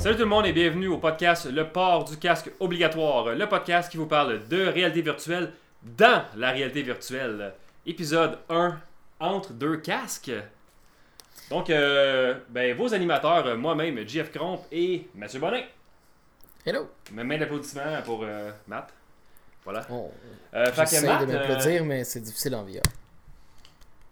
Salut 0.00 0.16
tout 0.16 0.22
le 0.22 0.28
monde 0.28 0.46
et 0.46 0.52
bienvenue 0.52 0.88
au 0.88 0.96
podcast 0.98 1.46
Le 1.50 1.68
port 1.68 2.04
du 2.04 2.16
casque 2.16 2.50
obligatoire, 2.58 3.26
le 3.34 3.46
podcast 3.48 3.90
qui 3.90 3.96
vous 3.98 4.06
parle 4.06 4.46
de 4.48 4.66
réalité 4.66 5.02
virtuelle 5.02 5.52
dans 5.82 6.24
la 6.36 6.50
réalité 6.52 6.82
virtuelle. 6.82 7.52
Épisode 7.86 8.38
1 8.48 8.78
entre 9.20 9.52
deux 9.52 9.76
casques. 9.76 10.32
Donc, 11.50 11.68
euh, 11.68 12.34
ben, 12.48 12.74
vos 12.76 12.94
animateurs, 12.94 13.56
moi-même, 13.58 14.06
JF 14.08 14.32
Cromp 14.32 14.60
et 14.72 15.06
Mathieu 15.14 15.38
Bonin. 15.40 15.62
Hello! 16.64 16.88
Même 17.12 17.26
main 17.26 17.38
d'applaudissement 17.38 18.00
pour 18.04 18.22
euh, 18.24 18.50
Matt. 18.68 18.88
Voilà. 19.64 19.86
On 19.90 20.10
Euh, 20.54 20.66
fait 20.72 20.84
que 20.84 20.90
J'essaie 20.90 21.06
Matt, 21.06 21.26
de 21.26 21.32
m'applaudir, 21.32 21.84
mais 21.84 22.04
c'est 22.04 22.20
difficile 22.20 22.54
en 22.54 22.62
VR. 22.64 22.80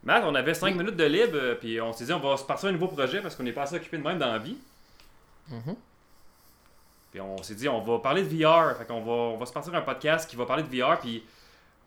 Matt, 0.05 0.23
on 0.27 0.35
avait 0.35 0.55
5 0.55 0.75
minutes 0.77 0.97
de 0.97 1.05
libre, 1.05 1.55
puis 1.61 1.81
on 1.81 1.93
s'est 1.93 2.05
dit 2.05 2.13
on 2.13 2.21
va 2.21 2.37
se 2.37 2.45
partir 2.45 2.69
un 2.69 2.73
nouveau 2.73 2.89
projet 2.89 3.21
parce 3.21 3.35
qu'on 3.35 3.47
est 3.47 3.53
pas 3.53 3.63
assez 3.63 3.77
occupé 3.77 3.97
de 3.99 4.03
même 4.03 4.19
dans 4.19 4.33
la 4.33 4.39
vie. 4.39 4.59
Mhm. 5.51 5.77
Puis 7.11 7.21
on 7.21 7.43
s'est 7.43 7.55
dit, 7.55 7.69
on 7.69 7.81
va 7.81 7.99
parler 8.01 8.23
de 8.23 8.29
VR. 8.29 8.77
Fait 8.77 8.85
qu'on 8.87 9.01
va, 9.03 9.13
on 9.13 9.37
va 9.39 9.47
se 9.47 9.53
partir 9.53 9.75
un 9.75 9.81
podcast 9.81 10.29
qui 10.29 10.37
va 10.37 10.45
parler 10.47 10.63
de 10.63 10.69
VR. 10.69 10.99
Puis 10.99 11.25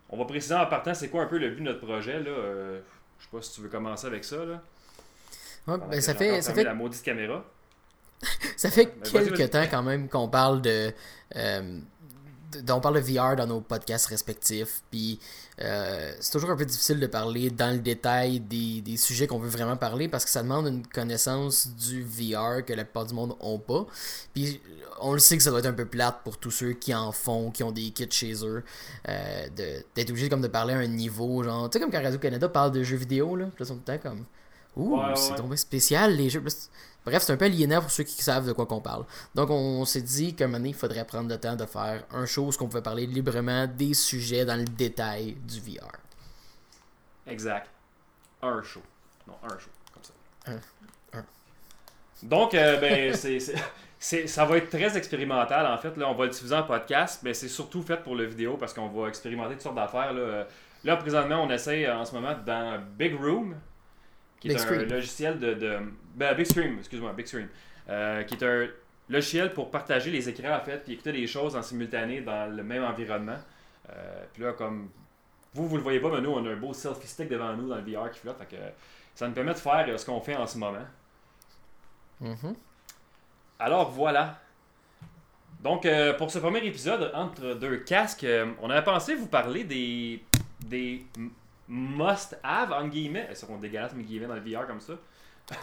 on 0.10 0.18
va 0.18 0.26
préciser 0.26 0.56
en 0.56 0.66
partant 0.66 0.94
c'est 0.94 1.10
quoi 1.10 1.24
un 1.24 1.28
peu 1.28 1.38
le 1.38 1.50
but 1.50 1.60
de 1.64 1.66
notre 1.72 1.86
projet. 1.86 2.20
Là. 2.20 2.30
Euh, 2.30 2.80
je 3.20 3.26
sais 3.26 3.30
pas 3.32 3.42
si 3.42 3.54
tu 3.54 3.62
veux 3.62 3.70
commencer 3.70 4.08
avec 4.08 4.24
ça. 4.24 4.38
Là, 4.44 4.62
Ouais, 5.68 5.78
ben, 5.78 6.02
ça, 6.02 6.16
fait, 6.16 6.42
ça, 6.42 6.56
fait, 6.56 6.64
la 6.64 6.74
maudite 6.74 7.04
caméra. 7.04 7.44
ça 8.58 8.72
fait 8.72 8.86
Ben, 8.86 9.10
vas-y, 9.12 9.26
vas-y. 9.26 9.34
quelques 9.38 9.52
temps 9.52 9.66
quand 9.70 9.84
même 9.84 10.10
qu'on 10.10 10.28
parle 10.28 10.60
de, 10.64 10.92
euh, 11.36 11.62
de- 11.62 11.82
On 12.70 12.80
parle 12.80 13.02
de 13.02 13.12
VR 13.12 13.36
dans 13.36 13.48
nos 13.48 13.62
podcasts 13.62 14.08
respectifs. 14.08 14.82
Puis 14.92 15.20
euh, 15.62 16.14
c'est 16.20 16.32
toujours 16.32 16.52
un 16.52 16.56
peu 16.56 16.66
difficile 16.66 17.00
de 17.00 17.08
parler 17.08 17.50
dans 17.50 17.72
le 17.72 17.80
détail 17.80 18.40
des, 18.40 18.82
des 18.82 18.98
sujets 18.98 19.28
qu'on 19.28 19.40
veut 19.40 19.50
vraiment 19.50 19.78
parler 19.78 20.08
parce 20.08 20.26
que 20.26 20.32
ça 20.32 20.44
demande 20.44 20.68
une 20.68 20.86
connaissance 20.88 21.70
du 21.70 22.04
VR 22.04 22.66
que 22.66 22.74
la 22.74 22.84
plupart 22.84 23.06
du 23.06 23.14
monde 23.14 23.36
n'ont 23.42 23.60
pas. 23.60 23.86
Puis 24.34 24.62
on 25.02 25.14
le 25.14 25.20
sait 25.20 25.36
que 25.36 25.44
ça 25.44 25.50
doit 25.50 25.60
être 25.60 25.66
un 25.66 25.74
peu 25.74 25.86
plate 25.86 26.22
pour 26.24 26.38
tous 26.38 26.52
ceux 26.52 26.74
qui 26.74 26.94
en 26.94 27.12
font, 27.12 27.52
qui 27.52 27.64
ont 27.64 27.72
des 27.72 27.90
kits 27.90 28.08
chez 28.10 28.46
eux, 28.46 28.64
euh, 29.10 29.48
d'être 29.96 30.10
obligé 30.10 30.30
comme 30.30 30.42
de 30.42 30.48
parler 30.48 30.74
à 30.74 30.78
un 30.78 30.88
niveau, 30.88 31.44
genre, 31.44 31.70
tu 31.70 31.78
sais, 31.78 31.82
comme 31.82 31.92
quand 31.92 32.02
Radio-Canada 32.02 32.48
parle 32.50 32.72
de 32.72 32.84
jeux 32.84 32.98
vidéo, 32.98 33.36
là, 33.36 33.48
là, 33.58 33.66
sont 33.66 33.76
tout 33.76 33.84
le 33.88 33.98
temps 33.98 34.10
comme, 34.10 34.26
ouh, 34.76 34.98
Ouais, 34.98 35.16
c'est 35.16 35.36
tombé 35.36 35.58
spécial, 35.58 36.16
les 36.16 36.30
jeux. 36.30 36.44
Bref, 37.04 37.24
c'est 37.24 37.34
un 37.34 37.38
peu 37.38 37.46
aliénant 37.46 37.82
pour 37.82 37.90
ceux 37.90 38.04
qui 38.04 38.22
savent 38.22 38.46
de 38.46 38.54
quoi 38.54 38.68
qu'on 38.68 38.82
parle. 38.82 39.06
Donc, 39.34 39.50
on, 39.50 39.86
s'est 39.86 40.02
dit 40.02 40.36
qu'à 40.36 40.46
un 40.46 40.48
moment 40.48 40.60
donné, 40.60 40.70
il 40.70 40.76
faudrait 40.76 41.06
prendre 41.06 41.30
le 41.30 41.40
temps 41.40 41.56
de 41.56 41.66
faire 41.66 42.04
un 42.12 42.26
show 42.26 42.44
où 42.46 42.64
on 42.64 42.68
pouvait 42.68 42.84
parler 42.84 43.08
librement 43.08 43.66
des 43.66 43.96
sujets 43.96 44.46
dans 44.46 44.58
le 44.58 44.66
détail 44.66 45.36
du 45.48 45.60
VR. 45.60 45.92
Exact. 47.26 47.70
Un 48.42 48.62
show. 48.62 48.82
Non, 49.28 49.34
un 49.44 49.58
show. 49.58 49.70
Comme 49.94 50.04
ça. 50.04 50.14
Un. 50.52 51.20
Un. 51.20 51.26
Donc, 52.24 52.54
euh, 52.54 52.78
ben, 52.78 53.16
c'est, 54.00 54.28
ça 54.28 54.46
va 54.46 54.58
être 54.58 54.70
très 54.70 54.96
expérimental 54.96 55.66
en 55.66 55.78
fait. 55.78 55.98
Là, 55.98 56.08
on 56.10 56.14
va 56.14 56.26
le 56.26 56.32
diffuser 56.32 56.56
en 56.56 56.64
podcast, 56.64 57.22
mais 57.24 57.34
c'est 57.34 57.48
surtout 57.48 57.82
fait 57.82 57.98
pour 57.98 58.16
le 58.16 58.26
vidéo 58.26 58.58
parce 58.58 58.74
qu'on 58.74 58.88
va 58.88 59.08
expérimenter 59.08 59.54
toutes 59.54 59.62
sortes 59.62 59.76
d'affaires. 59.76 60.14
Là, 60.14 60.46
là 60.84 60.98
présentement, 60.98 61.44
on 61.44 61.50
essaie 61.50 61.90
en 61.90 62.06
ce 62.06 62.14
moment 62.14 62.36
dans 62.46 62.80
Big 62.98 63.16
Room, 63.20 63.56
qui 64.42 64.50
est 64.50 64.56
Big 64.56 64.90
un 64.92 64.96
logiciel 64.96 65.40
de. 65.40 65.54
de 65.54 65.78
ben, 66.16 66.36
Big 66.36 66.46
Screen, 66.46 66.78
excuse-moi, 66.80 67.14
Big 67.14 67.28
Screen. 67.28 67.48
Euh, 67.90 68.24
qui 68.24 68.36
est 68.36 68.44
un 68.44 68.68
logiciel 69.08 69.54
pour 69.54 69.70
partager 69.70 70.12
les 70.12 70.28
écrans 70.28 70.56
en 70.56 70.62
fait, 70.62 70.80
puis 70.80 70.94
écouter 70.94 71.12
des 71.12 71.28
choses 71.28 71.56
en 71.56 71.62
simultané 71.62 72.22
dans 72.22 72.54
le 72.54 72.64
même 72.64 72.84
environnement. 72.84 73.38
Euh, 73.90 74.24
puis 74.34 74.44
là, 74.44 74.54
comme 74.54 74.90
vous, 75.54 75.68
vous 75.68 75.78
le 75.78 75.84
voyez 75.84 76.00
pas, 76.00 76.10
mais 76.10 76.22
nous, 76.22 76.32
on 76.32 76.46
a 76.46 76.50
un 76.50 76.56
beau 76.56 76.74
selfie 76.74 77.08
stick 77.08 77.30
devant 77.30 77.56
nous 77.56 77.70
dans 77.70 77.76
le 77.76 77.82
VR 77.82 78.10
qui 78.12 78.20
flotte. 78.20 78.38
Fait 78.40 78.56
que 78.56 78.62
ça 79.14 79.28
nous 79.28 79.34
permet 79.34 79.54
de 79.54 79.60
faire 79.60 79.86
euh, 79.88 79.98
ce 79.98 80.06
qu'on 80.06 80.22
fait 80.22 80.36
en 80.36 80.48
ce 80.48 80.58
moment. 80.58 80.86
Mhm. 82.20 82.56
Alors 83.60 83.92
voilà. 83.92 84.40
Donc, 85.62 85.86
euh, 85.86 86.14
pour 86.14 86.32
ce 86.32 86.40
premier 86.40 86.66
épisode, 86.66 87.12
entre 87.14 87.54
deux 87.54 87.78
casques, 87.78 88.26
on 88.62 88.70
avait 88.70 88.84
pensé 88.84 89.14
vous 89.14 89.28
parler 89.28 89.64
des, 89.64 90.24
des 90.66 91.06
must-have, 91.72 92.74
en 92.74 92.88
guillemets. 92.88 93.28
Elles 93.30 93.38
seront 93.38 93.58
dégueulasses, 93.58 93.94
mes 93.94 94.04
guillemets, 94.04 94.28
dans 94.28 94.36
le 94.36 94.42
VR 94.42 94.68
comme 94.68 94.82
ça. 94.82 94.94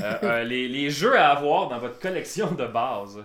Euh, 0.00 0.18
euh, 0.22 0.44
les, 0.44 0.66
les 0.66 0.90
jeux 0.90 1.16
à 1.16 1.30
avoir 1.30 1.68
dans 1.68 1.78
votre 1.78 1.98
collection 2.00 2.52
de 2.52 2.66
base. 2.66 3.22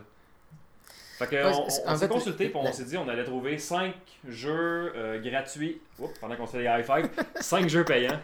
Fait 1.18 1.28
que, 1.28 1.36
Ouais, 1.36 1.68
on, 1.88 1.98
s'est 1.98 2.08
consulté 2.08 2.46
et 2.46 2.52
on 2.54 2.72
s'est 2.72 2.84
dit 2.84 2.98
on 2.98 3.08
allait 3.08 3.24
trouver 3.24 3.58
5 3.58 3.94
jeux 4.28 4.94
euh, 4.96 5.20
gratuits. 5.22 5.82
Oups, 5.98 6.20
pendant 6.20 6.36
qu'on 6.36 6.46
se 6.46 6.52
fait 6.52 6.60
des 6.60 6.66
high 6.66 6.86
five, 6.86 7.10
5 7.40 7.70
jeux 7.70 7.86
payants. 7.86 8.20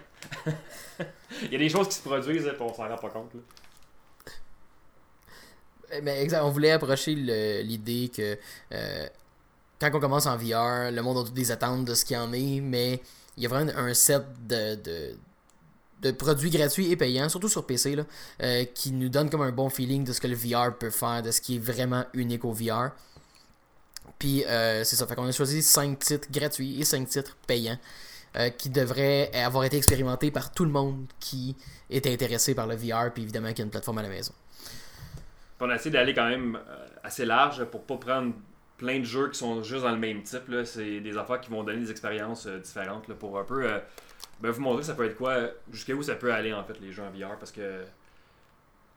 Il 1.43 1.51
y 1.51 1.55
a 1.55 1.59
des 1.59 1.69
choses 1.69 1.87
qui 1.87 1.95
se 1.95 2.01
produisent 2.01 2.45
et 2.45 2.51
on 2.59 2.73
s'en 2.73 2.87
rend 2.87 2.97
pas 2.97 3.09
compte. 3.09 3.33
là. 3.33 3.39
Eh 5.93 6.01
ben, 6.01 6.21
exact, 6.21 6.41
on 6.43 6.51
voulait 6.51 6.71
approcher 6.71 7.15
l'idée 7.15 8.11
que 8.15 8.37
quand 9.79 9.89
on 9.93 9.99
commence 9.99 10.27
en 10.27 10.37
VR, 10.37 10.91
le 10.91 11.01
monde 11.01 11.17
a 11.17 11.23
toutes 11.23 11.33
des 11.33 11.51
attentes 11.51 11.85
de 11.85 11.93
ce 11.95 12.05
qu'il 12.05 12.15
y 12.15 12.19
en 12.19 12.31
est, 12.33 12.61
mais 12.61 13.01
il 13.37 13.43
y 13.43 13.45
a 13.45 13.49
vraiment 13.49 13.71
un 13.75 13.93
set 13.93 14.23
de, 14.47 14.75
de, 14.75 15.15
de 16.01 16.11
produits 16.11 16.49
gratuits 16.49 16.91
et 16.91 16.95
payants, 16.95 17.29
surtout 17.29 17.49
sur 17.49 17.65
PC, 17.65 17.95
là, 17.95 18.03
euh, 18.41 18.65
qui 18.65 18.91
nous 18.91 19.09
donne 19.09 19.29
comme 19.29 19.41
un 19.41 19.51
bon 19.51 19.69
feeling 19.69 20.03
de 20.03 20.13
ce 20.13 20.21
que 20.21 20.27
le 20.27 20.35
VR 20.35 20.77
peut 20.77 20.89
faire, 20.89 21.21
de 21.21 21.31
ce 21.31 21.41
qui 21.41 21.57
est 21.57 21.59
vraiment 21.59 22.05
unique 22.13 22.43
au 22.43 22.51
VR. 22.51 22.91
Puis 24.19 24.43
euh, 24.45 24.83
c'est 24.83 24.95
ça, 24.95 25.07
fait 25.07 25.15
qu'on 25.15 25.27
a 25.27 25.31
choisi 25.31 25.61
5 25.61 25.99
titres 25.99 26.27
gratuits 26.31 26.79
et 26.79 26.85
5 26.85 27.07
titres 27.07 27.37
payants 27.47 27.77
euh, 28.35 28.49
qui 28.49 28.69
devraient 28.69 29.31
avoir 29.33 29.63
été 29.63 29.77
expérimentés 29.77 30.31
par 30.31 30.51
tout 30.51 30.65
le 30.65 30.71
monde 30.71 31.05
qui 31.19 31.55
est 31.89 32.05
intéressé 32.07 32.55
par 32.55 32.67
le 32.67 32.75
VR, 32.75 33.11
puis 33.13 33.23
évidemment 33.23 33.49
qu'il 33.49 33.59
y 33.59 33.61
a 33.61 33.65
une 33.65 33.71
plateforme 33.71 33.99
à 33.99 34.03
la 34.03 34.09
maison. 34.09 34.33
On 35.59 35.69
a 35.69 35.75
essayé 35.75 35.91
d'aller 35.91 36.13
quand 36.13 36.27
même 36.27 36.59
assez 37.03 37.25
large 37.25 37.63
pour 37.65 37.83
pas 37.83 37.97
prendre 37.97 38.33
plein 38.81 38.99
de 38.99 39.05
jeux 39.05 39.29
qui 39.29 39.37
sont 39.37 39.61
juste 39.61 39.83
dans 39.83 39.91
le 39.91 39.97
même 39.97 40.23
type. 40.23 40.47
là. 40.49 40.65
C'est 40.65 40.99
des 40.99 41.15
affaires 41.15 41.39
qui 41.39 41.51
vont 41.51 41.63
donner 41.63 41.79
des 41.79 41.91
expériences 41.91 42.47
euh, 42.47 42.57
différentes 42.57 43.07
là, 43.07 43.13
pour 43.13 43.37
un 43.39 43.43
peu 43.43 43.63
euh, 43.65 43.77
ben, 44.41 44.49
vous 44.49 44.61
montrer 44.61 44.83
ça 44.83 44.95
peut 44.95 45.05
être 45.05 45.15
quoi, 45.15 45.31
euh, 45.31 45.51
jusqu'à 45.71 45.93
où 45.93 46.01
ça 46.01 46.15
peut 46.15 46.33
aller 46.33 46.51
en 46.51 46.63
fait 46.63 46.79
les 46.81 46.91
jeux 46.91 47.03
en 47.03 47.11
VR 47.11 47.37
parce 47.37 47.51
que 47.51 47.83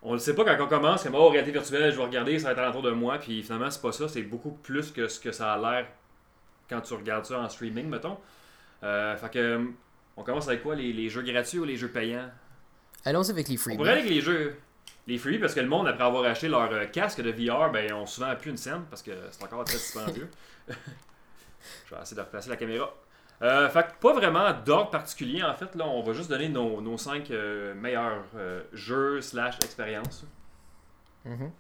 on 0.03 0.15
le 0.15 0.19
sait 0.19 0.35
pas 0.35 0.45
quand 0.45 0.65
on 0.65 0.69
commence, 0.69 1.03
comme 1.03 1.15
oh 1.15 1.29
réalité 1.29 1.53
virtuelle, 1.53 1.93
je 1.93 1.97
vais 1.97 2.03
regarder, 2.03 2.39
ça 2.39 2.47
va 2.47 2.53
être 2.53 2.59
alentour 2.59 2.83
de 2.83 2.91
moi, 2.91 3.19
puis 3.19 3.43
finalement 3.43 3.71
c'est 3.71 3.81
pas 3.81 3.93
ça, 3.93 4.09
c'est 4.09 4.23
beaucoup 4.23 4.53
plus 4.53 4.91
que 4.91 5.07
ce 5.07 5.21
que 5.21 5.33
ça 5.33 5.53
a 5.53 5.59
l'air 5.59 5.87
quand 6.69 6.81
tu 6.81 6.95
regardes 6.95 7.27
ça 7.27 7.41
en 7.41 7.49
streaming, 7.49 7.89
mettons. 7.89 8.17
Euh, 8.83 9.17
fait 9.17 9.31
que 9.31 9.67
on 10.17 10.23
commence 10.23 10.49
avec 10.49 10.63
quoi, 10.63 10.75
les, 10.75 10.93
les 10.93 11.09
jeux 11.09 11.23
gratuits 11.23 11.59
ou 11.59 11.65
les 11.65 11.77
jeux 11.77 11.89
payants? 11.89 12.31
Allons-y 13.05 13.31
avec 13.31 13.49
les 13.49 13.57
free. 13.57 13.75
on 13.75 13.77
pourrait 13.77 13.93
aller 13.93 14.01
avec 14.01 14.13
les 14.13 14.21
jeux. 14.21 14.57
Les 15.07 15.19
free, 15.19 15.39
parce 15.39 15.55
que 15.55 15.61
le 15.61 15.69
monde, 15.69 15.87
après 15.87 16.05
avoir 16.05 16.25
acheté 16.25 16.49
leur 16.49 16.73
euh, 16.73 16.87
casque 16.87 17.21
de 17.21 17.31
VR, 17.31 17.71
ben, 17.71 17.93
ont 17.93 18.07
souvent 18.07 18.35
plus 18.37 18.51
une 18.51 18.57
scène, 18.57 18.85
parce 18.89 19.03
que 19.03 19.13
c'est 19.31 19.45
encore 19.45 19.65
très 19.65 19.77
dispendieux. 19.77 20.31
Je 20.69 21.95
vais 21.95 22.01
essayer 22.01 22.17
de 22.17 22.23
replacer 22.23 22.51
la 22.51 22.57
caméra. 22.57 22.95
Euh, 23.43 23.69
fait 23.69 23.83
que 23.83 24.01
pas 24.01 24.13
vraiment 24.13 24.53
d'ordre 24.65 24.91
particulier, 24.91 25.43
en 25.43 25.53
fait. 25.55 25.75
Là, 25.75 25.87
on 25.87 26.03
va 26.03 26.13
juste 26.13 26.31
donner 26.31 26.49
nos, 26.49 26.81
nos 26.81 26.97
5 26.97 27.29
meilleurs 27.77 28.25
euh, 28.37 28.63
jeux 28.73 29.21
slash 29.21 29.57
expériences. 29.57 30.25
Mhm. 31.25 31.51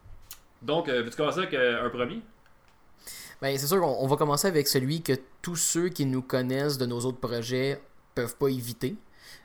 Donc, 0.62 0.88
euh, 0.88 1.02
veux-tu 1.02 1.16
commencer 1.16 1.38
avec 1.38 1.54
euh, 1.54 1.84
un 1.84 1.90
premier? 1.90 2.22
Ben, 3.42 3.56
c'est 3.58 3.66
sûr 3.66 3.80
qu'on 3.80 3.96
on 4.00 4.06
va 4.06 4.16
commencer 4.16 4.48
avec 4.48 4.66
celui 4.66 5.02
que 5.02 5.12
tous 5.42 5.56
ceux 5.56 5.88
qui 5.88 6.06
nous 6.06 6.22
connaissent 6.22 6.78
de 6.78 6.86
nos 6.86 7.00
autres 7.00 7.20
projets 7.20 7.80
peuvent 8.14 8.36
pas 8.36 8.48
éviter. 8.48 8.96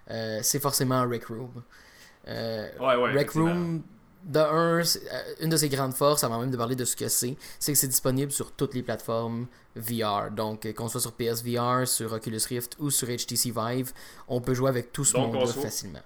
Euh, 0.09 0.39
c'est 0.41 0.59
forcément 0.59 1.07
Rec 1.07 1.25
Room. 1.25 1.63
Euh, 2.29 2.69
Ouais, 2.79 2.95
ouais. 2.95 3.13
Rec. 3.17 3.31
Room, 3.31 3.81
de 4.23 4.39
un, 4.39 4.83
c'est- 4.83 5.01
euh, 5.11 5.21
une 5.41 5.49
de 5.49 5.57
ses 5.57 5.69
grandes 5.69 5.93
forces, 5.93 6.23
avant 6.23 6.39
même 6.39 6.51
de 6.51 6.57
parler 6.57 6.75
de 6.75 6.85
ce 6.85 6.95
que 6.95 7.07
c'est, 7.07 7.35
c'est 7.57 7.71
que 7.71 7.77
c'est 7.77 7.87
disponible 7.87 8.31
sur 8.31 8.51
toutes 8.51 8.73
les 8.75 8.83
plateformes 8.83 9.47
VR. 9.75 10.29
Donc, 10.31 10.65
euh, 10.65 10.73
qu'on 10.73 10.87
soit 10.89 10.99
sur 11.01 11.13
PSVR, 11.13 11.87
sur 11.87 12.11
Oculus 12.13 12.41
Rift 12.47 12.75
ou 12.79 12.91
sur 12.91 13.07
HTC 13.07 13.51
Vive, 13.55 13.93
on 14.27 14.41
peut 14.41 14.53
jouer 14.53 14.69
avec 14.69 14.91
tout 14.91 15.05
ce 15.05 15.15
monde-là 15.17 15.47
soit- 15.47 15.63
facilement. 15.63 16.01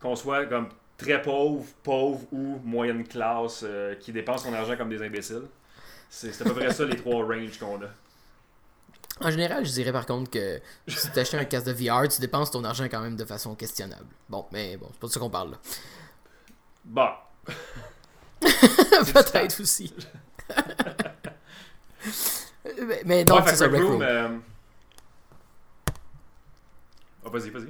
Qu'on 0.00 0.16
soit 0.16 0.46
comme 0.46 0.68
très 0.96 1.20
pauvre, 1.20 1.64
pauvre 1.82 2.20
ou 2.32 2.58
moyenne 2.64 3.06
classe 3.06 3.62
euh, 3.64 3.94
qui 3.96 4.12
dépense 4.12 4.44
son 4.44 4.52
argent 4.54 4.76
comme 4.76 4.88
des 4.90 5.02
imbéciles. 5.02 5.42
C'est 6.08 6.40
à 6.40 6.44
peu 6.44 6.54
près 6.54 6.72
ça 6.72 6.84
les 6.84 6.96
trois 6.96 7.24
ranges 7.26 7.58
qu'on 7.58 7.76
a. 7.82 7.88
En 9.22 9.30
général, 9.30 9.64
je 9.66 9.70
dirais 9.72 9.92
par 9.92 10.06
contre 10.06 10.30
que 10.30 10.60
si 10.88 11.10
tu 11.10 11.18
achètes 11.18 11.40
un 11.40 11.44
casque 11.44 11.66
de 11.66 11.72
VR, 11.72 12.08
tu 12.08 12.20
dépenses 12.20 12.50
ton 12.50 12.64
argent 12.64 12.84
quand 12.84 13.00
même 13.00 13.16
de 13.16 13.24
façon 13.24 13.54
questionnable. 13.54 14.06
Bon, 14.28 14.46
mais 14.52 14.76
bon, 14.76 14.88
c'est 14.92 15.00
pas 15.00 15.06
de 15.08 15.12
ça 15.12 15.20
qu'on 15.20 15.30
parle 15.30 15.50
là. 15.52 15.58
Bon, 16.84 17.08
Peut-être 18.40 19.60
aussi. 19.60 19.92
mais, 22.82 23.02
mais 23.04 23.24
donc, 23.24 23.40
Ouais, 23.44 23.50
c'est 23.50 23.56
ça, 23.56 23.68
Rec 23.68 23.82
Room. 23.82 24.02
Euh, 24.02 24.28
oh, 27.24 27.30
vas-y, 27.30 27.50
vas-y. 27.50 27.68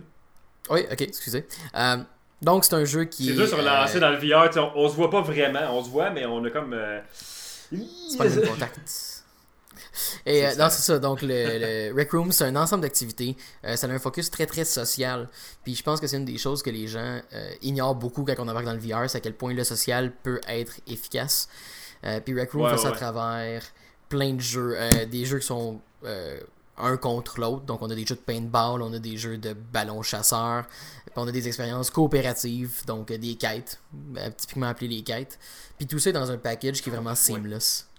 Oui, 0.71 0.87
ok, 0.91 1.01
excusez. 1.01 1.47
Euh, 1.75 1.97
donc, 2.41 2.65
c'est 2.65 2.75
un 2.75 2.85
jeu 2.85 3.05
qui. 3.05 3.27
C'est 3.27 3.33
dur 3.35 3.49
sur 3.49 3.59
euh, 3.59 3.63
lancer 3.63 3.99
dans 4.01 4.11
le 4.11 4.17
VR, 4.17 4.51
on, 4.57 4.85
on 4.85 4.89
se 4.89 4.95
voit 4.95 5.11
pas 5.11 5.21
vraiment, 5.21 5.77
on 5.77 5.83
se 5.85 5.91
voit, 5.91 6.11
mais 6.11 6.25
on 6.27 6.45
a 6.45 6.51
comme. 6.51 6.73
euh, 6.75 7.01
C'est 7.13 8.17
pas 8.19 8.25
le 8.25 8.31
même 8.37 8.49
contact. 8.53 9.20
Et 10.27 10.47
euh, 10.47 10.55
non, 10.57 10.69
c'est 10.71 10.83
ça. 10.83 10.99
Donc, 10.99 11.23
le, 11.23 11.89
le 11.89 11.95
Rec 11.97 12.11
Room, 12.13 12.33
c'est 12.33 12.45
un 12.45 12.57
ensemble 12.57 12.83
d'activités. 12.83 13.37
Euh, 13.65 13.77
ça 13.77 13.87
a 13.87 13.91
un 13.91 13.99
focus 13.99 14.31
très, 14.31 14.47
très 14.47 14.65
social. 14.65 15.29
Puis 15.65 15.75
je 15.75 15.83
pense 15.83 16.01
que 16.01 16.07
c'est 16.07 16.17
une 16.17 16.25
des 16.25 16.39
choses 16.39 16.63
que 16.63 16.71
les 16.71 16.87
gens 16.87 17.21
euh, 17.33 17.53
ignorent 17.63 17.95
beaucoup 17.95 18.25
quand 18.25 18.35
on 18.39 18.49
embarque 18.49 18.67
dans 18.67 18.75
le 18.75 18.79
VR, 18.79 19.09
c'est 19.09 19.19
à 19.19 19.21
quel 19.21 19.35
point 19.35 19.53
le 19.53 19.65
social 19.65 20.13
peut 20.23 20.41
être 20.49 20.75
efficace. 20.87 21.49
puis 22.25 22.39
Rec 22.39 22.53
Room 22.53 22.69
fait 22.71 22.79
ça 22.79 22.89
à 22.89 22.93
travers 22.93 23.63
plein 24.09 24.35
de 24.35 24.41
jeux. 24.41 24.77
des 25.11 25.25
jeux 25.25 25.39
qui 25.39 25.47
sont 25.47 25.81
un 26.79 26.97
contre 26.97 27.41
l'autre. 27.41 27.65
Donc, 27.67 27.83
on 27.83 27.91
a 27.91 27.95
des 27.95 28.07
jeux 28.07 28.15
de 28.15 28.21
paintball, 28.21 28.83
on 28.83 28.93
a 28.93 28.99
des 28.99 29.17
jeux 29.17 29.37
de 29.37 29.53
ballon 29.53 30.03
chasseur, 30.03 30.65
on 31.17 31.29
a 31.29 31.33
des 31.33 31.47
expériences 31.47 31.91
coopératives, 31.91 32.85
donc 32.87 33.13
des 33.13 33.35
quêtes, 33.35 33.81
typiquement 34.37 34.69
appelées 34.69 34.89
les 34.89 35.03
quêtes. 35.03 35.39
Puis 35.77 35.87
tout 35.87 35.99
ça 35.99 36.13
dans 36.13 36.31
un 36.31 36.39
package 36.39 36.81
qui 36.81 36.89
est 36.89 36.93
vraiment 36.93 37.15
seamless. 37.15 37.90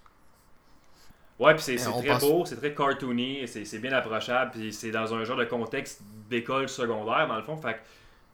Ouais, 1.42 1.54
puis 1.54 1.62
c'est 1.64 1.76
très 1.76 2.18
beau, 2.20 2.44
c'est 2.44 2.54
très 2.56 2.72
cartoony, 2.72 3.48
c'est 3.48 3.78
bien 3.80 3.92
approchable, 3.92 4.52
puis 4.52 4.72
c'est 4.72 4.92
dans 4.92 5.12
un 5.12 5.24
genre 5.24 5.36
de 5.36 5.44
contexte 5.44 6.00
d'école 6.30 6.68
secondaire, 6.68 7.26
dans 7.26 7.36
le 7.36 7.42
fond. 7.42 7.56
Fait 7.56 7.74
que, 7.74 7.78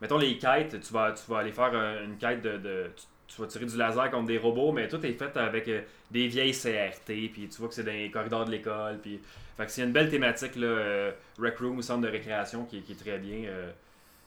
mettons 0.03 0.19
les 0.19 0.37
quêtes, 0.37 0.79
tu 0.79 0.93
vas, 0.93 1.13
tu 1.13 1.23
vas 1.31 1.39
aller 1.39 1.53
faire 1.53 1.73
une 2.05 2.19
quête 2.19 2.43
de. 2.43 2.91
tu, 3.27 3.41
vas 3.41 3.47
tirer 3.47 3.65
du 3.65 3.79
laser 3.79 4.11
contre 4.11 4.27
des 4.27 4.37
robots, 4.37 4.73
mais 4.73 4.89
tout 4.89 5.05
est 5.07 5.15
fait 5.15 5.35
avec 5.39 5.69
euh, 5.69 5.81
des 6.11 6.29
vieilles 6.29 6.53
CRT, 6.53 7.33
puis 7.33 7.49
tu 7.51 7.59
vois 7.59 7.69
que 7.69 7.75
c'est 7.75 7.85
dans 7.85 7.93
les 7.93 8.11
corridors 8.11 8.45
de 8.45 8.51
l'école, 8.51 8.99
puis. 9.01 9.21
Fait 9.57 9.65
que 9.65 9.73
c'est 9.73 9.83
une 9.83 9.93
belle 9.93 10.11
thématique, 10.11 10.55
là, 10.55 10.67
euh, 10.67 11.11
Rec 11.41 11.59
Room, 11.59 11.81
centre 11.83 12.03
de 12.03 12.09
récréation, 12.09 12.65
qui, 12.67 12.77
est 12.77 13.01
très 13.01 13.19
bien. 13.19 13.49
Euh. 13.49 13.73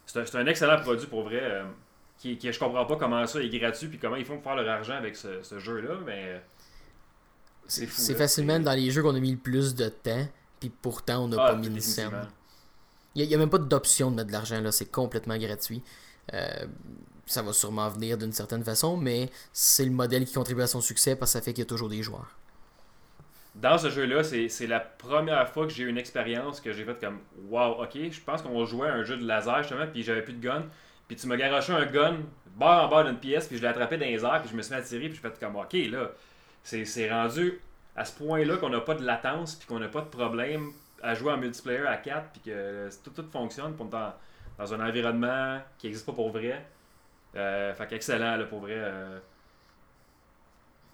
c'est 0.06 0.36
un, 0.36 0.48
excellent 0.48 0.82
produit 0.82 1.08
pour 1.08 1.22
vrai. 1.22 1.64
qui, 2.18 2.38
qui, 2.38 2.52
je 2.52 2.60
comprends 2.60 2.86
pas 2.86 2.96
comment 2.96 3.26
ça 3.28 3.42
est 3.42 3.48
gratuit, 3.48 3.88
puis 3.88 4.00
comment 4.00 4.18
ils 4.18 4.26
font 4.26 4.38
pour 4.38 4.44
faire 4.44 4.56
leur 4.56 4.70
argent 4.70 4.96
avec 4.96 5.16
ce, 5.16 5.42
ce 5.44 5.60
jeu-là, 5.60 6.00
mais 6.06 6.42
c'est 7.72 8.16
facilement 8.16 8.60
dans 8.60 8.74
les 8.74 8.92
jeux 8.92 9.02
qu'on 9.02 9.16
a 9.16 9.20
mis 9.20 9.32
le 9.32 9.38
plus 9.38 9.76
de 9.76 9.88
temps, 9.88 10.28
puis 10.60 10.70
pourtant 10.70 11.24
on 11.24 11.28
n'a 11.30 11.38
ah, 11.40 11.52
pas 11.52 11.56
mis 11.56 11.68
une 11.68 11.80
scène. 11.80 12.28
Il 13.16 13.28
n'y 13.28 13.34
a, 13.34 13.38
même 13.38 13.50
pas 13.50 13.58
d'option 13.58 14.10
de 14.10 14.16
mettre 14.16 14.28
de 14.28 14.34
l'argent 14.34 14.62
là, 14.62 14.72
c'est 14.72 14.90
complètement 14.90 15.38
gratuit. 15.38 15.82
Euh, 16.34 16.66
ça 17.26 17.42
va 17.42 17.54
sûrement 17.54 17.90
venir 17.90 18.18
d'une 18.18 18.32
certaine 18.32 18.64
façon, 18.64 18.98
mais 18.98 19.30
c'est 19.54 19.86
le 19.86 19.92
modèle 19.92 20.26
qui 20.26 20.34
contribue 20.34 20.62
à 20.62 20.68
son 20.68 20.82
succès 20.82 21.16
parce 21.16 21.32
que 21.32 21.40
ça 21.40 21.44
fait 21.44 21.54
qu'il 21.54 21.62
y 21.62 21.68
a 21.68 21.70
toujours 21.70 21.90
des 21.90 22.04
joueurs. 22.04 22.36
Dans 23.56 23.78
ce 23.78 23.90
jeu-là, 23.90 24.24
c'est 24.24 24.68
la 24.68 24.80
première 24.80 25.50
fois 25.50 25.68
que 25.68 25.74
j'ai 25.74 25.84
eu 25.84 25.90
une 25.90 25.98
expérience 25.98 26.62
que 26.62 26.72
j'ai 26.72 26.86
faite 26.86 27.02
comme 27.02 27.20
Wow, 27.50 27.84
ok, 27.84 27.98
je 28.12 28.22
pense 28.22 28.42
qu'on 28.42 28.66
jouait 28.66 28.88
à 28.88 28.94
un 28.94 29.04
jeu 29.04 29.18
de 29.18 29.26
laser 29.26 29.64
justement, 29.64 29.88
puis 29.92 30.04
j'avais 30.04 30.22
plus 30.22 30.34
de 30.34 30.42
gun. 30.42 30.64
Puis 31.08 31.18
tu 31.18 31.28
m'as 31.28 31.36
garoché 31.36 31.74
un 31.74 31.86
gun 31.86 32.20
bas 32.56 32.86
en 32.86 32.88
bas 32.88 33.04
d'une 33.04 33.18
pièce, 33.18 33.48
puis 33.48 33.58
je 33.58 33.62
l'ai 33.62 33.68
attrapé 33.68 33.98
dans 33.98 34.06
les 34.06 34.24
airs, 34.24 34.42
puis 34.42 34.52
je 34.52 34.56
me 34.56 34.62
suis 34.62 34.74
mis 34.74 34.80
à 34.80 34.84
tirer, 34.84 35.10
puis 35.10 35.16
je 35.18 35.22
fait 35.22 35.38
comme 35.38 35.58
Ok, 35.58 35.74
là, 35.74 36.12
c'est 36.64 37.12
rendu 37.12 37.60
à 37.96 38.06
ce 38.06 38.14
point-là 38.18 38.58
qu'on 38.58 38.70
n'a 38.70 38.82
pas 38.82 38.96
de 38.96 39.04
latence 39.04 39.56
puis 39.56 39.68
qu'on 39.68 39.80
n'a 39.80 39.88
pas 39.88 40.02
de 40.02 40.10
problème 40.10 40.72
à 41.02 41.14
jouer 41.16 41.32
en 41.34 41.38
multiplayer 41.38 41.86
à 41.88 41.98
4 41.98 42.30
puis 42.32 42.42
que 42.42 42.90
tout, 43.04 43.10
tout 43.10 43.26
fonctionne 43.32 43.76
pour 43.76 43.88
dans, 43.88 44.14
dans 44.58 44.74
un 44.74 44.88
environnement 44.88 45.60
qui 45.78 45.88
n'existe 45.88 46.06
pas 46.06 46.14
pour 46.14 46.32
vrai. 46.32 46.66
Euh, 47.36 47.74
fait 47.74 47.88
qu'excellent 47.88 48.38
là, 48.38 48.46
pour 48.46 48.60
vrai. 48.60 48.76
Euh. 48.76 49.20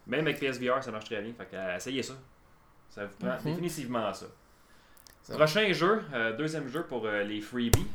Même 0.06 0.22
avec 0.22 0.40
PSVR, 0.40 0.82
ça 0.84 0.92
marche 0.92 1.06
très 1.06 1.22
bien. 1.22 1.34
Fait 1.34 1.46
que, 1.46 1.76
essayez 1.76 2.04
ça. 2.04 2.14
Ça 2.90 3.06
vous 3.06 3.16
prend 3.18 3.36
mhm. 3.38 3.44
définitivement 3.44 4.14
ça. 4.14 4.28
Prochain 5.34 5.74
jeu, 5.74 6.02
euh, 6.14 6.38
deuxième 6.38 6.70
jeu 6.70 6.84
pour 6.84 7.06
les 7.06 7.42
freebies. 7.42 7.88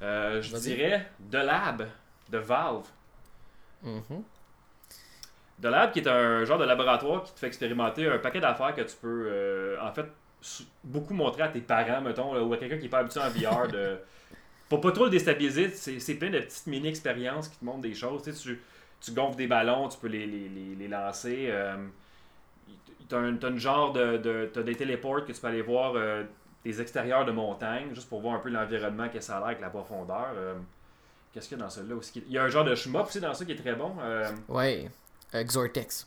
je 0.00 0.56
dirais 0.58 1.08
The 1.30 1.34
Lab 1.34 1.86
de 2.28 2.38
Valve. 2.38 2.88
Mhm. 3.82 4.24
The 5.60 5.66
Lab, 5.66 5.92
qui 5.92 5.98
est 5.98 6.08
un 6.08 6.44
genre 6.44 6.58
de 6.58 6.64
laboratoire 6.64 7.22
qui 7.22 7.34
te 7.34 7.38
fait 7.38 7.46
expérimenter 7.46 8.06
un 8.06 8.18
paquet 8.18 8.40
d'affaires 8.40 8.74
que 8.74 8.82
tu 8.82 8.96
peux, 8.96 9.26
euh, 9.28 9.76
en 9.80 9.92
fait, 9.92 10.06
beaucoup 10.82 11.12
montrer 11.12 11.42
à 11.42 11.48
tes 11.48 11.60
parents, 11.60 12.00
mettons, 12.00 12.34
ou 12.42 12.52
à 12.52 12.56
quelqu'un 12.56 12.76
qui 12.76 12.84
n'est 12.84 12.88
pas 12.88 13.00
habitué 13.00 13.20
en 13.20 13.28
VR. 13.28 13.68
De... 13.68 13.98
Pour 14.68 14.80
pas 14.80 14.92
trop 14.92 15.04
le 15.04 15.10
déstabiliser, 15.10 15.68
c'est 15.70 16.14
plein 16.14 16.30
de 16.30 16.38
petites 16.38 16.66
mini-expériences 16.66 17.48
qui 17.48 17.58
te 17.58 17.64
montrent 17.64 17.80
des 17.80 17.94
choses. 17.94 18.22
Tu, 18.22 18.32
sais, 18.32 18.56
tu, 19.00 19.12
gonfles 19.12 19.36
des 19.36 19.48
ballons, 19.48 19.88
tu 19.88 19.98
peux 19.98 20.06
les, 20.06 20.26
les, 20.26 20.48
les, 20.78 20.88
lancer. 20.88 21.48
Euh, 21.50 21.76
tu 23.08 23.14
as, 23.14 23.18
un 23.18 23.56
genre 23.56 23.92
de. 23.92 24.16
de 24.16 24.50
as 24.56 24.62
des 24.62 24.76
téléports 24.76 25.24
que 25.26 25.32
tu 25.32 25.40
peux 25.40 25.48
aller 25.48 25.62
voir 25.62 25.94
euh, 25.96 26.22
des 26.64 26.80
extérieurs 26.80 27.24
de 27.24 27.32
montagne, 27.32 27.88
juste 27.92 28.08
pour 28.08 28.20
voir 28.20 28.36
un 28.36 28.38
peu 28.38 28.48
l'environnement 28.48 29.08
que 29.08 29.20
ça 29.20 29.36
a 29.36 29.38
l'air 29.40 29.48
avec 29.48 29.60
la 29.60 29.70
profondeur. 29.70 30.28
Qu'est-ce 31.32 31.48
qu'il 31.48 31.58
y 31.58 31.60
a 31.60 31.64
dans 31.64 31.70
celui-là 31.70 31.96
aussi 31.96 32.22
Il 32.26 32.32
y 32.32 32.38
a 32.38 32.44
un 32.44 32.48
genre 32.48 32.64
de 32.64 32.74
shmup 32.74 33.06
aussi 33.06 33.20
dans 33.20 33.34
ça 33.34 33.44
qui 33.44 33.52
est 33.52 33.56
très 33.56 33.74
bon. 33.74 33.92
ouais. 34.48 34.88
Xortex. 35.32 36.06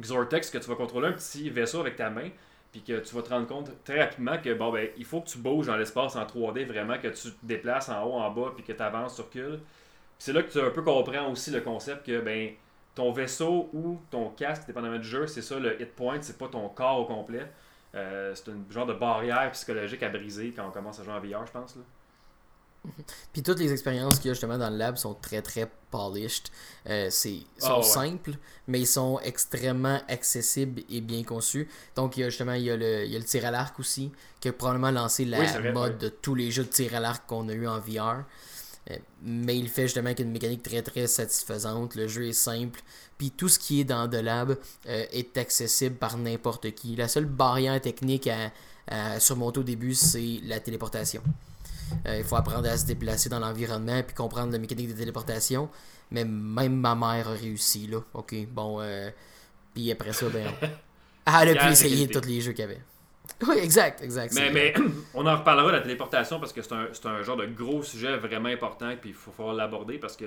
Xortex, 0.00 0.50
que 0.50 0.58
tu 0.58 0.68
vas 0.68 0.76
contrôler 0.76 1.08
un 1.08 1.12
petit 1.12 1.50
vaisseau 1.50 1.80
avec 1.80 1.96
ta 1.96 2.10
main, 2.10 2.30
puis 2.72 2.82
que 2.82 3.00
tu 3.00 3.14
vas 3.14 3.22
te 3.22 3.28
rendre 3.30 3.46
compte 3.46 3.70
très 3.84 4.00
rapidement 4.00 4.38
que 4.38 4.54
bon 4.54 4.72
ben 4.72 4.88
il 4.96 5.04
faut 5.04 5.20
que 5.20 5.28
tu 5.28 5.38
bouges 5.38 5.66
dans 5.66 5.76
l'espace 5.76 6.16
en 6.16 6.24
3D, 6.24 6.66
vraiment 6.66 6.98
que 6.98 7.08
tu 7.08 7.32
te 7.32 7.46
déplaces 7.46 7.88
en 7.88 8.04
haut, 8.04 8.14
en 8.14 8.30
bas, 8.30 8.52
puis 8.54 8.64
que 8.64 8.72
tu 8.72 8.82
avances, 8.82 9.14
sur 9.14 9.24
recules. 9.24 9.60
C'est 10.18 10.32
là 10.32 10.42
que 10.42 10.50
tu 10.50 10.60
un 10.60 10.70
peu 10.70 10.82
comprends 10.82 11.30
aussi 11.30 11.50
le 11.50 11.60
concept 11.60 12.06
que 12.06 12.20
ben 12.20 12.52
ton 12.94 13.12
vaisseau 13.12 13.70
ou 13.72 14.00
ton 14.10 14.30
casque, 14.30 14.66
dépendamment 14.66 14.98
du 14.98 15.08
jeu, 15.08 15.26
c'est 15.26 15.42
ça 15.42 15.58
le 15.58 15.80
hit 15.80 15.94
point, 15.94 16.20
c'est 16.20 16.38
pas 16.38 16.48
ton 16.48 16.68
corps 16.68 17.00
au 17.00 17.04
complet. 17.04 17.46
Euh, 17.94 18.34
c'est 18.34 18.48
une 18.48 18.70
genre 18.70 18.86
de 18.86 18.94
barrière 18.94 19.50
psychologique 19.52 20.02
à 20.02 20.08
briser 20.08 20.52
quand 20.54 20.66
on 20.66 20.70
commence 20.70 21.00
à 21.00 21.04
jouer 21.04 21.14
en 21.14 21.20
VR, 21.20 21.46
je 21.46 21.52
pense. 21.52 21.76
Là. 21.76 21.82
Puis 23.32 23.42
toutes 23.42 23.58
les 23.58 23.72
expériences 23.72 24.18
qu'il 24.18 24.28
y 24.28 24.30
a 24.30 24.34
justement 24.34 24.58
dans 24.58 24.70
le 24.70 24.76
lab 24.76 24.96
sont 24.96 25.14
très 25.14 25.42
très 25.42 25.70
polished. 25.90 26.48
Euh, 26.88 27.08
c'est 27.10 27.40
sont 27.58 27.80
ah, 27.80 27.82
simples, 27.82 28.32
mais 28.66 28.80
ils 28.80 28.86
sont 28.86 29.20
extrêmement 29.22 30.00
accessibles 30.08 30.82
et 30.90 31.00
bien 31.00 31.22
conçus. 31.22 31.68
Donc 31.94 32.16
il 32.16 32.20
y 32.20 32.24
a 32.24 32.30
justement 32.30 32.54
il 32.54 32.62
y 32.62 32.70
a 32.70 32.76
le, 32.76 33.04
il 33.04 33.12
y 33.12 33.16
a 33.16 33.18
le 33.18 33.24
tir 33.24 33.44
à 33.44 33.50
l'arc 33.50 33.78
aussi, 33.78 34.10
qui 34.40 34.48
a 34.48 34.52
probablement 34.52 34.90
lancé 34.90 35.24
la 35.24 35.72
mode 35.72 35.98
de 35.98 36.08
tous 36.08 36.34
les 36.34 36.50
jeux 36.50 36.64
de 36.64 36.70
tir 36.70 36.94
à 36.94 37.00
l'arc 37.00 37.26
qu'on 37.26 37.48
a 37.48 37.52
eu 37.52 37.66
en 37.66 37.78
VR. 37.78 38.24
Euh, 38.90 38.96
mais 39.22 39.58
il 39.58 39.68
fait 39.68 39.82
justement 39.82 40.06
avec 40.06 40.20
une 40.20 40.30
mécanique 40.30 40.62
très 40.62 40.82
très 40.82 41.06
satisfaisante. 41.06 41.94
Le 41.96 42.08
jeu 42.08 42.26
est 42.28 42.32
simple. 42.32 42.80
Puis 43.18 43.30
tout 43.30 43.48
ce 43.48 43.58
qui 43.58 43.80
est 43.80 43.84
dans 43.84 44.08
The 44.08 44.14
Lab 44.14 44.56
euh, 44.88 45.04
est 45.12 45.36
accessible 45.36 45.96
par 45.96 46.16
n'importe 46.16 46.74
qui. 46.74 46.96
La 46.96 47.08
seule 47.08 47.26
barrière 47.26 47.78
technique 47.80 48.26
à, 48.26 48.50
à 48.86 49.20
surmonter 49.20 49.60
au 49.60 49.64
début, 49.64 49.94
c'est 49.94 50.40
la 50.44 50.60
téléportation. 50.60 51.22
Euh, 52.06 52.18
il 52.18 52.24
faut 52.24 52.36
apprendre 52.36 52.68
à 52.68 52.76
se 52.76 52.86
déplacer 52.86 53.28
dans 53.28 53.38
l'environnement 53.38 54.02
puis 54.02 54.14
comprendre 54.14 54.52
la 54.52 54.58
mécanique 54.58 54.88
de 54.88 54.94
téléportation. 54.94 55.68
Mais 56.10 56.24
même 56.24 56.76
ma 56.76 56.94
mère 56.94 57.28
a 57.28 57.32
réussi, 57.32 57.86
là. 57.86 57.98
Ok, 58.14 58.34
bon. 58.48 58.80
Euh, 58.80 59.10
puis 59.74 59.90
après 59.90 60.12
ça, 60.12 60.26
ben. 60.28 60.46
Elle 61.26 61.56
a 61.56 61.66
pu 61.66 61.72
essayer 61.72 62.08
tous 62.08 62.26
les 62.26 62.40
jeux 62.40 62.52
qu'il 62.52 62.64
y 62.64 62.68
avait. 62.68 62.80
Oui, 63.46 63.56
exact, 63.58 64.02
exact. 64.02 64.34
Mais, 64.34 64.50
mais 64.50 64.74
on 65.14 65.24
en 65.24 65.38
reparlera 65.38 65.68
de 65.68 65.76
la 65.76 65.80
téléportation 65.80 66.40
parce 66.40 66.52
que 66.52 66.62
c'est 66.62 66.72
un, 66.72 66.88
un, 67.04 67.22
genre 67.22 67.36
de 67.36 67.46
gros 67.46 67.82
sujet 67.82 68.16
vraiment 68.16 68.48
important 68.48 68.92
puis 69.00 69.10
il 69.10 69.14
faut 69.14 69.30
falloir 69.30 69.54
l'aborder 69.54 69.98
parce 69.98 70.16
que 70.16 70.26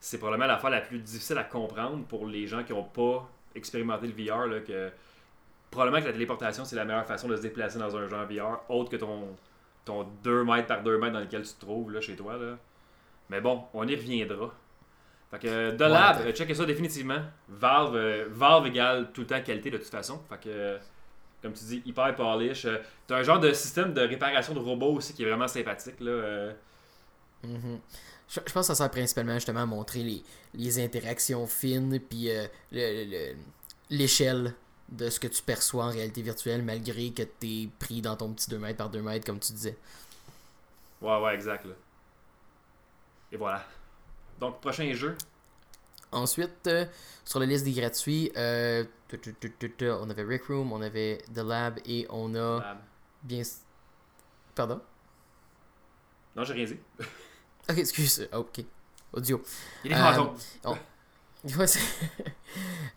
c'est 0.00 0.18
probablement 0.18 0.48
la 0.48 0.58
fois 0.58 0.68
la 0.68 0.80
plus 0.80 0.98
difficile 0.98 1.38
à 1.38 1.44
comprendre 1.44 2.04
pour 2.06 2.26
les 2.26 2.48
gens 2.48 2.64
qui 2.64 2.72
n'ont 2.72 2.82
pas 2.82 3.30
expérimenté 3.54 4.06
le 4.06 4.12
VR. 4.12 4.46
Là, 4.48 4.60
que 4.60 4.90
probablement 5.70 6.02
que 6.02 6.06
la 6.06 6.12
téléportation, 6.12 6.64
c'est 6.64 6.76
la 6.76 6.84
meilleure 6.84 7.06
façon 7.06 7.28
de 7.28 7.36
se 7.36 7.42
déplacer 7.42 7.78
dans 7.78 7.96
un 7.96 8.08
genre 8.08 8.26
VR, 8.26 8.60
autre 8.68 8.90
que 8.90 8.96
ton, 8.96 9.28
ton 9.84 10.04
2 10.22 10.44
mètres 10.44 10.68
par 10.68 10.82
2 10.82 10.98
mètres 10.98 11.12
dans 11.12 11.20
lequel 11.20 11.42
tu 11.42 11.54
te 11.54 11.60
trouves 11.60 11.90
là, 11.90 12.00
chez 12.00 12.16
toi. 12.16 12.36
Là. 12.36 12.58
Mais 13.30 13.40
bon, 13.40 13.64
on 13.74 13.86
y 13.86 13.94
reviendra. 13.94 14.52
Fait 15.30 15.38
que 15.38 15.70
de 15.70 15.84
lab, 15.84 16.24
ouais, 16.24 16.32
checkez 16.32 16.54
ça 16.54 16.66
définitivement. 16.66 17.20
Valve, 17.48 17.96
euh, 17.96 18.26
Valve 18.30 18.66
égale 18.66 19.10
tout 19.12 19.22
le 19.22 19.26
temps 19.26 19.40
qualité 19.40 19.70
de 19.70 19.78
toute 19.78 19.88
façon. 19.88 20.20
Fait 20.28 20.38
que, 20.38 20.78
comme 21.40 21.54
tu 21.54 21.64
dis, 21.64 21.82
hyper 21.86 22.14
polish. 22.14 22.66
Euh, 22.66 22.76
t'as 23.06 23.16
un 23.16 23.22
genre 23.22 23.40
de 23.40 23.52
système 23.52 23.94
de 23.94 24.02
réparation 24.02 24.52
de 24.52 24.58
robots 24.58 24.94
aussi 24.96 25.14
qui 25.14 25.22
est 25.22 25.28
vraiment 25.28 25.48
sympathique. 25.48 25.98
Là, 26.00 26.10
euh. 26.10 26.52
mm-hmm. 27.46 27.78
je, 28.28 28.40
pense 28.40 28.52
que 28.52 28.62
ça 28.62 28.74
sert 28.74 28.90
principalement 28.90 29.34
justement 29.34 29.62
à 29.62 29.66
montrer 29.66 30.00
les, 30.00 30.22
les 30.52 30.84
interactions 30.84 31.46
fines 31.46 31.98
puis 31.98 32.28
l'échelle 33.88 34.54
de 34.92 35.08
ce 35.10 35.18
que 35.18 35.26
tu 35.26 35.42
perçois 35.42 35.86
en 35.86 35.90
réalité 35.90 36.22
virtuelle 36.22 36.62
malgré 36.62 37.10
que 37.10 37.22
tu 37.22 37.46
es 37.46 37.68
pris 37.78 38.02
dans 38.02 38.16
ton 38.16 38.32
petit 38.32 38.50
2 38.50 38.58
mètres 38.58 38.78
par 38.78 38.90
2 38.90 39.02
mètres 39.02 39.26
comme 39.26 39.40
tu 39.40 39.52
disais. 39.52 39.76
Ouais, 41.00 41.20
ouais, 41.20 41.34
exact. 41.34 41.66
Et 43.32 43.36
voilà. 43.36 43.64
Donc, 44.38 44.60
prochain 44.60 44.92
jeu. 44.92 45.16
Ensuite, 46.12 46.66
euh, 46.66 46.84
sur 47.24 47.40
la 47.40 47.46
liste 47.46 47.64
des 47.64 47.72
gratuits, 47.72 48.30
euh, 48.36 48.84
on 49.80 50.10
avait 50.10 50.22
Rick 50.22 50.44
Room, 50.44 50.72
on 50.72 50.82
avait 50.82 51.18
The 51.34 51.38
Lab 51.38 51.80
et 51.86 52.06
on 52.10 52.34
a. 52.34 52.60
Lab. 52.60 52.78
Bien. 53.22 53.42
Pardon? 54.54 54.80
Non, 56.36 56.44
j'ai 56.44 56.52
rien 56.52 56.66
dit. 56.66 56.78
ok, 57.70 57.78
excuse. 57.78 58.28
Oh, 58.32 58.38
ok. 58.38 58.64
Audio. 59.14 59.42
Il 59.84 59.92
est 59.92 59.94
euh, 59.94 60.24
on... 60.64 60.76
Ouais, 61.58 61.66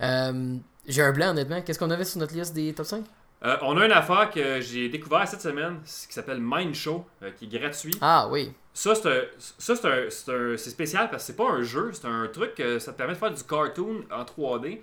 euh, 0.02 0.58
j'ai 0.88 1.02
un 1.02 1.12
blanc, 1.12 1.30
honnêtement. 1.30 1.62
Qu'est-ce 1.62 1.80
qu'on 1.80 1.90
avait 1.90 2.04
sur 2.04 2.20
notre 2.20 2.36
liste 2.36 2.54
des 2.54 2.74
top 2.74 2.86
5 2.86 3.04
euh, 3.44 3.58
On 3.64 3.78
a 3.78 3.86
une 3.86 3.92
affaire 3.92 4.30
que 4.30 4.62
j'ai 4.62 4.88
découvert 4.90 5.28
cette 5.28 5.42
semaine 5.42 5.80
qui 5.84 6.14
s'appelle 6.14 6.40
Mind 6.40 6.75
Show, 6.75 7.06
euh, 7.24 7.32
qui 7.32 7.46
est 7.46 7.60
gratuit. 7.60 7.96
Ah 8.02 8.28
oui. 8.30 8.54
Ça, 8.74 8.94
c'est 8.94 10.58
spécial 10.58 11.10
parce 11.10 11.24
que 11.24 11.28
c'est 11.28 11.36
pas 11.36 11.50
un 11.50 11.64
jeu, 11.64 11.92
c'est 11.94 12.08
un 12.08 12.28
truc 12.28 12.56
que 12.56 12.78
ça 12.78 12.92
te 12.92 12.98
permet 12.98 13.14
de 13.14 13.18
faire 13.18 13.34
du 13.34 13.44
cartoon 13.44 14.04
en 14.12 14.24
3D. 14.24 14.82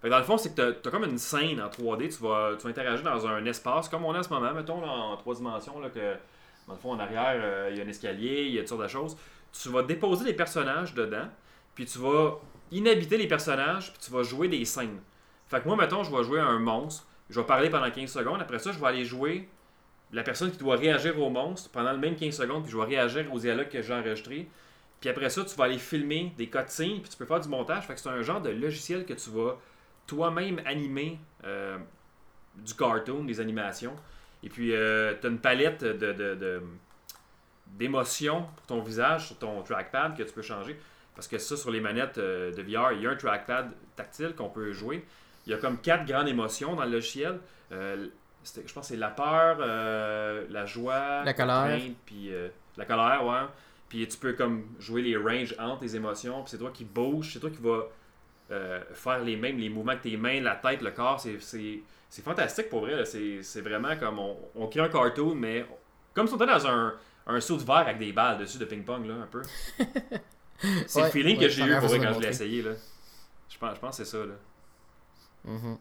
Fait 0.00 0.06
que 0.06 0.08
dans 0.08 0.18
le 0.18 0.24
fond, 0.24 0.36
c'est 0.36 0.54
que 0.54 0.72
tu 0.72 0.88
as, 0.88 0.90
comme 0.90 1.04
une 1.04 1.18
scène 1.18 1.60
en 1.60 1.68
3D, 1.68 2.14
tu 2.14 2.22
vas, 2.22 2.56
tu 2.56 2.64
vas 2.64 2.70
interagir 2.70 3.04
dans 3.04 3.26
un 3.26 3.44
espace 3.46 3.88
comme 3.88 4.04
on 4.04 4.12
a 4.12 4.18
en 4.18 4.22
ce 4.22 4.28
moment, 4.28 4.52
mettons 4.52 4.80
là, 4.80 4.88
en 4.88 5.16
trois 5.16 5.34
dimensions, 5.34 5.80
là, 5.80 5.88
que 5.88 6.14
dans 6.66 6.74
le 6.74 6.78
fond, 6.78 6.92
en 6.92 6.98
arrière, 6.98 7.70
il 7.70 7.78
y 7.78 7.80
a 7.80 7.84
un 7.84 7.88
escalier, 7.88 8.44
il 8.46 8.54
y 8.54 8.58
a 8.58 8.60
toutes 8.60 8.68
sortes 8.68 8.82
de 8.82 8.88
choses. 8.88 9.16
Tu 9.52 9.70
vas 9.70 9.82
déposer 9.82 10.24
des 10.24 10.34
personnages 10.34 10.94
dedans, 10.94 11.26
puis 11.78 11.86
tu 11.86 12.00
vas 12.00 12.40
inhabiter 12.72 13.16
les 13.16 13.28
personnages, 13.28 13.92
puis 13.92 14.00
tu 14.04 14.10
vas 14.10 14.24
jouer 14.24 14.48
des 14.48 14.64
scènes. 14.64 14.98
Fait 15.46 15.60
que 15.60 15.68
moi, 15.68 15.76
mettons, 15.76 16.02
je 16.02 16.10
vais 16.10 16.24
jouer 16.24 16.40
un 16.40 16.58
monstre, 16.58 17.06
je 17.30 17.38
vais 17.38 17.46
parler 17.46 17.70
pendant 17.70 17.88
15 17.88 18.10
secondes, 18.10 18.40
après 18.40 18.58
ça, 18.58 18.72
je 18.72 18.80
vais 18.80 18.86
aller 18.88 19.04
jouer 19.04 19.48
la 20.10 20.24
personne 20.24 20.50
qui 20.50 20.58
doit 20.58 20.74
réagir 20.74 21.16
au 21.22 21.30
monstre 21.30 21.70
pendant 21.70 21.92
le 21.92 21.98
même 21.98 22.16
15 22.16 22.34
secondes, 22.34 22.64
puis 22.64 22.72
je 22.72 22.76
vais 22.76 22.82
réagir 22.82 23.32
aux 23.32 23.38
dialogues 23.38 23.68
que 23.68 23.80
j'ai 23.80 23.94
enregistrés. 23.94 24.48
Puis 25.00 25.08
après 25.08 25.30
ça, 25.30 25.44
tu 25.44 25.54
vas 25.54 25.66
aller 25.66 25.78
filmer 25.78 26.32
des 26.36 26.48
cutscenes, 26.48 27.00
puis 27.00 27.10
tu 27.10 27.16
peux 27.16 27.26
faire 27.26 27.38
du 27.38 27.48
montage. 27.48 27.86
Fait 27.86 27.94
que 27.94 28.00
c'est 28.00 28.08
un 28.08 28.22
genre 28.22 28.40
de 28.40 28.50
logiciel 28.50 29.06
que 29.06 29.14
tu 29.14 29.30
vas 29.30 29.56
toi-même 30.08 30.60
animer 30.64 31.20
euh, 31.44 31.78
du 32.56 32.74
cartoon, 32.74 33.22
des 33.22 33.38
animations. 33.38 33.94
Et 34.42 34.48
puis, 34.48 34.74
euh, 34.74 35.14
tu 35.20 35.28
as 35.28 35.30
une 35.30 35.38
palette 35.38 35.84
de, 35.84 36.60
d'émotions 37.68 38.48
pour 38.56 38.66
ton 38.66 38.80
visage 38.80 39.28
sur 39.28 39.38
ton 39.38 39.62
trackpad 39.62 40.16
que 40.16 40.24
tu 40.24 40.32
peux 40.32 40.42
changer. 40.42 40.76
Parce 41.18 41.26
que 41.26 41.38
ça, 41.38 41.56
sur 41.56 41.72
les 41.72 41.80
manettes 41.80 42.18
euh, 42.18 42.52
de 42.52 42.62
VR, 42.62 42.92
il 42.92 43.02
y 43.02 43.06
a 43.08 43.10
un 43.10 43.16
trackpad 43.16 43.72
tactile 43.96 44.34
qu'on 44.36 44.50
peut 44.50 44.70
jouer. 44.70 45.04
Il 45.46 45.50
y 45.50 45.54
a 45.54 45.58
comme 45.58 45.78
quatre 45.78 46.06
grandes 46.06 46.28
émotions 46.28 46.76
dans 46.76 46.84
le 46.84 46.92
logiciel. 46.92 47.40
je 47.72 48.08
pense 48.72 48.74
que 48.74 48.82
c'est 48.82 48.96
la 48.96 49.08
peur, 49.08 49.58
la 49.58 50.66
joie, 50.66 51.24
la 51.24 51.34
colère, 51.34 51.80
puis 52.06 52.30
la 52.76 52.84
colère, 52.84 53.26
ouais. 53.26 53.48
Puis 53.88 54.06
tu 54.06 54.18
peux 54.18 54.34
comme 54.34 54.66
jouer 54.78 55.02
les 55.02 55.16
ranges 55.16 55.54
entre 55.58 55.80
tes 55.80 55.96
émotions. 55.96 56.42
Puis 56.42 56.50
c'est 56.50 56.58
toi 56.58 56.70
qui 56.72 56.84
bouge, 56.84 57.32
c'est 57.32 57.40
toi 57.40 57.50
qui 57.50 57.62
vas 57.62 57.88
euh, 58.50 58.80
faire 58.94 59.22
les 59.24 59.36
mêmes, 59.36 59.58
les 59.58 59.68
mouvements 59.68 59.96
que 59.96 60.02
tes 60.02 60.16
mains, 60.16 60.40
la 60.40 60.56
tête, 60.56 60.82
le 60.82 60.90
corps. 60.90 61.20
C'est 61.20 62.22
fantastique 62.22 62.68
pour 62.68 62.80
vrai. 62.80 63.04
C'est 63.04 63.60
vraiment 63.60 63.96
comme 63.96 64.18
on, 64.18 64.36
on, 64.54 64.66
crée 64.66 64.80
un 64.80 64.88
cartoon, 64.88 65.34
mais 65.34 65.66
comme 66.14 66.26
si 66.26 66.34
on 66.34 66.36
était 66.36 66.46
dans 66.46 66.66
un, 66.66 66.94
un 67.26 67.40
saut 67.40 67.56
de 67.56 67.64
verre 67.64 67.76
avec 67.76 67.98
des 67.98 68.12
balles 68.12 68.38
dessus 68.38 68.58
de 68.58 68.64
ping-pong, 68.64 69.06
là, 69.06 69.14
un 69.14 69.26
peu. 69.26 69.42
c'est 70.86 71.02
le 71.02 71.10
feeling 71.10 71.38
que 71.38 71.48
j'ai 71.48 71.64
eu 71.64 71.78
pour 71.78 71.88
vrai 71.88 71.98
quand 71.98 72.14
je 72.14 72.20
l'ai 72.20 72.28
essayé. 72.28 72.62
Là. 72.62 72.72
Je 73.48 73.58
pense, 73.58 73.74
je 73.74 73.80
pense 73.80 73.96
que 73.96 74.04
c'est 74.04 74.10
ça. 74.10 74.24
Là. 74.24 74.34
Mm-hmm. 75.46 75.76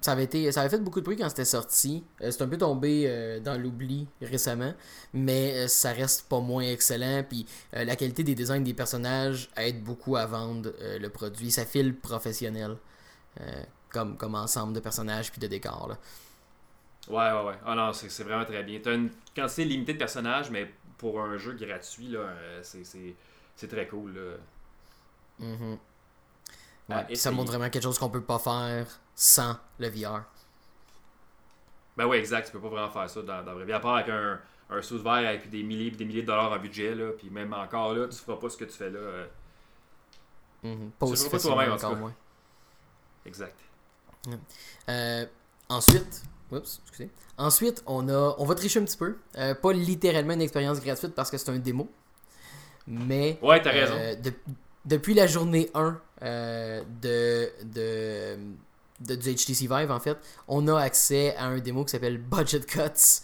Ça 0.00 0.12
avait, 0.12 0.24
été, 0.24 0.50
ça 0.50 0.62
avait 0.62 0.70
fait 0.70 0.82
beaucoup 0.82 1.00
de 1.00 1.04
bruit 1.04 1.18
quand 1.18 1.28
c'était 1.28 1.44
sorti. 1.44 2.02
Euh, 2.22 2.30
c'est 2.30 2.42
un 2.42 2.48
peu 2.48 2.56
tombé 2.56 3.04
euh, 3.06 3.38
dans 3.38 3.60
l'oubli 3.60 4.08
récemment, 4.22 4.72
mais 5.12 5.52
euh, 5.52 5.68
ça 5.68 5.92
reste 5.92 6.26
pas 6.26 6.40
moins 6.40 6.62
excellent. 6.62 7.22
Puis 7.28 7.44
la 7.72 7.96
qualité 7.96 8.24
des 8.24 8.34
designs 8.34 8.62
des 8.62 8.72
personnages 8.72 9.50
aide 9.58 9.82
beaucoup 9.82 10.16
à 10.16 10.24
vendre 10.24 10.72
le 10.80 11.08
produit. 11.08 11.50
Ça 11.50 11.66
file 11.66 11.94
professionnel 11.94 12.76
comme, 13.90 14.16
comme 14.16 14.34
ensemble 14.34 14.72
de 14.72 14.80
personnages 14.80 15.30
puis 15.30 15.40
de 15.40 15.46
décors. 15.46 15.88
Là. 15.88 15.98
Ouais, 17.08 17.38
ouais, 17.38 17.48
ouais. 17.48 17.58
Ah 17.66 17.74
non, 17.74 17.92
c'est 17.92 18.22
vraiment 18.22 18.44
très 18.44 18.62
bien. 18.62 18.80
T'as 18.82 18.94
une 18.94 19.10
quantité 19.36 19.64
limitée 19.64 19.94
de 19.94 19.98
personnages, 19.98 20.50
mais 20.50 20.72
pour 20.96 21.20
un 21.20 21.36
jeu 21.36 21.52
gratuit, 21.52 22.08
là, 22.08 22.34
c'est 22.62 23.14
très 23.68 23.86
cool. 23.88 24.14
Là. 24.14 25.46
Mm-hmm 25.46 25.78
ça 27.14 27.30
montre 27.30 27.50
vraiment 27.50 27.70
quelque 27.70 27.82
chose 27.82 27.98
qu'on 27.98 28.10
peut 28.10 28.22
pas 28.22 28.38
faire 28.38 28.86
sans 29.14 29.56
le 29.78 29.88
VR. 29.88 30.22
Ben 31.96 32.06
oui, 32.06 32.16
exact. 32.16 32.46
Tu 32.46 32.52
peux 32.52 32.60
pas 32.60 32.68
vraiment 32.68 32.90
faire 32.90 33.10
ça 33.10 33.22
dans, 33.22 33.44
dans 33.44 33.54
la 33.54 33.64
vie. 33.64 33.72
À 33.72 33.80
part 33.80 33.96
avec 33.96 34.08
un, 34.08 34.40
un 34.70 34.82
sous 34.82 35.02
vert 35.02 35.12
avec 35.12 35.50
des 35.50 35.62
milliers 35.62 35.90
des 35.90 36.04
milliers 36.04 36.22
de 36.22 36.26
dollars 36.26 36.52
en 36.52 36.58
budget, 36.58 36.94
là, 36.94 37.10
puis 37.16 37.30
même 37.30 37.52
encore 37.52 37.94
là, 37.94 38.08
tu 38.08 38.16
feras 38.16 38.38
pas 38.38 38.48
ce 38.48 38.56
que 38.56 38.64
tu 38.64 38.72
fais 38.72 38.90
là. 38.90 38.98
Euh... 38.98 39.26
Mm-hmm. 40.64 40.90
Pas 40.98 41.06
aussi 41.06 41.28
pas 41.28 41.38
toi-même 41.38 41.72
encore 41.72 41.96
moins. 41.96 42.14
Exact. 43.26 43.56
Euh, 44.88 45.26
ensuite, 45.68 46.22
oups, 46.50 46.80
excusez. 46.82 47.10
Ensuite, 47.36 47.82
on 47.86 48.08
a, 48.08 48.34
on 48.38 48.44
va 48.44 48.54
tricher 48.54 48.80
un 48.80 48.84
petit 48.84 48.96
peu. 48.96 49.16
Euh, 49.36 49.54
pas 49.54 49.72
littéralement 49.72 50.34
une 50.34 50.42
expérience 50.42 50.80
gratuite 50.80 51.14
parce 51.14 51.30
que 51.30 51.38
c'est 51.38 51.50
un 51.50 51.58
démo, 51.58 51.90
mais. 52.90 53.38
Ouais, 53.40 53.62
t'as 53.62 53.70
raison. 53.70 53.94
Euh, 53.96 54.14
depuis 54.84 55.14
la 55.14 55.26
journée 55.26 55.70
1 55.74 56.00
euh, 56.22 56.82
de, 57.00 57.50
de, 57.64 58.36
de, 59.00 59.14
du 59.14 59.34
HTC 59.34 59.66
Vive, 59.66 59.90
en 59.90 60.00
fait, 60.00 60.18
on 60.48 60.66
a 60.68 60.80
accès 60.80 61.34
à 61.36 61.46
un 61.46 61.58
démo 61.58 61.84
qui 61.84 61.92
s'appelle 61.92 62.18
Budget 62.18 62.60
Cuts. 62.60 63.22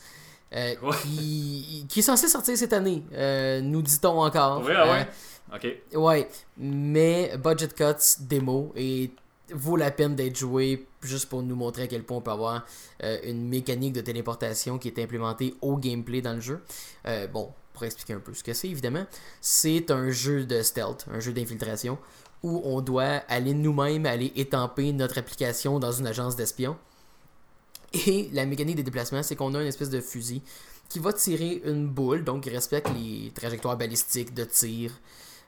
Euh, 0.54 0.74
qui, 1.02 1.84
qui, 1.88 1.98
est 1.98 2.02
censé 2.02 2.28
sortir 2.28 2.56
cette 2.56 2.72
année, 2.72 3.02
euh, 3.14 3.60
nous 3.60 3.82
dit-on 3.82 4.20
encore. 4.20 4.62
Oui, 4.64 4.72
ah 4.76 4.90
ouais. 4.90 5.08
Ok. 5.52 5.98
Ouais, 5.98 6.28
mais 6.56 7.36
Budget 7.36 7.68
Cuts 7.68 8.20
démo 8.20 8.72
et 8.76 9.10
vaut 9.52 9.76
la 9.76 9.90
peine 9.90 10.14
d'être 10.14 10.36
joué 10.36 10.86
juste 11.02 11.28
pour 11.28 11.42
nous 11.42 11.56
montrer 11.56 11.82
à 11.82 11.86
quel 11.88 12.04
point 12.04 12.18
on 12.18 12.20
peut 12.20 12.30
avoir 12.30 12.64
une 13.24 13.48
mécanique 13.48 13.92
de 13.92 14.00
téléportation 14.00 14.78
qui 14.78 14.88
est 14.88 14.98
implémentée 15.00 15.54
au 15.60 15.76
gameplay 15.76 16.20
dans 16.20 16.34
le 16.34 16.40
jeu. 16.40 16.62
bon, 17.32 17.50
pour 17.76 17.84
expliquer 17.84 18.14
un 18.14 18.20
peu 18.20 18.32
ce 18.32 18.42
que 18.42 18.54
c'est, 18.54 18.68
évidemment, 18.68 19.06
c'est 19.42 19.90
un 19.90 20.10
jeu 20.10 20.46
de 20.46 20.62
stealth, 20.62 21.04
un 21.12 21.20
jeu 21.20 21.32
d'infiltration, 21.32 21.98
où 22.42 22.62
on 22.64 22.80
doit 22.80 23.22
aller 23.28 23.52
nous-mêmes 23.52 24.06
aller 24.06 24.32
étamper 24.34 24.92
notre 24.92 25.18
application 25.18 25.78
dans 25.78 25.92
une 25.92 26.06
agence 26.06 26.36
d'espions. 26.36 26.76
Et 28.06 28.30
la 28.32 28.46
mécanique 28.46 28.76
des 28.76 28.82
déplacements, 28.82 29.22
c'est 29.22 29.36
qu'on 29.36 29.54
a 29.54 29.60
une 29.60 29.68
espèce 29.68 29.90
de 29.90 30.00
fusil 30.00 30.42
qui 30.88 30.98
va 31.00 31.12
tirer 31.12 31.60
une 31.64 31.86
boule, 31.86 32.24
donc 32.24 32.44
qui 32.44 32.50
respecte 32.50 32.88
les 32.94 33.30
trajectoires 33.34 33.76
balistiques 33.76 34.32
de 34.32 34.44
tir 34.44 34.92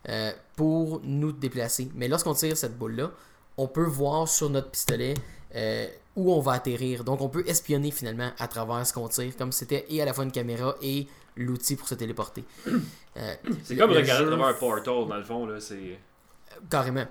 euh, 0.09 0.33
pour 0.55 1.01
nous 1.03 1.33
déplacer. 1.33 1.89
Mais 1.95 2.09
lorsqu'on 2.09 2.35
tire 2.35 2.57
cette 2.57 2.77
boule-là, 2.77 3.11
on 3.57 3.69
peut 3.69 3.85
voir 3.85 4.29
sur 4.29 4.51
notre 4.51 4.71
pistolet 4.71 5.15
euh, 5.55 5.89
où 6.17 6.33
on 6.33 6.41
va 6.41 6.53
atterrir. 6.53 7.05
Donc 7.05 7.21
on 7.21 7.29
peut 7.29 7.45
espionner 7.47 7.91
finalement 7.91 8.31
à 8.39 8.49
travers 8.49 8.87
ce 8.87 8.93
qu'on 8.93 9.09
tire, 9.09 9.37
comme 9.37 9.53
c'était 9.53 9.87
et 9.89 10.03
à 10.03 10.05
la 10.05 10.13
fois 10.13 10.25
une 10.25 10.33
caméra 10.33 10.75
et 10.83 11.07
l'outil 11.39 11.77
pour 11.77 11.89
se 11.89 11.95
téléporter. 11.95 12.45
Euh, 13.17 13.35
c'est 13.65 13.77
comme 13.77 13.91
regarder 13.91 14.33
un 14.33 14.53
portal, 14.55 15.09
dans 15.09 15.17
le 15.17 15.25
fond, 15.25 15.45
là, 15.45 15.59
c'est... 15.59 15.99
Carrément. 16.71 17.05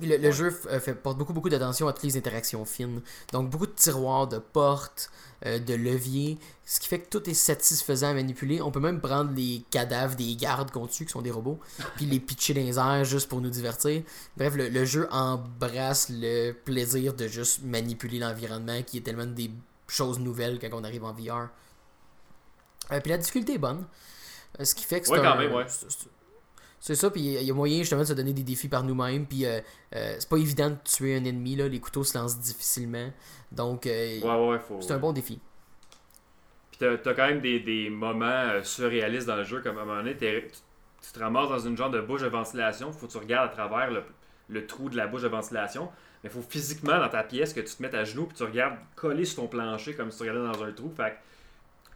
Le, 0.00 0.30
jeu 0.30 0.56
euh, 0.70 0.78
fait, 0.78 0.94
porte 0.94 1.18
beaucoup, 1.18 1.32
beaucoup 1.32 1.48
d'attention 1.48 1.88
à 1.88 1.92
toutes 1.92 2.04
les 2.04 2.16
interactions 2.16 2.64
fines. 2.64 3.00
Donc, 3.32 3.50
beaucoup 3.50 3.66
de 3.66 3.72
tiroirs, 3.72 4.28
de 4.28 4.38
portes, 4.38 5.10
euh, 5.44 5.58
de 5.58 5.74
leviers, 5.74 6.38
ce 6.64 6.78
qui 6.78 6.86
fait 6.86 7.00
que 7.00 7.08
tout 7.08 7.28
est 7.28 7.34
satisfaisant 7.34 8.10
à 8.10 8.14
manipuler. 8.14 8.62
On 8.62 8.70
peut 8.70 8.78
même 8.78 9.00
prendre 9.00 9.32
les 9.34 9.64
cadavres 9.72 10.14
des 10.14 10.36
gardes 10.36 10.70
qu'on 10.70 10.86
tue, 10.86 11.04
qui 11.04 11.10
sont 11.10 11.22
des 11.22 11.32
robots, 11.32 11.58
puis 11.96 12.06
les 12.06 12.20
pitcher 12.20 12.54
dans 12.54 12.60
les 12.60 12.78
airs 12.78 13.04
juste 13.04 13.28
pour 13.28 13.40
nous 13.40 13.50
divertir. 13.50 14.02
Bref, 14.36 14.54
le, 14.54 14.68
le 14.68 14.84
jeu 14.84 15.08
embrasse 15.10 16.10
le 16.10 16.52
plaisir 16.52 17.14
de 17.14 17.26
juste 17.26 17.64
manipuler 17.64 18.20
l'environnement, 18.20 18.82
qui 18.82 18.98
est 18.98 19.02
tellement 19.02 19.26
des 19.26 19.50
choses 19.88 20.20
nouvelles 20.20 20.60
quand 20.60 20.68
on 20.72 20.84
arrive 20.84 21.04
en 21.04 21.12
VR. 21.12 21.48
Euh, 22.92 23.00
puis 23.00 23.10
la 23.10 23.18
difficulté 23.18 23.54
est 23.54 23.58
bonne. 23.58 23.86
Euh, 24.58 24.64
ce 24.64 24.74
qui 24.74 24.84
fait 24.84 25.00
que 25.00 25.06
c'est. 25.06 25.12
Ouais, 25.12 25.22
quand 25.22 25.36
même, 25.36 25.52
ouais. 25.52 25.66
C'est 26.80 26.94
ça, 26.94 27.10
puis 27.10 27.20
il 27.20 27.42
y 27.42 27.50
a 27.50 27.54
moyen 27.54 27.78
justement 27.78 28.02
de 28.02 28.06
se 28.06 28.12
donner 28.12 28.32
des 28.32 28.44
défis 28.44 28.68
par 28.68 28.84
nous-mêmes. 28.84 29.26
Puis 29.26 29.44
euh, 29.44 29.60
c'est 29.90 30.28
pas 30.28 30.36
évident 30.36 30.70
de 30.70 30.76
tuer 30.84 31.16
un 31.16 31.24
ennemi, 31.24 31.56
là. 31.56 31.66
les 31.68 31.80
couteaux 31.80 32.04
se 32.04 32.16
lancent 32.16 32.38
difficilement. 32.38 33.10
Donc, 33.50 33.82
ouais, 33.86 34.22
ouais, 34.22 34.58
faut... 34.60 34.80
c'est 34.80 34.92
un 34.92 34.98
bon 34.98 35.12
défi. 35.12 35.40
Puis 36.70 36.78
t'as, 36.78 36.92
as 36.92 37.14
quand 37.14 37.26
même 37.26 37.40
des, 37.40 37.58
des 37.58 37.90
moments 37.90 38.62
surréalistes 38.62 39.26
dans 39.26 39.36
le 39.36 39.44
jeu, 39.44 39.60
comme 39.60 39.76
à 39.78 39.82
un 39.82 39.84
moment 39.84 39.98
donné, 39.98 40.16
tu 40.16 41.12
te 41.12 41.18
ramasses 41.18 41.48
dans 41.48 41.58
une 41.58 41.76
genre 41.76 41.90
de 41.90 42.00
bouche 42.00 42.22
de 42.22 42.28
ventilation, 42.28 42.92
faut 42.92 43.06
que 43.06 43.12
tu 43.12 43.18
regardes 43.18 43.50
à 43.50 43.52
travers 43.52 43.90
le, 43.90 44.04
le 44.48 44.66
trou 44.66 44.88
de 44.88 44.96
la 44.96 45.08
bouche 45.08 45.22
de 45.22 45.28
ventilation. 45.28 45.90
Mais 46.22 46.30
faut 46.30 46.42
physiquement 46.42 46.98
dans 46.98 47.08
ta 47.08 47.22
pièce 47.22 47.52
que 47.52 47.60
tu 47.60 47.74
te 47.74 47.82
mettes 47.82 47.94
à 47.94 48.04
genoux 48.04 48.26
puis 48.26 48.36
tu 48.36 48.42
regardes 48.42 48.76
coller 48.96 49.24
sur 49.24 49.42
ton 49.42 49.48
plancher 49.48 49.94
comme 49.94 50.10
si 50.10 50.18
tu 50.18 50.28
regardais 50.28 50.58
dans 50.58 50.64
un 50.64 50.72
trou. 50.72 50.90
Fait 50.96 51.16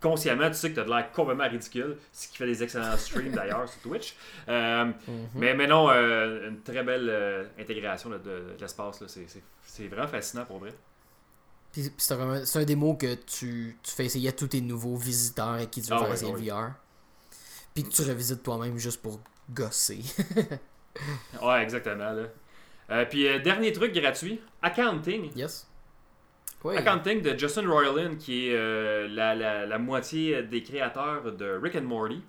consciemment, 0.02 0.49
tu 0.49 0.56
sais 0.56 0.71
que 0.71 0.75
tu 0.75 0.80
as 0.80 0.85
de 0.85 0.90
l'air 0.90 1.11
complètement 1.12 1.49
ridicule, 1.49 1.97
ce 2.12 2.28
qui 2.28 2.37
fait 2.37 2.47
des 2.47 2.62
excellents 2.62 2.97
streams 2.99 3.32
d'ailleurs 3.32 3.68
sur 3.68 3.80
Twitch. 3.80 4.16
Euh, 4.49 4.85
mhm. 4.85 4.94
mais, 5.37 5.54
mais 5.54 5.66
non, 5.66 5.88
euh, 5.90 6.49
une 6.49 6.61
très 6.61 6.82
belle 6.82 7.09
euh, 7.09 7.44
intégration 7.59 8.11
de, 8.11 8.56
l'espace. 8.61 9.02
C'est 9.64 9.88
vraiment 9.88 10.09
fascinant 10.09 10.44
pour 10.44 10.59
vrai. 10.59 10.75
c'est 11.97 12.12
un, 12.12 12.64
démo 12.64 12.94
que 12.94 13.14
tu, 13.14 13.78
tu, 13.82 13.90
fais 13.90 14.06
essayer 14.06 14.28
à 14.28 14.32
tous 14.32 14.49
tes 14.49 14.61
nouveaux 14.61 14.97
visiteurs 14.97 15.59
et 15.59 15.68
qui 15.68 15.80
tu 15.80 15.90
veux 15.90 15.97
ah 15.97 16.04
faire 16.04 16.12
essayer 16.12 16.32
VR. 16.32 16.73
Puis 17.75 17.85
que 17.85 17.88
tu 17.88 18.02
revisites 18.02 18.42
toi-même 18.42 18.76
juste 18.76 19.00
pour 19.00 19.21
gosser. 19.49 20.02
ouais, 21.42 21.62
exactement. 21.62 22.26
puis 23.09 23.40
dernier 23.40 23.73
truc 23.73 23.94
gratuit, 23.94 24.40
accounting. 24.61 25.30
Yes. 25.35 25.66
Accounting 26.71 27.23
de 27.23 27.37
Justin 27.37 27.69
Roiland, 27.69 28.16
qui 28.19 28.49
est 28.49 28.54
euh, 28.54 29.09
la, 29.09 29.35
la, 29.35 29.78
moitié 29.78 30.42
des 30.42 30.62
créateurs 30.62 31.33
de 31.33 31.59
Rick 31.62 31.76
and 31.76 31.83
Morty. 31.83 32.23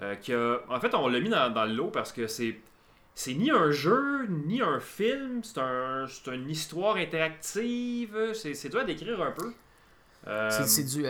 Euh, 0.00 0.14
qui 0.14 0.32
a, 0.32 0.58
en 0.68 0.78
fait, 0.78 0.94
on 0.94 1.08
l'a 1.08 1.18
mis 1.18 1.28
dans, 1.28 1.50
dans 1.52 1.64
le 1.64 1.74
lot 1.74 1.88
parce 1.88 2.12
que 2.12 2.28
c'est 2.28 2.56
c'est 3.16 3.34
ni 3.34 3.50
un 3.50 3.72
jeu, 3.72 4.26
ni 4.28 4.62
un 4.62 4.78
film, 4.78 5.40
c'est 5.42 5.58
un, 5.58 6.06
une 6.32 6.48
histoire 6.48 6.96
interactive. 6.96 8.16
C'est 8.32 8.68
dur 8.68 8.80
à 8.80 8.84
décrire 8.84 9.20
un 9.20 9.32
peu. 9.32 9.52
Euh, 10.28 10.50
c'est 10.64 10.84
du, 10.84 11.04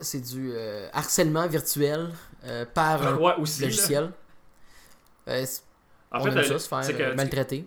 c'est 0.00 0.20
du 0.20 0.52
harcèlement 0.92 1.46
virtuel 1.46 2.10
par 2.74 3.06
un 3.06 3.36
logiciel. 3.38 4.10
en 5.26 6.24
fait, 6.24 6.42
ça, 6.42 6.58
se 6.58 6.68
faire 6.92 7.14
maltraiter. 7.14 7.66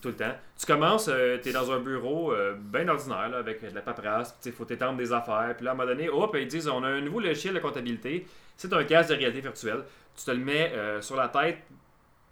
Tout 0.00 0.08
le 0.08 0.14
temps. 0.14 0.34
Tu 0.56 0.64
commences, 0.64 1.10
tu 1.42 1.48
es 1.48 1.52
dans 1.52 1.72
un 1.72 1.80
bureau 1.80 2.32
bien 2.56 2.86
ordinaire, 2.86 3.30
là, 3.30 3.38
avec 3.38 3.68
de 3.68 3.74
la 3.74 3.80
paperasse, 3.80 4.38
il 4.44 4.52
faut 4.52 4.64
t'étendre 4.64 4.96
des 4.96 5.12
affaires. 5.12 5.54
Puis 5.56 5.64
là, 5.64 5.72
à 5.72 5.74
un 5.74 5.76
moment 5.76 5.88
donné, 5.88 6.08
hop, 6.08 6.36
ils 6.38 6.46
disent 6.46 6.68
on 6.68 6.84
a 6.84 6.88
un 6.88 7.00
nouveau 7.00 7.18
logiciel 7.18 7.54
de 7.54 7.58
comptabilité. 7.58 8.24
C'est 8.56 8.72
un 8.72 8.84
casque 8.84 9.10
de 9.10 9.16
réalité 9.16 9.40
virtuelle. 9.40 9.82
Tu 10.16 10.24
te 10.24 10.30
le 10.30 10.38
mets 10.38 10.72
sur 11.00 11.16
la 11.16 11.28
tête 11.28 11.58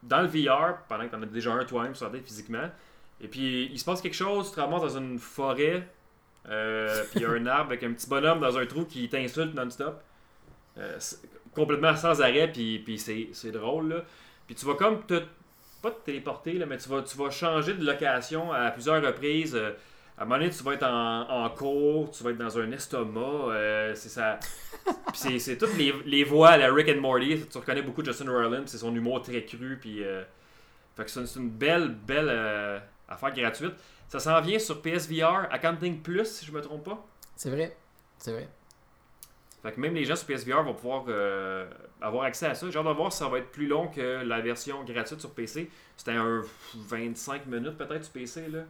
dans 0.07 0.23
le 0.23 0.29
VR, 0.29 0.79
pendant 0.89 1.05
que 1.05 1.11
tu 1.11 1.17
en 1.17 1.23
as 1.23 1.27
déjà 1.27 1.53
un 1.53 1.65
toi-même 1.65 1.95
sur 1.95 2.07
la 2.07 2.13
tête 2.13 2.25
physiquement. 2.25 2.71
Et 3.21 3.29
puis, 3.29 3.71
il 3.73 3.79
se 3.79 3.85
passe 3.85 4.01
quelque 4.01 4.15
chose, 4.15 4.51
tu 4.51 4.57
te 4.57 4.61
ramasses 4.61 4.83
dans 4.83 4.99
une 4.99 5.19
forêt, 5.19 5.87
euh, 6.49 7.05
puis 7.11 7.21
il 7.21 7.23
y 7.23 7.25
a 7.25 7.31
un 7.31 7.47
arbre 7.47 7.71
avec 7.71 7.83
un 7.83 7.93
petit 7.93 8.09
bonhomme 8.09 8.41
dans 8.41 8.57
un 8.57 8.67
trou 8.67 8.85
qui 8.85 9.09
t'insulte 9.09 9.55
non-stop. 9.55 10.01
Euh, 10.79 10.99
complètement 11.55 11.97
sans 11.97 12.21
arrêt, 12.21 12.51
puis, 12.53 12.79
puis 12.81 12.99
c'est 12.99 13.51
drôle. 13.51 13.89
Là. 13.89 14.05
Puis 14.47 14.55
tu 14.55 14.67
vas 14.67 14.75
comme 14.75 15.05
te, 15.07 15.23
pas 15.83 15.91
te 15.91 16.05
téléporter, 16.05 16.55
là, 16.55 16.67
mais 16.67 16.79
tu 16.79 16.89
vas, 16.89 17.03
tu 17.03 17.17
vas 17.17 17.31
changer 17.31 17.75
de 17.75 17.85
location 17.85 18.53
à 18.53 18.71
plusieurs 18.71 19.03
reprises. 19.03 19.55
Euh, 19.55 19.73
à 20.19 20.23
un 20.23 20.25
moment 20.25 20.39
donné, 20.39 20.51
tu 20.51 20.63
vas 20.63 20.73
être 20.73 20.87
en, 20.87 21.45
en 21.45 21.51
cours, 21.51 22.11
tu 22.11 22.25
vas 22.25 22.31
être 22.31 22.39
dans 22.39 22.59
un 22.59 22.73
estomac. 22.73 23.21
Euh, 23.21 23.95
c'est 23.95 24.09
ça. 24.09 24.39
Puis 25.13 25.39
c'est 25.41 25.59
toutes 25.59 25.77
les, 25.77 25.93
les, 26.07 26.25
voix 26.25 26.51
à 26.51 26.57
la 26.57 26.73
Rick 26.73 26.89
and 26.89 27.01
Morty. 27.01 27.47
Tu 27.51 27.59
reconnais 27.59 27.83
beaucoup 27.83 28.03
Justin 28.03 28.31
Roiland, 28.31 28.63
c'est 28.65 28.79
son 28.79 28.95
humour 28.95 29.21
très 29.21 29.45
cru. 29.45 29.79
Puis, 29.79 30.03
euh, 30.03 30.23
fait 30.97 31.05
que 31.05 31.11
c'est 31.11 31.39
une 31.39 31.51
belle, 31.51 31.89
belle 31.91 32.29
euh, 32.31 32.79
affaire 33.09 33.35
gratuite. 33.35 33.75
Ça 34.09 34.19
s'en 34.19 34.41
vient 34.41 34.59
sur 34.59 34.81
PSVR, 34.81 35.49
Accounting 35.51 36.01
Plus, 36.01 36.25
si 36.25 36.47
je 36.47 36.53
me 36.53 36.63
trompe 36.63 36.85
pas. 36.85 37.07
C'est 37.35 37.51
vrai. 37.51 37.77
C'est 38.17 38.33
vrai. 38.33 38.49
Fait 39.67 39.73
que 39.73 39.81
même 39.81 39.95
les 39.95 40.05
gens 40.05 40.15
sur 40.15 40.27
PSVR 40.27 40.63
vont 40.63 40.75
pouvoir 40.75 41.05
avoir 42.01 42.23
accès 42.25 42.47
à 42.47 42.55
ça. 42.55 42.71
J'ai 42.71 42.79
hâte 42.79 42.87
de 42.87 42.91
voir 42.93 43.13
si 43.13 43.19
ça 43.19 43.29
va 43.29 43.39
être 43.39 43.51
plus 43.51 43.67
long 43.67 43.89
que 43.89 44.23
la 44.25 44.41
version 44.41 44.85
gratuite 44.85 45.19
sur 45.21 45.33
PC. 45.33 45.69
C'était 45.97 46.13
un 46.13 46.43
25 46.75 47.47
minutes 47.47 47.77
peut-être 47.77 48.05
sur 48.05 48.13
PC. 48.13 48.49
là. 48.49 48.61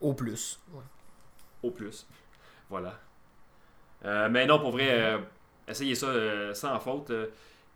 Au 0.00 0.14
plus. 0.14 0.58
Au 1.62 1.70
plus. 1.70 2.06
Voilà. 2.70 2.98
Euh, 4.04 4.28
mais 4.28 4.46
non, 4.46 4.58
pour 4.58 4.70
vrai, 4.70 4.88
euh, 4.90 5.18
essayez 5.66 5.94
ça 5.94 6.06
euh, 6.06 6.54
sans 6.54 6.78
faute. 6.78 7.12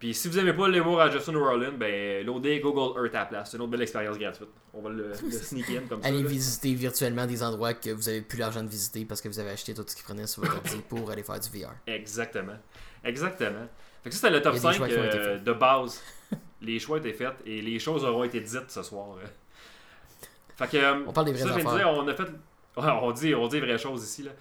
Puis 0.03 0.15
si 0.15 0.27
vous 0.27 0.37
n'aimez 0.37 0.53
pas 0.53 0.67
l'humour 0.67 1.01
à 1.01 1.09
Justin 1.09 1.39
Roiland, 1.39 1.75
ben 1.79 2.27
loadez 2.27 2.59
Google 2.59 3.01
Earth 3.01 3.15
à 3.15 3.21
la 3.21 3.27
place. 3.27 3.51
C'est 3.53 3.57
une 3.57 3.63
autre 3.63 3.71
belle 3.71 3.83
expérience 3.83 4.19
gratuite. 4.19 4.49
On 4.75 4.83
va 4.83 4.91
le, 4.91 5.11
le 5.11 5.31
sneak 5.31 5.71
in 5.71 5.83
comme 5.89 6.03
ça. 6.03 6.09
Allez 6.09 6.25
visiter 6.25 6.75
virtuellement 6.75 7.25
des 7.25 7.41
endroits 7.41 7.73
que 7.75 7.91
vous 7.91 8.09
avez 8.09 8.21
plus 8.21 8.37
l'argent 8.37 8.65
de 8.65 8.69
visiter 8.69 9.05
parce 9.05 9.21
que 9.21 9.29
vous 9.29 9.39
avez 9.39 9.51
acheté 9.51 9.75
tout 9.75 9.85
ce 9.87 9.95
qui 9.95 10.03
prenait 10.03 10.27
sur 10.27 10.43
votre 10.43 10.57
ordi 10.57 10.83
pour 10.89 11.09
aller 11.09 11.23
faire 11.23 11.39
du 11.39 11.49
VR. 11.51 11.71
Exactement. 11.87 12.59
Exactement. 13.05 13.69
Fait 14.03 14.11
que 14.11 14.17
ça, 14.17 14.23
c'était 14.23 14.35
le 14.35 14.43
top 14.43 14.57
5 14.57 14.81
de 15.45 15.53
base. 15.53 16.03
les 16.63 16.81
choix 16.81 16.99
étaient 16.99 17.13
faits 17.13 17.37
et 17.47 17.63
les 17.63 17.79
choses 17.79 18.05
auront 18.05 18.25
été 18.25 18.41
dites 18.41 18.71
ce 18.71 18.83
soir. 18.83 19.19
Fait 20.57 20.67
que, 20.67 20.77
euh, 20.79 21.05
on 21.07 21.13
parle 21.13 21.27
des 21.27 21.33
vraies 21.33 21.43
ça, 21.45 21.55
affaires. 21.55 21.93
on 21.93 22.09
a 22.09 22.15
fait. 22.15 22.27
on 22.77 23.13
dit, 23.13 23.35
on 23.37 23.47
dit 23.47 23.61
vraies 23.61 23.79
choses 23.79 24.03
ici. 24.03 24.25
Là. 24.25 24.33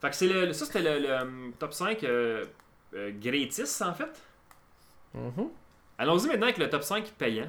Fait 0.00 0.08
que 0.08 0.16
c'est 0.16 0.28
le, 0.28 0.52
ça, 0.54 0.64
c'était 0.64 0.80
le, 0.80 1.10
euh, 1.10 1.24
top 1.58 1.74
5 1.74 2.02
euh, 2.04 2.46
euh, 2.94 3.12
gratis, 3.20 3.82
en 3.82 3.92
fait. 3.92 4.10
Mm-hmm. 5.16 5.48
Allons-y 5.98 6.28
maintenant 6.28 6.46
avec 6.46 6.58
le 6.58 6.68
top 6.70 6.82
5 6.82 7.04
payant. 7.18 7.48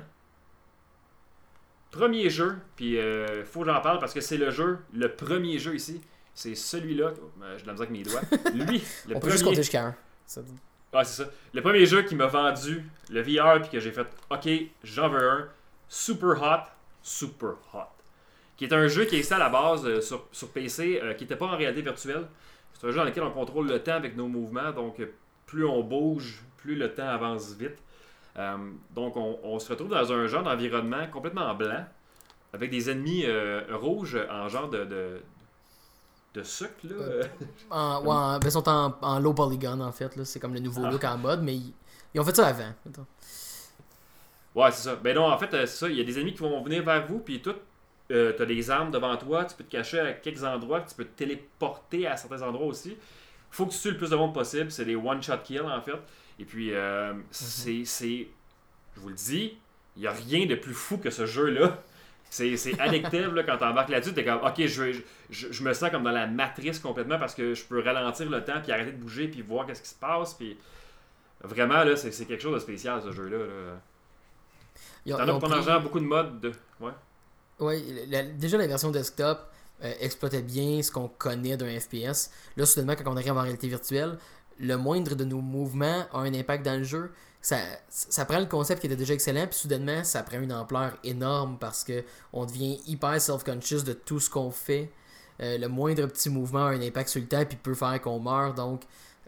Premier 1.92 2.30
jeu, 2.30 2.58
puis 2.76 2.96
il 2.96 3.44
faut 3.44 3.62
que 3.62 3.66
j'en 3.66 3.82
parle 3.82 4.00
parce 4.00 4.14
que 4.14 4.22
c'est 4.22 4.38
le 4.38 4.50
jeu, 4.50 4.80
le 4.94 5.14
premier 5.14 5.60
jeu 5.60 5.76
ici. 5.76 6.02
C'est 6.34 6.56
celui-là. 6.56 7.12
Oh, 7.22 7.32
ben, 7.38 7.58
je 7.58 7.66
l'ai 7.66 7.72
avec 7.72 7.90
mes 7.90 8.04
doigts. 8.04 8.22
Lui, 8.54 8.82
le 9.08 9.16
on 9.16 9.20
premier. 9.20 9.20
Peut 9.20 9.30
juste 9.32 9.44
compter 9.44 9.58
jusqu'à 9.58 9.88
un. 9.88 9.96
Ouais, 10.94 11.04
c'est 11.04 11.24
ça. 11.24 11.30
Le 11.54 11.62
premier 11.62 11.86
jeu 11.86 12.04
qui 12.04 12.16
m'a 12.16 12.28
vendu 12.28 12.86
le 13.10 13.22
VR, 13.22 13.60
puis 13.62 13.70
que 13.70 13.80
j'ai 13.82 13.92
fait, 13.92 14.08
ok, 14.30 14.50
j'en 14.84 15.10
veux 15.10 15.30
un. 15.30 15.50
Super 15.90 16.42
hot, 16.42 16.70
super 17.02 17.56
hot 17.74 18.02
qui 18.62 18.66
est 18.66 18.74
un 18.74 18.88
jeu 18.88 19.06
qui 19.06 19.16
est 19.16 19.32
à 19.32 19.40
la 19.40 19.50
base 19.50 19.84
euh, 19.88 20.02
sur, 20.02 20.28
sur, 20.32 20.50
PC, 20.50 21.00
euh, 21.02 21.16
qui 21.16 21.24
n'était 21.24 21.36
pas 21.36 21.48
en 21.48 21.58
réalité 21.58 21.82
virtuelle. 21.82 22.28
C'est 22.74 22.86
un 22.86 22.92
jeu 22.92 22.98
dans 22.98 23.06
lequel 23.06 23.24
on 23.24 23.32
contrôle 23.32 23.68
le 23.68 23.82
temps 23.82 23.96
avec 23.96 24.16
nos 24.16 24.28
mouvements, 24.28 24.72
donc 24.72 25.00
euh, 25.00 25.12
plus 25.48 25.66
on 25.66 25.82
bouge, 25.82 26.44
plus 26.62 26.76
le 26.76 26.94
temps 26.94 27.08
avance 27.08 27.54
vite. 27.54 27.78
donc 28.96 29.16
on, 29.18 29.60
se 29.60 29.70
retrouve 29.70 29.90
dans 29.90 30.12
un 30.12 30.28
genre 30.28 30.44
d'environnement 30.44 31.08
complètement 31.12 31.54
blanc, 31.56 31.86
avec 32.54 32.70
des 32.70 32.90
ennemis 32.90 33.26
rouges 33.72 34.18
en 34.30 34.48
genre 34.48 34.70
de, 34.70 34.86
de, 34.86 35.22
de 36.34 36.44
sucre. 36.44 36.72
Là. 36.84 37.26
en, 37.70 38.00
ouais, 38.02 38.40
ben, 38.40 38.48
ils 38.48 38.52
sont 38.52 38.68
en, 38.68 39.20
low 39.20 39.34
polygon 39.34 39.80
en 39.82 39.92
fait, 39.92 40.24
c'est 40.24 40.40
comme 40.40 40.54
le 40.54 40.60
nouveau 40.60 40.84
ah. 40.86 40.92
look 40.92 41.04
en 41.04 41.18
mode, 41.18 41.44
mais 41.44 41.56
ils, 42.14 42.20
ont 42.20 42.24
fait 42.24 42.36
ça 42.36 42.48
avant. 42.48 42.74
Ouais, 44.54 44.72
c'est 44.72 44.90
ça. 44.90 44.96
Ben 44.96 45.16
non, 45.16 45.32
en 45.32 45.38
fait, 45.38 45.50
c'est 45.52 45.68
ça. 45.68 45.90
Il 45.90 45.96
y 45.96 46.02
a 46.02 46.04
des 46.04 46.18
ennemis 46.18 46.34
qui 46.34 46.42
vont 46.42 46.62
venir 46.62 46.84
vers 46.84 47.06
vous, 47.08 47.20
puis 47.20 47.42
tout 47.42 47.56
euh, 48.12 48.34
tu 48.36 48.42
as 48.42 48.46
des 48.46 48.70
armes 48.70 48.92
devant 48.92 49.16
toi, 49.16 49.46
tu 49.46 49.56
peux 49.56 49.64
te 49.64 49.72
cacher 49.72 50.00
à 50.00 50.14
quelques 50.14 50.44
endroits, 50.44 50.82
tu 50.82 50.96
peux 50.96 51.06
te 51.06 51.18
téléporter 51.18 52.08
à 52.08 52.18
certains 52.18 52.42
endroits 52.42 52.68
aussi. 52.68 52.98
faut 53.50 53.66
que 53.66 53.72
tu 53.72 53.80
tues 53.80 53.92
le 53.92 53.98
plus 53.98 54.10
de 54.10 54.16
monde 54.16 54.34
possible, 54.34 54.72
c'est 54.72 54.84
des 54.84 54.96
one-shot 54.96 55.38
kills 55.44 55.62
en 55.62 55.82
fait. 55.82 55.94
Et 56.42 56.46
puis, 56.46 56.74
euh, 56.74 57.14
mhm. 57.14 57.24
c'est, 57.30 58.28
je 58.96 59.00
vous 59.00 59.10
le 59.10 59.16
dis, 59.16 59.60
il 59.96 60.02
n'y 60.02 60.08
a 60.08 60.12
rien 60.12 60.48
de 60.48 60.56
plus 60.56 60.74
fou 60.74 60.98
que 60.98 61.12
ce 61.12 61.28
jeu-là. 61.28 61.84
C'est, 62.32 62.56
addictif 62.80 63.28
là, 63.34 63.44
quand 63.44 63.58
tu 63.58 63.64
embarques 63.64 63.90
là-dessus. 63.90 64.14
Tu 64.14 64.22
es 64.22 64.26
comme, 64.26 64.42
ok, 64.42 64.66
je, 64.66 65.02
je, 65.30 65.64
me 65.64 65.74
sens 65.74 65.92
comme 65.92 66.04
dans 66.04 66.12
la 66.12 66.26
matrice 66.26 66.80
complètement 66.80 67.20
parce 67.20 67.36
que 67.36 67.54
je 67.54 67.64
peux 67.66 67.84
ralentir 67.84 68.28
le 68.28 68.44
temps, 68.44 68.60
puis 68.64 68.72
arrêter 68.72 68.94
de 68.94 68.98
bouger, 68.98 69.28
puis 69.28 69.42
voir 69.44 69.68
qu'est-ce 69.68 69.84
qui 69.84 69.90
se 69.90 69.96
passe. 69.96 70.34
Puis 70.34 70.58
vraiment, 71.44 71.84
là, 71.84 71.96
c'est, 71.96 72.26
quelque 72.26 72.42
chose 72.42 72.56
de 72.56 72.60
spécial 72.60 73.04
ce 73.04 73.12
jeu-là. 73.12 73.38
Là. 73.38 75.18
T'en 75.18 75.36
as 75.36 75.40
pour 75.40 75.50
ton 75.50 75.80
beaucoup 75.82 76.00
de 76.00 76.06
modes. 76.06 76.40
De... 76.40 76.52
Ouais. 76.80 76.94
Oui, 77.60 77.84
déjà 78.36 78.58
la 78.58 78.66
version 78.66 78.90
desktop 78.90 79.52
euh, 79.84 79.94
exploitait 80.00 80.42
bien 80.42 80.82
ce 80.82 80.90
qu'on 80.90 81.10
connaît 81.10 81.58
d'un 81.58 81.80
FPS. 81.80 82.32
Là, 82.56 82.66
soudainement, 82.66 82.96
quand 82.96 83.12
on 83.12 83.18
arrive 83.18 83.34
en 83.34 83.42
réalité 83.42 83.68
virtuelle, 83.68 84.18
le 84.62 84.78
moindre 84.78 85.16
de 85.16 85.26
nos 85.26 85.42
mouvements 85.42 86.06
a 86.14 86.20
un 86.20 86.34
impact 86.34 86.66
dans 86.66 86.78
le 86.78 86.84
jeu. 86.84 87.12
Ça, 87.42 87.58
ça 87.90 88.26
prend 88.26 88.40
le 88.40 88.46
concept 88.46 88.82
qui 88.82 88.88
était 88.88 88.96
déjà 88.96 89.14
excellent, 89.14 89.48
puis 89.48 89.58
soudainement, 89.58 90.04
ça 90.04 90.22
prend 90.22 90.40
une 90.40 90.54
ampleur 90.54 90.94
énorme 91.04 91.58
parce 91.60 91.84
que 91.84 92.04
on 92.34 92.46
devient 92.46 92.80
hyper 92.86 93.20
self-conscious 93.20 93.84
de 93.84 93.94
tout 93.94 94.20
ce 94.20 94.30
qu'on 94.30 94.52
fait. 94.52 94.92
Euh, 95.42 95.58
le 95.58 95.68
moindre 95.68 96.06
petit 96.06 96.30
mouvement 96.30 96.68
a 96.68 96.72
un 96.72 96.82
impact 96.82 97.10
sur 97.10 97.20
le 97.20 97.28
temps, 97.28 97.44
puis 97.44 97.58
peut 97.58 97.74
faire 97.74 98.00
qu'on 98.00 98.20
meurt. 98.20 98.56
Donc, 98.56 98.84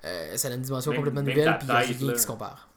euh, 0.06 0.38
ça 0.38 0.48
a 0.50 0.52
une 0.52 0.62
dimension 0.62 0.94
complètement 0.94 1.24
nouvelle, 1.24 1.58
puis 1.58 1.68
il 1.68 1.72
n'y 1.72 1.72
a 1.72 1.80
rien 1.80 2.14
qui 2.14 2.20
se 2.20 2.28
compare 2.28 2.70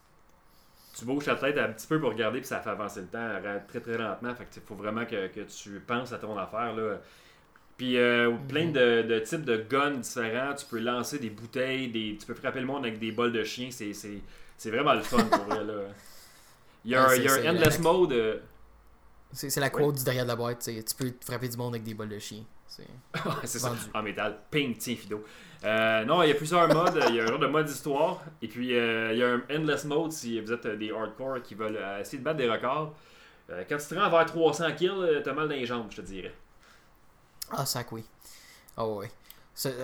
tu 0.99 1.05
bouges 1.05 1.27
ta 1.27 1.35
tête 1.35 1.59
un 1.59 1.69
petit 1.69 1.87
peu 1.87 2.01
pour 2.01 2.11
regarder, 2.11 2.39
puis 2.39 2.49
ça 2.49 2.61
fait 2.61 2.71
avancer 2.71 3.01
le 3.01 3.07
temps 3.07 3.29
très 3.69 3.81
très 3.81 3.99
lentement. 3.99 4.35
Fait 4.35 4.45
que 4.45 4.61
faut 4.67 4.75
vraiment 4.75 5.05
que, 5.05 5.29
tu 5.45 5.81
penses 5.81 6.13
à 6.13 6.19
ton 6.19 6.37
affaire. 6.39 6.75
Là. 6.75 6.99
Puis 7.77 7.99
euh, 7.99 8.33
plein 8.49 8.71
de, 8.71 9.03
de, 9.03 9.19
types 9.19 9.45
de 9.45 9.57
guns 9.69 9.99
différents. 9.99 10.55
Tu 10.55 10.65
peux 10.65 10.79
lancer 10.79 11.19
des 11.19 11.31
bouteilles, 11.31 11.89
des, 11.89 12.17
tu 12.19 12.27
peux 12.27 12.35
frapper 12.35 12.61
le 12.61 12.67
monde 12.67 12.87
avec 12.87 12.99
des 12.99 13.13
bols 13.13 13.33
de 13.33 13.45
chien. 13.45 13.69
C'est 13.71 14.71
vraiment 14.71 14.95
le 14.95 15.03
fun 15.03 15.23
pour 15.25 15.45
vrai. 15.45 15.63
Là. 15.63 15.75
Il 16.87 16.93
y 16.93 16.95
a, 16.95 17.17
il 17.17 17.25
y 17.25 17.29
a 17.29 17.35
un 17.35 17.55
endless 17.55 17.81
mode. 17.81 18.13
Euh, 18.13 18.39
c'est 19.33 19.55
la 19.59 19.71
quote 19.71 19.97
du 19.97 20.05
derrière 20.05 20.23
de 20.23 20.29
la 20.29 20.37
boîte. 20.37 20.61
Tu 20.65 20.95
peux 20.97 21.13
frapper 21.21 21.49
du 21.49 21.57
monde 21.57 21.75
avec 21.75 21.83
des 21.83 21.95
bols 21.95 22.09
de 22.09 22.19
chien. 22.19 22.45
C'est 22.67 22.87
ça. 23.59 23.75
En 23.93 24.03
métal. 24.03 24.39
Ping, 24.51 24.77
tiens, 24.79 24.97
Fido. 24.97 25.25
Euh, 25.65 26.05
non, 26.05 26.23
il 26.23 26.29
y 26.29 26.33
a 26.33 26.35
plusieurs 26.35 26.69
modes. 26.69 26.99
Il 27.09 27.17
y 27.17 27.21
a 27.21 27.25
un 27.25 27.27
genre 27.27 27.39
de 27.39 27.47
mode 27.47 27.69
histoire. 27.69 28.23
Et 28.41 28.49
puis, 28.49 28.75
euh, 28.75 29.13
il 29.13 29.19
y 29.19 29.23
a 29.23 29.33
un 29.33 29.43
endless 29.51 29.85
mode 29.85 30.13
si 30.13 30.41
vous 30.41 30.53
êtes 30.53 30.67
des 30.67 30.93
hardcore 30.93 31.43
qui 31.43 31.55
veulent 31.55 31.79
essayer 32.01 32.19
de 32.19 32.25
battre 32.25 32.39
des 32.39 32.49
records. 32.49 32.95
quand 33.69 33.77
tu 33.77 33.87
te 33.87 33.95
rends 33.95 34.09
vers 34.09 34.25
300 34.25 34.73
kills, 34.77 35.23
t'as 35.25 35.33
mal 35.35 35.49
dans 35.49 35.55
les 35.55 35.67
jambes, 35.67 35.89
je 35.91 35.97
te 35.97 36.07
dirais. 36.07 36.33
Ah, 37.51 37.67
sac, 37.67 37.93
oui. 37.93 38.05
Ah, 38.77 38.85
oh, 38.85 39.03
oui. 39.03 39.07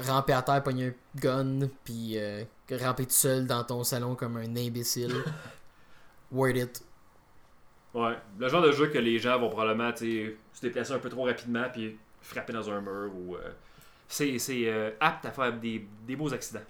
ramper 0.06 0.32
à 0.32 0.42
terre, 0.42 0.62
pogner 0.62 0.88
un 0.88 0.94
gun, 1.16 1.68
puis 1.84 2.18
ramper 2.70 3.06
tout 3.06 3.12
seul 3.12 3.46
dans 3.46 3.64
ton 3.64 3.84
salon 3.84 4.14
comme 4.14 4.36
un 4.36 4.56
imbécile. 4.56 5.24
Word 6.32 6.56
it. 6.56 6.82
Ouais, 7.94 8.16
le 8.38 8.48
genre 8.48 8.62
de 8.62 8.72
jeu 8.72 8.88
que 8.88 8.98
les 8.98 9.18
gens 9.18 9.38
vont 9.38 9.50
probablement 9.50 9.94
se 9.94 10.34
déplacer 10.62 10.92
un 10.92 10.98
peu 10.98 11.10
trop 11.10 11.24
rapidement, 11.24 11.68
puis 11.70 11.98
frapper 12.22 12.52
dans 12.52 12.70
un 12.70 12.80
mur 12.80 13.12
ou 13.14 13.36
c'est 14.12 14.38
euh, 14.68 14.90
apte 15.00 15.24
à 15.24 15.30
faire 15.30 15.58
des, 15.58 15.88
des 16.06 16.16
beaux 16.16 16.32
accidents. 16.34 16.60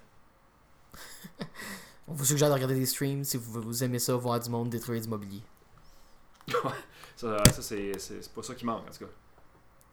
On 2.09 2.15
vous 2.15 2.25
suggère 2.25 2.49
de 2.49 2.55
regarder 2.55 2.75
des 2.77 2.87
streams 2.87 3.25
si 3.25 3.37
vous, 3.37 3.61
vous 3.61 3.85
aimez 3.85 3.99
ça, 3.99 4.15
voir 4.15 4.39
du 4.39 4.49
monde 4.49 4.71
détruire 4.71 5.01
du 5.01 5.09
mobilier. 5.09 5.43
ça, 7.17 7.45
ça 7.45 7.63
c'est 7.63 8.33
pas 8.33 8.43
ça 8.43 8.55
qui 8.55 8.65
manque 8.65 8.89
en 8.89 8.93
tout 8.93 9.05
cas. 9.07 9.11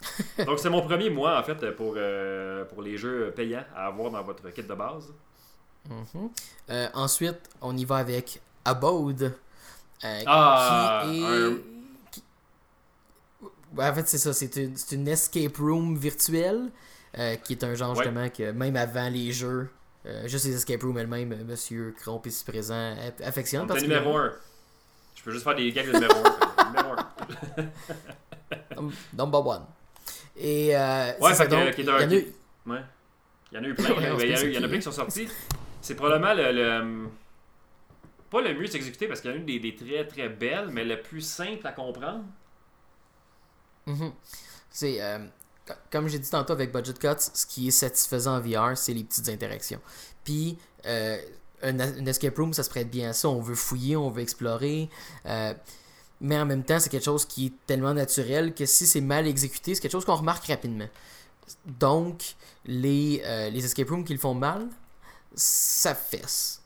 Donc 0.46 0.60
c'est 0.60 0.70
mon 0.70 0.82
premier 0.82 1.10
mois 1.10 1.40
en 1.40 1.44
fait 1.44 1.72
pour, 1.72 1.96
euh, 1.98 2.66
pour 2.66 2.82
les 2.82 2.98
jeux 2.98 3.32
payants 3.36 3.66
à 3.76 3.88
avoir 3.88 4.12
dans 4.12 4.24
votre 4.24 4.50
kit 4.52 4.64
de 4.64 4.74
base. 4.74 5.14
Mm-hmm. 5.90 6.30
Euh, 6.70 6.88
ensuite, 6.94 7.50
on 7.62 7.76
y 7.76 7.86
va 7.86 7.98
avec 7.98 8.42
Abode. 8.66 9.34
ah, 10.04 11.04
qui 11.06 11.22
est... 11.22 11.54
en 13.78 13.94
fait, 13.94 14.08
c'est 14.08 14.18
ça, 14.18 14.34
c'est 14.34 14.56
une, 14.56 14.76
une, 14.92 15.08
escape 15.08 15.58
room 15.58 15.98
virtuelle 15.98 16.70
euh, 17.18 17.36
qui 17.38 17.54
est 17.54 17.64
un 17.64 17.74
genre 17.74 17.96
justement 17.96 18.30
que 18.30 18.52
même 18.52 18.76
avant 18.76 19.10
les 19.10 19.32
jeux, 19.32 19.70
euh, 20.06 20.28
juste 20.28 20.46
les 20.46 20.56
escape 20.56 20.84
rooms 20.84 20.98
elles-mêmes, 20.98 21.32
euh, 21.32 21.44
Monsieur 21.44 21.96
Cromp 22.00 22.22
ici 22.26 22.46
présent 22.46 22.96
affectionne. 23.24 23.68
C'est 23.74 23.82
numéro 23.82 24.16
1. 24.16 24.32
Je 25.16 25.24
peux 25.24 25.32
juste 25.32 25.44
faire 25.44 25.56
des 25.56 25.72
gags 25.72 25.88
de 25.88 25.94
numéro 25.94 26.14
1. 26.58 26.66
numéro 26.68 26.96
1. 28.78 28.90
Number 29.18 29.46
one. 29.46 29.66
Et 30.42 30.76
euh, 30.76 31.12
Ouais, 31.20 31.34
ça, 31.36 31.46
donc, 31.48 31.74
il 31.78 31.86
y 31.86 31.90
en 31.90 31.94
a 31.96 32.06
eu- 32.06 32.34
Ouais. 32.66 32.82
Il 33.52 33.58
y 33.58 33.60
en 33.60 33.64
a 33.64 33.68
eu 33.68 33.74
plein. 33.76 33.86
Il, 33.98 34.04
y 34.54 34.58
en 34.58 34.64
a, 34.64 34.68
plein 34.68 34.78
qui. 34.78 34.82
sont 34.84 34.92
sortis. 34.92 35.28
C'est 35.82 35.96
probablement 35.96 36.34
le, 36.34 36.52
le- 36.52 37.10
Pas 38.30 38.42
le 38.42 38.54
mieux 38.54 38.74
exécuté 38.76 39.08
parce 39.08 39.22
qu'il 39.22 39.32
y 39.32 39.34
en 39.34 39.38
a 39.38 39.40
eu 39.40 39.44
des, 39.44 39.60
des 39.60 39.76
très 39.76 40.06
très 40.08 40.30
belles, 40.30 40.70
mais 40.72 40.86
le 40.86 41.02
plus 41.02 41.22
simple 41.22 41.66
à 41.68 41.72
comprendre. 41.74 42.24
Mhm. 43.86 44.12
C'est 44.70 45.02
euh, 45.02 45.20
co- 45.68 45.74
comme 45.92 46.08
j'ai 46.08 46.20
dit 46.20 46.30
tantôt 46.30 46.54
avec 46.54 46.72
Budget 46.72 46.94
Cuts, 46.94 47.20
ce 47.34 47.46
qui 47.46 47.68
est 47.68 47.72
satisfaisant 47.72 48.38
en 48.38 48.42
VR, 48.42 48.78
c'est 48.78 48.94
les 48.94 49.04
petites 49.04 49.30
interactions. 49.30 49.82
Puis 50.24 50.58
euh, 50.86 51.18
un, 51.64 52.06
escape 52.06 52.38
room, 52.38 52.54
ça 52.54 52.64
se 52.64 52.70
prête 52.70 52.90
bien 52.90 53.10
à 53.10 53.14
ça. 53.14 53.30
On 53.30 53.42
veut 53.42 53.56
fouiller, 53.56 53.96
on 53.98 54.10
veut 54.10 54.22
explorer. 54.22 54.90
euh, 55.26 55.54
mais 56.22 56.38
en 56.38 56.46
même 56.46 56.64
temps, 56.64 56.80
c'est 56.80 56.90
quelque 56.90 57.06
chose 57.06 57.26
qui 57.26 57.48
est 57.48 57.54
tellement 57.66 57.94
naturel 57.94 58.54
que 58.54 58.66
si 58.66 58.86
c'est 58.86 59.02
mal 59.02 59.28
exécuté, 59.28 59.76
c'est 59.76 59.82
quelque 59.82 59.92
chose 59.92 60.06
qu'on 60.06 60.16
remarque 60.16 60.46
rapidement. 60.48 60.88
Donc, 61.66 62.36
les, 62.66 63.22
euh, 63.26 63.50
les 63.50 63.66
escape 63.66 63.90
rooms 63.90 64.04
qui 64.04 64.14
le 64.14 64.20
font 64.20 64.34
mal, 64.34 64.68
ça 65.34 65.96
fesse. 65.96 66.62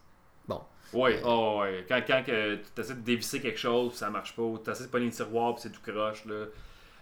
Bon. 0.48 0.62
Ouais, 0.92 1.22
oh, 1.24 1.60
ouais. 1.62 1.86
Quand, 1.88 2.02
quand 2.06 2.24
tu 2.26 2.82
essaies 2.82 2.94
de 2.96 3.00
dévisser 3.02 3.42
quelque 3.42 3.60
chose, 3.60 3.94
ça 3.94 4.10
marche 4.10 4.36
pas, 4.36 4.42
ou 4.42 4.58
tu 4.58 4.70
essaies 4.70 4.84
de 4.86 4.90
pogner 4.90 5.06
le 5.06 5.12
tiroir, 5.12 5.54
puis 5.56 5.64
c'est 5.64 5.72
tout 5.72 5.82
croche, 5.82 6.26
là. 6.26 6.46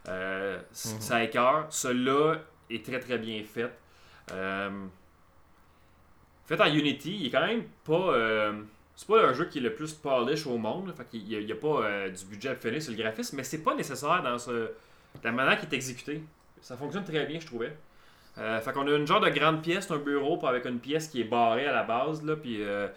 Euh, 0.07 0.57
Mhm. 0.57 1.01
Ça 1.01 1.23
écœure. 1.23 1.67
Celui-là 1.69 2.37
est 2.69 2.83
très 2.85 2.99
très 2.99 3.17
bien 3.17 3.43
fait. 3.43 3.71
Euh, 4.31 4.85
fait 6.47 6.59
en 6.59 6.65
Unity, 6.73 7.17
il 7.19 7.27
est 7.27 7.29
quand 7.29 7.45
même 7.45 7.63
pas. 7.83 8.51
C'est 9.01 9.07
pas 9.07 9.25
un 9.25 9.33
jeu 9.33 9.45
qui 9.45 9.57
est 9.57 9.61
le 9.61 9.73
plus 9.73 9.93
polish 9.93 10.45
au 10.45 10.59
monde. 10.59 10.87
là. 10.87 10.93
Fait 10.93 11.05
qu'il 11.05 11.27
y 11.27 11.35
a, 11.35 11.39
il 11.39 11.47
y 11.47 11.51
a 11.51 11.55
pas 11.55 11.81
euh, 11.83 12.09
du 12.11 12.23
budget 12.25 12.49
à 12.49 12.55
finir 12.55 12.79
sur 12.79 12.91
le 12.91 12.99
graphisme, 12.99 13.35
mais 13.35 13.43
c'est 13.43 13.63
pas 13.63 13.73
nécessaire 13.73 14.21
dans 14.21 14.37
ce, 14.37 14.69
la 15.23 15.31
manière 15.31 15.59
qui 15.59 15.65
est 15.65 15.73
exécutée. 15.73 16.21
Ça 16.61 16.77
fonctionne 16.77 17.03
très 17.03 17.25
bien, 17.25 17.39
je 17.39 17.47
trouvais. 17.47 17.75
Euh, 18.37 18.59
fait 18.61 18.71
qu'on 18.71 18.85
a 18.85 18.95
une 18.95 19.07
genre 19.07 19.19
de 19.19 19.29
grande 19.29 19.63
pièce, 19.63 19.89
un 19.89 19.97
bureau 19.97 20.39
avec 20.45 20.65
une 20.65 20.77
pièce 20.77 21.07
qui 21.07 21.21
est 21.21 21.25
barrée 21.25 21.65
à 21.65 21.73
la 21.73 21.81
base, 21.81 22.23
là, 22.23 22.35
puis 22.35 22.61
euh, 22.61 22.87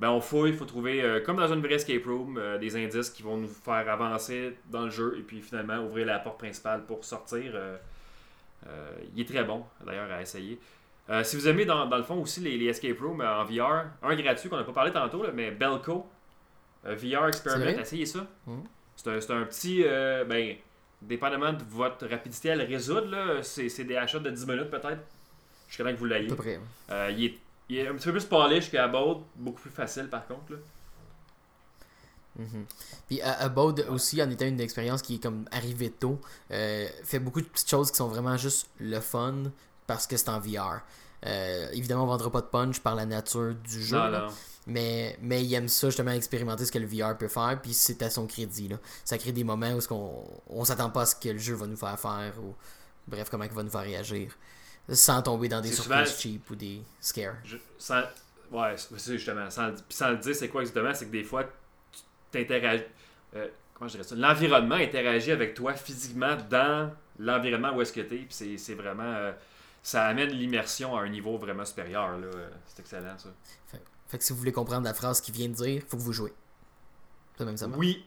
ben 0.00 0.10
on 0.10 0.20
fouille, 0.20 0.50
il 0.50 0.56
faut 0.56 0.64
trouver, 0.64 1.02
euh, 1.02 1.20
comme 1.20 1.36
dans 1.36 1.52
une 1.52 1.60
vraie 1.60 1.74
escape 1.74 2.04
room, 2.04 2.40
des 2.60 2.74
indices 2.76 3.10
qui 3.10 3.22
vont 3.22 3.36
nous 3.36 3.46
faire 3.46 3.88
avancer 3.88 4.56
dans 4.72 4.86
le 4.86 4.90
jeu 4.90 5.14
et 5.20 5.22
puis 5.22 5.40
finalement 5.40 5.78
ouvrir 5.78 6.06
la 6.06 6.18
porte 6.18 6.38
principale 6.38 6.84
pour 6.84 7.04
sortir. 7.04 7.54
il 9.14 9.20
est 9.20 9.28
très 9.28 9.44
bon, 9.44 9.64
d'ailleurs, 9.86 10.10
à 10.10 10.20
essayer. 10.20 10.58
Euh, 11.10 11.22
si 11.22 11.36
vous 11.36 11.46
aimez, 11.48 11.66
dans, 11.66 11.86
dans 11.86 11.98
le 11.98 12.02
fond, 12.02 12.20
aussi 12.20 12.40
les, 12.40 12.56
les 12.56 12.66
escape 12.66 12.98
rooms 12.98 13.20
euh, 13.20 13.42
en 13.42 13.44
VR, 13.44 13.84
un 14.02 14.16
gratuit 14.16 14.48
qu'on 14.48 14.56
n'a 14.56 14.64
pas 14.64 14.72
parlé 14.72 14.90
tantôt, 14.92 15.22
là, 15.22 15.30
mais 15.34 15.50
Belco, 15.50 16.06
euh, 16.86 16.94
VR 16.94 17.28
Experiment, 17.28 17.78
essayez 17.78 18.06
ça. 18.06 18.26
Mhm. 18.46 18.62
C'est 18.96 19.30
un, 19.32 19.44
petit, 19.44 19.82
ben, 20.28 20.54
dépendamment 21.02 21.52
de 21.52 21.64
votre 21.68 22.06
rapidité 22.06 22.52
à 22.52 22.56
le 22.56 22.64
résoudre, 22.64 23.40
c'est 23.42 23.84
des 23.84 23.96
achats 23.96 24.20
de 24.20 24.30
10 24.30 24.46
minutes 24.46 24.70
peut-être, 24.70 25.00
jusqu'à 25.68 25.84
temps 25.84 25.90
que 25.92 25.96
vous 25.98 26.06
À 26.06 26.08
l'ayez. 26.18 26.28
peu 26.28 26.36
près. 26.36 26.60
Il, 27.10 27.24
est, 27.24 27.38
il 27.68 27.78
est 27.78 27.88
un 27.88 27.94
petit 27.94 28.04
peu 28.06 28.12
plus 28.12 28.24
polish 28.24 28.70
qu'à 28.70 28.84
Abode, 28.84 29.18
beaucoup 29.34 29.60
plus 29.60 29.70
facile 29.70 30.08
par 30.08 30.24
contre. 30.26 30.52
Là. 30.52 30.58
Mhm. 32.36 32.64
Puis 33.08 33.20
à 33.20 33.32
Abode 33.42 33.84
aussi, 33.90 34.22
en 34.22 34.30
étant 34.30 34.46
une 34.46 34.60
expérience 34.60 35.02
qui 35.02 35.16
est 35.16 35.22
comme 35.22 35.44
arrivée 35.50 35.90
tôt, 35.90 36.20
fait 36.48 37.18
beaucoup 37.18 37.40
de 37.40 37.46
petites 37.46 37.68
choses 37.68 37.90
qui 37.90 37.96
sont 37.96 38.08
vraiment 38.08 38.36
juste 38.36 38.70
le 38.78 39.00
fun 39.00 39.42
parce 39.86 40.06
que 40.06 40.16
c'est 40.16 40.28
en 40.28 40.38
VR. 40.40 40.80
Euh, 41.26 41.68
évidemment, 41.72 42.04
on 42.04 42.06
vendra 42.06 42.30
pas 42.30 42.40
de 42.42 42.46
punch 42.46 42.80
par 42.80 42.94
la 42.94 43.06
nature 43.06 43.54
du 43.54 43.82
jeu, 43.82 43.96
Non, 43.96 44.08
là. 44.08 44.20
non. 44.26 44.34
mais 44.66 45.16
mais 45.22 45.42
il 45.42 45.54
aime 45.54 45.68
ça 45.68 45.88
justement 45.88 46.10
expérimenter 46.10 46.66
ce 46.66 46.72
que 46.72 46.78
le 46.78 46.86
VR 46.86 47.16
peut 47.16 47.28
faire, 47.28 47.58
puis 47.62 47.72
c'est 47.72 48.02
à 48.02 48.10
son 48.10 48.26
crédit. 48.26 48.68
Là. 48.68 48.76
Ça 49.04 49.16
crée 49.16 49.32
des 49.32 49.44
moments 49.44 49.72
où 49.72 49.80
ce 49.80 49.88
qu'on 49.88 50.22
on 50.48 50.64
s'attend 50.64 50.90
pas 50.90 51.02
à 51.02 51.06
ce 51.06 51.16
que 51.16 51.30
le 51.30 51.38
jeu 51.38 51.54
va 51.54 51.66
nous 51.66 51.76
faire 51.76 51.98
faire 51.98 52.34
ou 52.42 52.54
bref 53.08 53.28
comment 53.30 53.44
il 53.44 53.50
va 53.50 53.62
nous 53.62 53.70
faire 53.70 53.80
réagir, 53.82 54.36
sans 54.90 55.22
tomber 55.22 55.48
dans 55.48 55.62
des 55.62 55.72
surprises 55.72 56.08
souvent- 56.08 56.20
cheap 56.20 56.50
ou 56.50 56.56
des 56.56 56.82
scares. 57.00 57.36
Je- 57.44 57.56
sans, 57.78 58.02
ouais, 58.52 58.74
c'est 58.98 59.12
justement. 59.16 59.48
Sans, 59.48 59.70
puis 59.72 59.96
sans 59.96 60.10
le 60.10 60.18
dire, 60.18 60.34
c'est 60.36 60.48
quoi 60.48 60.60
exactement 60.60 60.92
C'est 60.92 61.06
que 61.06 61.12
des 61.12 61.24
fois, 61.24 61.44
tu 61.44 62.00
t'interagis. 62.30 62.84
euh, 63.34 63.48
comment 63.72 63.88
je 63.88 63.92
dirais 63.94 64.04
ça 64.06 64.14
L'environnement 64.14 64.74
interagit 64.76 65.32
avec 65.32 65.54
toi 65.54 65.72
physiquement 65.72 66.36
dans 66.50 66.90
l'environnement 67.18 67.74
où 67.74 67.80
est-ce 67.80 67.92
que 67.94 68.02
tu 68.02 68.14
es. 68.14 68.18
Puis 68.18 68.26
c'est- 68.30 68.58
c'est 68.58 68.74
vraiment. 68.74 69.02
euh, 69.04 69.32
ça 69.84 70.06
amène 70.06 70.30
l'immersion 70.30 70.96
à 70.96 71.02
un 71.02 71.08
niveau 71.08 71.36
vraiment 71.38 71.64
supérieur. 71.64 72.16
là. 72.18 72.26
C'est 72.66 72.80
excellent, 72.80 73.16
ça. 73.18 73.28
Fait 74.08 74.18
que 74.18 74.24
si 74.24 74.32
vous 74.32 74.38
voulez 74.38 74.52
comprendre 74.52 74.84
la 74.84 74.94
phrase 74.94 75.20
qu'il 75.20 75.34
vient 75.34 75.48
de 75.48 75.54
dire, 75.54 75.82
faut 75.86 75.96
que 75.96 76.02
vous 76.02 76.12
jouez. 76.12 76.32
Ça 77.38 77.44
même 77.44 77.56
ça. 77.56 77.68
Oui. 77.68 78.04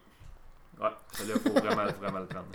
Ouais, 0.80 0.90
là, 0.90 1.34
faut 1.42 1.50
vraiment, 1.52 1.92
vraiment 2.00 2.20
le 2.20 2.26
prendre. 2.26 2.48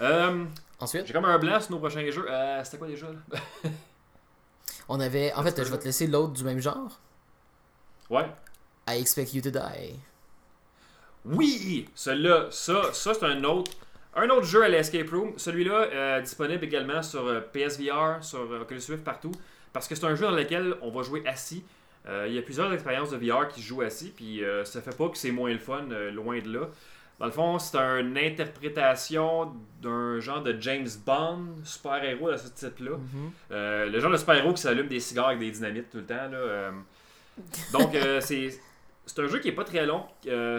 Euh, 0.00 0.44
Ensuite, 0.80 1.06
J'ai 1.06 1.12
comme 1.12 1.24
un 1.24 1.38
blanc 1.38 1.60
sur 1.60 1.70
nos 1.72 1.78
prochains 1.78 2.10
jeux. 2.10 2.26
Euh, 2.28 2.62
C'était 2.64 2.78
quoi 2.78 2.88
déjà? 2.88 3.06
Là 3.06 3.40
on 4.88 4.98
avait. 5.00 5.32
En 5.34 5.42
fait, 5.42 5.62
je 5.62 5.70
vais 5.70 5.78
te 5.78 5.84
laisser 5.84 6.06
l'autre 6.08 6.32
du 6.32 6.42
même 6.44 6.58
genre. 6.60 6.98
Ouais. 8.10 8.28
I 8.88 9.00
expect 9.00 9.32
you 9.34 9.40
to 9.42 9.50
die. 9.50 9.96
Oui! 11.24 11.88
Celui-là, 11.94 12.48
ça, 12.50 12.92
ça 12.92 13.14
c'est 13.14 13.24
un 13.24 13.44
autre, 13.44 13.70
un 14.14 14.28
autre 14.30 14.44
jeu 14.44 14.62
à 14.62 14.68
l'escape 14.68 15.10
room. 15.10 15.32
Celui-là, 15.36 15.88
euh, 15.92 16.20
disponible 16.20 16.64
également 16.64 17.02
sur 17.02 17.26
euh, 17.26 17.40
PSVR, 17.40 18.18
sur 18.22 18.40
euh, 18.40 18.60
Oculus 18.62 18.82
Rift, 18.88 19.04
partout. 19.04 19.32
Parce 19.72 19.88
que 19.88 19.94
c'est 19.94 20.04
un 20.04 20.14
jeu 20.14 20.26
dans 20.26 20.32
lequel 20.36 20.74
on 20.82 20.90
va 20.90 21.02
jouer 21.02 21.22
assis. 21.26 21.64
Euh, 22.06 22.26
il 22.28 22.34
y 22.34 22.38
a 22.38 22.42
plusieurs 22.42 22.72
expériences 22.72 23.10
de 23.10 23.16
VR 23.16 23.48
qui 23.48 23.62
se 23.62 23.66
jouent 23.66 23.82
assis, 23.82 24.12
puis 24.14 24.42
ça 24.64 24.82
fait 24.82 24.96
pas 24.96 25.08
que 25.08 25.16
c'est 25.16 25.30
moins 25.30 25.52
le 25.52 25.58
fun, 25.58 25.86
loin 26.12 26.40
de 26.40 26.52
là. 26.52 26.68
Dans 27.22 27.26
le 27.26 27.32
fond, 27.32 27.58
c'est 27.60 27.76
une 27.76 28.18
interprétation 28.18 29.52
d'un 29.80 30.18
genre 30.18 30.42
de 30.42 30.56
James 30.60 30.88
Bond, 31.06 31.46
super-héros 31.62 32.32
de 32.32 32.36
ce 32.36 32.48
type-là. 32.48 32.96
Mhm. 32.96 33.30
Euh, 33.52 33.86
le 33.86 34.00
genre 34.00 34.10
de 34.10 34.16
super-héros 34.16 34.52
qui 34.54 34.62
s'allume 34.62 34.88
des 34.88 34.98
cigares 34.98 35.28
avec 35.28 35.38
des 35.38 35.52
dynamites 35.52 35.88
tout 35.88 35.98
le 35.98 36.04
temps. 36.06 36.14
Là, 36.14 36.36
euh. 36.36 36.70
Donc, 37.72 37.94
euh, 37.94 38.20
c'est 38.22 38.58
c'est 39.06 39.18
un 39.20 39.26
jeu 39.26 39.38
qui 39.40 39.48
est 39.48 39.52
pas 39.52 39.64
très 39.64 39.84
long. 39.86 40.04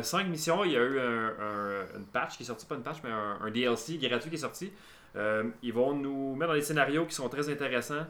5 0.02 0.28
missions, 0.28 0.64
il 0.64 0.72
y 0.72 0.78
a 0.78 0.82
eu 0.82 1.00
un, 1.00 1.28
un- 1.40 1.98
une 1.98 2.06
patch 2.06 2.38
qui 2.38 2.44
est 2.44 2.46
sorti, 2.46 2.66
pas 2.66 2.76
une 2.76 2.84
patch, 2.84 2.98
mais 3.04 3.10
un, 3.12 3.50
DLC 3.52 3.98
gratuit 3.98 4.30
qui 4.30 4.36
est 4.36 4.40
sorti. 4.40 4.72
Euh, 5.16 5.44
ils 5.62 5.72
vont 5.74 5.94
nous 5.96 6.36
mettre 6.36 6.50
dans 6.52 6.56
des 6.58 6.62
scénarios 6.64 7.06
qui 7.06 7.16
sont 7.16 7.30
très 7.30 7.50
intéressants. 7.50 8.06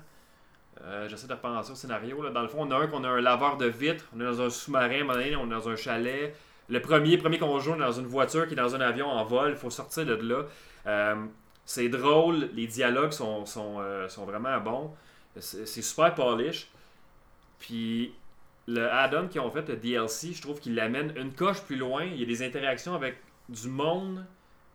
Euh, 0.82 1.08
J'essaie 1.08 1.28
de 1.28 1.34
repenser 1.34 1.72
au 1.72 1.76
scénario. 1.76 2.22
Là. 2.24 2.30
Dans 2.32 2.41
le 2.41 2.48
fond, 2.48 2.60
on 2.67 2.72
a 2.72 2.78
un 2.78 2.88
qu'on 2.88 3.04
a 3.04 3.10
un 3.10 3.22
laveur 3.22 3.58
de 3.58 3.67
vitres, 3.67 4.06
on 4.15 4.19
est 4.22 4.26
dans 4.26 4.41
un 4.41 4.50
sous-marin, 4.50 5.06
on 5.08 5.48
est 5.48 5.50
dans 5.50 5.69
un 5.69 5.76
chalet. 5.76 6.36
Le 6.69 6.82
premier, 6.82 7.17
premier 7.17 7.38
qu'on 7.38 7.60
joue, 7.60 7.72
on 7.72 7.76
est 7.76 7.80
dans 7.80 7.91
une 7.91 8.08
voiture 8.08 8.48
qui 8.48 8.54
est 8.54 8.58
dans 8.58 8.74
un 8.76 8.82
avion 8.82 9.08
en 9.08 9.24
vol. 9.26 9.52
Il 9.52 9.58
faut 9.58 9.69
sortir 9.69 10.06
de 10.06 10.13
là. 10.15 10.43
Euh, 10.88 11.26
c'est 11.65 11.89
drôle, 11.89 12.50
les 12.54 12.67
dialogues 12.67 13.12
sont, 13.12 13.46
sont, 13.46 13.76
euh, 13.80 14.08
sont 14.10 14.26
vraiment 14.26 14.60
bons. 14.60 14.93
C'est 15.39 15.65
super 15.82 16.13
polish. 16.15 16.69
Puis 17.60 18.13
le 18.67 18.89
add-on 18.91 19.28
qu'ils 19.28 19.41
ont 19.41 19.52
fait, 19.52 19.67
le 19.67 19.76
DLC, 19.76 20.34
je 20.34 20.41
trouve 20.41 20.60
qu'il 20.60 20.76
l'amène 20.76 21.13
une 21.17 21.34
coche 21.34 21.62
plus 21.62 21.76
loin. 21.76 22.04
Il 22.06 22.19
y 22.19 22.23
a 22.23 22.26
des 22.26 22.43
interactions 22.43 22.95
avec 22.95 23.17
du 23.49 23.67
monde, 23.67 24.26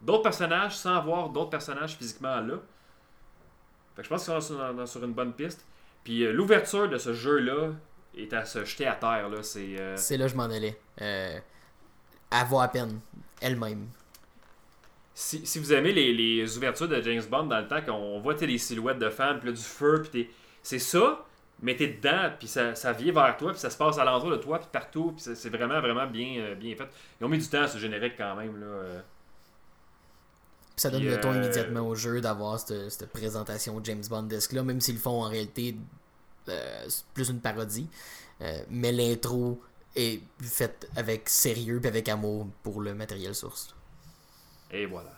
d'autres 0.03 0.23
personnages, 0.25 0.77
sans 0.77 0.95
avoir 0.97 1.31
d'autres 1.31 1.51
personnages 1.51 1.97
physiquement 1.97 2.41
là. 2.41 2.57
Fait 3.97 4.03
que 4.03 4.05
je 4.05 4.09
pense 4.11 4.25
qu'ils 4.25 4.35
sont 4.35 4.41
sur, 4.41 4.89
sur 4.89 5.05
une 5.05 5.13
bonne 5.15 5.33
piste. 5.33 5.65
Puis 6.05 6.25
euh, 6.25 6.33
l'ouverture 6.33 6.89
de 6.89 6.99
ce 6.99 7.13
jeu-là 7.15 7.71
est 8.17 8.33
à 8.33 8.45
se 8.45 8.65
jeter 8.65 8.87
à 8.87 8.95
terre. 8.95 9.29
là. 9.29 9.43
C'est. 9.43 9.77
euh, 9.81 9.97
C'est 9.97 10.17
là 10.17 10.27
que 10.27 10.33
je 10.33 10.37
m'en 10.37 10.45
allais. 10.45 10.79
Euh, 11.01 11.39
elle 12.31 12.47
vaut 12.47 12.61
à 12.61 12.69
peine. 12.69 13.01
Elle-même. 13.41 13.89
Si, 15.15 15.45
si 15.47 15.59
vous 15.59 15.73
aimez 15.73 15.93
les, 15.93 16.13
les 16.15 16.57
ouvertures 16.57 16.89
de 16.89 17.01
James 17.03 17.23
Bond 17.29 17.47
dans 17.47 17.59
le 17.59 17.67
temps, 17.67 17.83
qu'on 17.83 18.21
voit 18.21 18.35
les 18.35 18.59
silhouettes 18.59 18.99
de 19.01 19.11
femmes, 19.11 19.41
puis 19.41 19.49
là, 19.49 19.55
du 19.57 19.63
feu, 19.63 20.01
puis 20.03 20.11
t'es- 20.11 20.31
c'est 20.63 20.79
ça, 20.79 21.25
mais 21.61 21.77
t'es 21.77 21.89
dedans, 21.89 22.31
puis 22.39 22.47
ça, 22.47 22.75
ça 22.75 22.93
vient 22.93 23.13
vers 23.13 23.37
toi, 23.37 23.53
puis 23.53 23.61
ça 23.61 23.71
se 23.71 23.77
passe 23.77 23.99
alentour 23.99 24.31
de 24.31 24.37
toi, 24.37 24.59
puis 24.59 24.69
partout, 24.71 25.13
puis 25.17 25.35
c'est 25.35 25.49
vraiment, 25.49 25.81
vraiment 25.81 26.07
bien, 26.07 26.37
euh, 26.39 26.55
bien 26.55 26.75
fait. 26.77 26.89
Ils 27.21 27.25
ont 27.25 27.29
mis 27.29 27.39
du 27.39 27.49
temps 27.49 27.63
à 27.63 27.69
ce 27.69 27.79
générique 27.79 28.15
quand 28.17 28.37
même. 28.37 28.61
Là, 28.61 28.67
euh. 28.67 29.01
Puis 30.77 30.83
ça 30.83 30.91
donne 30.91 31.01
Puis, 31.01 31.11
le 31.11 31.21
ton 31.21 31.33
euh, 31.33 31.37
immédiatement 31.37 31.81
au 31.81 31.97
jeu 31.97 32.21
d'avoir 32.21 32.61
cette, 32.61 32.91
cette 32.91 33.11
présentation 33.11 33.81
James 33.83 34.05
Bond-esque 34.09 34.53
là, 34.53 34.63
même 34.63 34.81
s'ils 34.81 34.95
le 34.95 35.01
font 35.01 35.23
en 35.25 35.29
réalité 35.29 35.77
plus 37.13 37.29
une 37.29 37.41
parodie. 37.41 37.91
Mais 38.71 38.93
l'intro 38.93 39.61
est 39.95 40.23
faite 40.41 40.89
avec 40.97 41.29
sérieux 41.29 41.81
et 41.83 41.89
avec 41.89 42.09
amour 42.09 42.47
pour 42.63 42.81
le 42.81 42.95
matériel 42.95 43.35
source. 43.35 43.75
Et 44.71 44.87
voilà. 44.87 45.13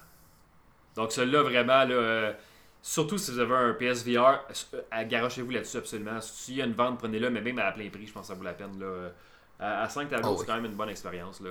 Donc 0.96 1.12
celui-là, 1.12 1.42
vraiment, 1.42 1.85
là, 1.85 2.35
surtout 2.83 3.19
si 3.19 3.31
vous 3.33 3.38
avez 3.38 3.55
un 3.55 3.73
PSVR, 3.75 4.40
euh, 4.75 5.05
garochez-vous 5.09 5.51
là-dessus 5.51 5.77
absolument. 5.79 6.21
S'il 6.21 6.57
y 6.57 6.62
a 6.62 6.64
une 6.66 6.73
vente, 6.75 6.99
prenez-le, 6.99 7.31
mais 7.31 7.40
même 7.40 7.59
à 7.59 7.73
plein 7.73 7.88
prix, 7.90 8.07
je 8.07 8.12
pense 8.12 8.23
que 8.23 8.29
ça 8.29 8.35
vaut 8.35 8.45
la 8.45 8.55
peine. 8.55 8.79
Là. 8.81 9.11
À, 9.59 9.83
à 9.83 9.88
5 9.88 10.09
tableaux, 10.09 10.29
Ah 10.31 10.35
c'est 10.37 10.40
oui. 10.40 10.47
quand 10.47 10.55
même 10.57 10.64
une 10.66 10.75
bonne 10.77 10.88
expérience. 10.88 11.40
Là. 11.40 11.51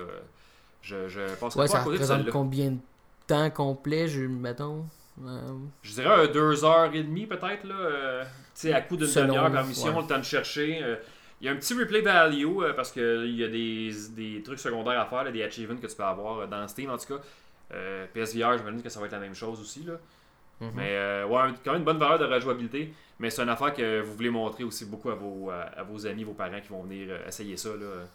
Je, 0.82 1.08
je 1.08 1.20
Ouais, 1.20 1.36
pas 1.38 1.46
à 1.62 1.66
ça 1.68 1.84
de 1.84 1.88
représente 1.88 2.30
combien 2.30 2.70
de 2.72 2.78
temps 3.26 3.50
complet, 3.50 4.08
je 4.08 4.22
mettons? 4.22 4.86
Euh, 5.24 5.52
Je 5.82 5.92
dirais 5.92 6.24
un 6.24 6.26
2h30 6.26 7.28
peut-être, 7.28 7.64
là. 7.64 7.74
euh, 7.74 8.24
tu 8.24 8.28
sais, 8.54 8.72
à 8.72 8.80
coup 8.80 8.96
d'une 8.96 9.06
demi-heure 9.06 9.52
par 9.52 9.66
mission, 9.66 9.94
ouais. 9.94 10.02
le 10.02 10.06
temps 10.08 10.18
de 10.18 10.24
chercher. 10.24 10.80
euh, 10.82 10.96
Il 11.40 11.46
y 11.46 11.48
a 11.48 11.52
un 11.52 11.56
petit 11.56 11.74
replay 11.74 12.00
value 12.00 12.46
euh, 12.62 12.72
parce 12.72 12.90
qu'il 12.90 13.36
y 13.36 13.44
a 13.44 13.48
des, 13.48 13.90
des 14.16 14.42
trucs 14.42 14.58
secondaires 14.58 14.98
à 15.00 15.06
faire, 15.06 15.24
là, 15.24 15.30
des 15.30 15.42
achievements 15.42 15.76
que 15.76 15.86
tu 15.86 15.94
peux 15.94 16.02
avoir 16.02 16.48
dans 16.48 16.66
Steam 16.66 16.90
en 16.90 16.96
tout 16.98 17.14
cas. 17.14 17.20
Euh, 17.72 18.06
PSVR, 18.12 18.58
je 18.58 18.62
me 18.64 18.72
dis 18.72 18.82
que 18.82 18.88
ça 18.88 18.98
va 18.98 19.06
être 19.06 19.12
la 19.12 19.18
même 19.20 19.34
chose 19.34 19.60
aussi. 19.60 19.84
Là. 19.84 19.92
Mhm. 20.60 20.72
Mais 20.74 20.96
euh, 20.96 21.26
ouais, 21.26 21.54
quand 21.64 21.72
même 21.72 21.80
une 21.80 21.84
bonne 21.84 21.98
valeur 21.98 22.18
de 22.18 22.26
rejouabilité. 22.26 22.92
Mais 23.18 23.30
c'est 23.30 23.42
une 23.42 23.48
affaire 23.48 23.74
que 23.74 24.00
vous 24.00 24.14
voulez 24.14 24.30
montrer 24.30 24.64
aussi 24.64 24.84
beaucoup 24.84 25.10
à 25.10 25.14
vos, 25.14 25.50
à, 25.50 25.82
vos 25.82 26.06
amis, 26.06 26.24
vos 26.24 26.32
parents 26.32 26.60
qui 26.60 26.68
vont 26.68 26.82
venir 26.82 27.08
euh, 27.10 27.28
essayer 27.28 27.56
ça. 27.56 27.70
Là. 27.70 28.06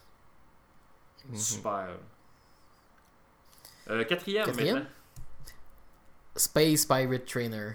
Mhm. 1.29 1.35
Super. 1.35 1.87
Euh, 3.89 4.03
quatrième, 4.03 4.45
quatrième, 4.45 4.75
maintenant. 4.75 4.89
Space 6.35 6.85
Pirate 6.85 7.25
Trainer. 7.25 7.71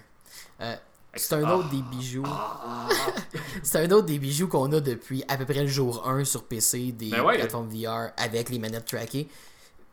c'est 1.15 1.35
un 1.35 1.49
autre 1.49 1.69
des 1.69 1.81
bijoux. 1.81 2.23
Ah. 2.25 2.87
c'est 3.63 3.79
un 3.79 3.91
autre 3.91 4.07
des 4.07 4.19
bijoux 4.19 4.47
qu'on 4.47 4.71
a 4.73 4.81
depuis 4.81 5.23
à 5.27 5.37
peu 5.37 5.45
près 5.45 5.61
le 5.61 5.67
jour 5.67 6.07
1 6.07 6.25
sur 6.25 6.43
PC 6.43 6.91
des 6.91 7.09
ben 7.11 7.23
plateformes 7.23 7.69
VR 7.69 8.11
avec 8.17 8.49
les 8.49 8.59
manettes 8.59 8.85
trackées. 8.85 9.27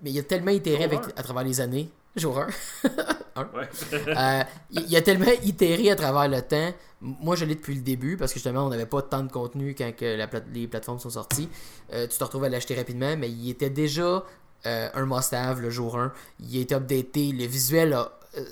Mais 0.02 0.10
il 0.10 0.16
y 0.16 0.20
a 0.20 0.24
tellement 0.24 0.50
itéré 0.50 0.84
avec, 0.84 1.00
à 1.16 1.22
travers 1.22 1.44
les 1.44 1.60
années. 1.60 1.88
Jour 2.16 2.40
1. 2.40 2.48
Euh, 3.38 4.42
il, 4.72 4.96
a 4.96 5.00
tellement 5.00 5.30
itéré 5.44 5.90
à 5.90 5.94
travers 5.94 6.28
le 6.28 6.42
temps. 6.42 6.74
Moi, 7.00 7.36
je 7.36 7.44
l'ai 7.44 7.54
depuis 7.54 7.76
le 7.76 7.82
début 7.82 8.16
parce 8.16 8.32
que 8.32 8.40
justement, 8.40 8.66
on 8.66 8.68
n'avait 8.68 8.84
pas 8.84 9.00
tant 9.00 9.22
de 9.22 9.30
contenu 9.30 9.76
quand 9.78 9.94
que 9.94 10.16
la 10.16 10.28
les 10.52 10.66
plateformes 10.66 10.98
sont 10.98 11.10
sorties. 11.10 11.48
Euh, 11.92 12.08
tu 12.08 12.18
te 12.18 12.24
retrouves 12.24 12.42
à 12.42 12.48
l'acheter 12.48 12.74
rapidement, 12.74 13.16
mais 13.16 13.30
il 13.30 13.48
était 13.50 13.70
déjà 13.70 14.24
euh, 14.66 14.88
un 14.92 15.06
must-have 15.06 15.60
le 15.60 15.70
jour 15.70 15.96
1. 15.96 16.12
Il 16.40 16.58
a 16.58 16.62
été 16.62 16.74
updaté. 16.74 17.30
Le 17.30 17.44
visuel 17.44 17.96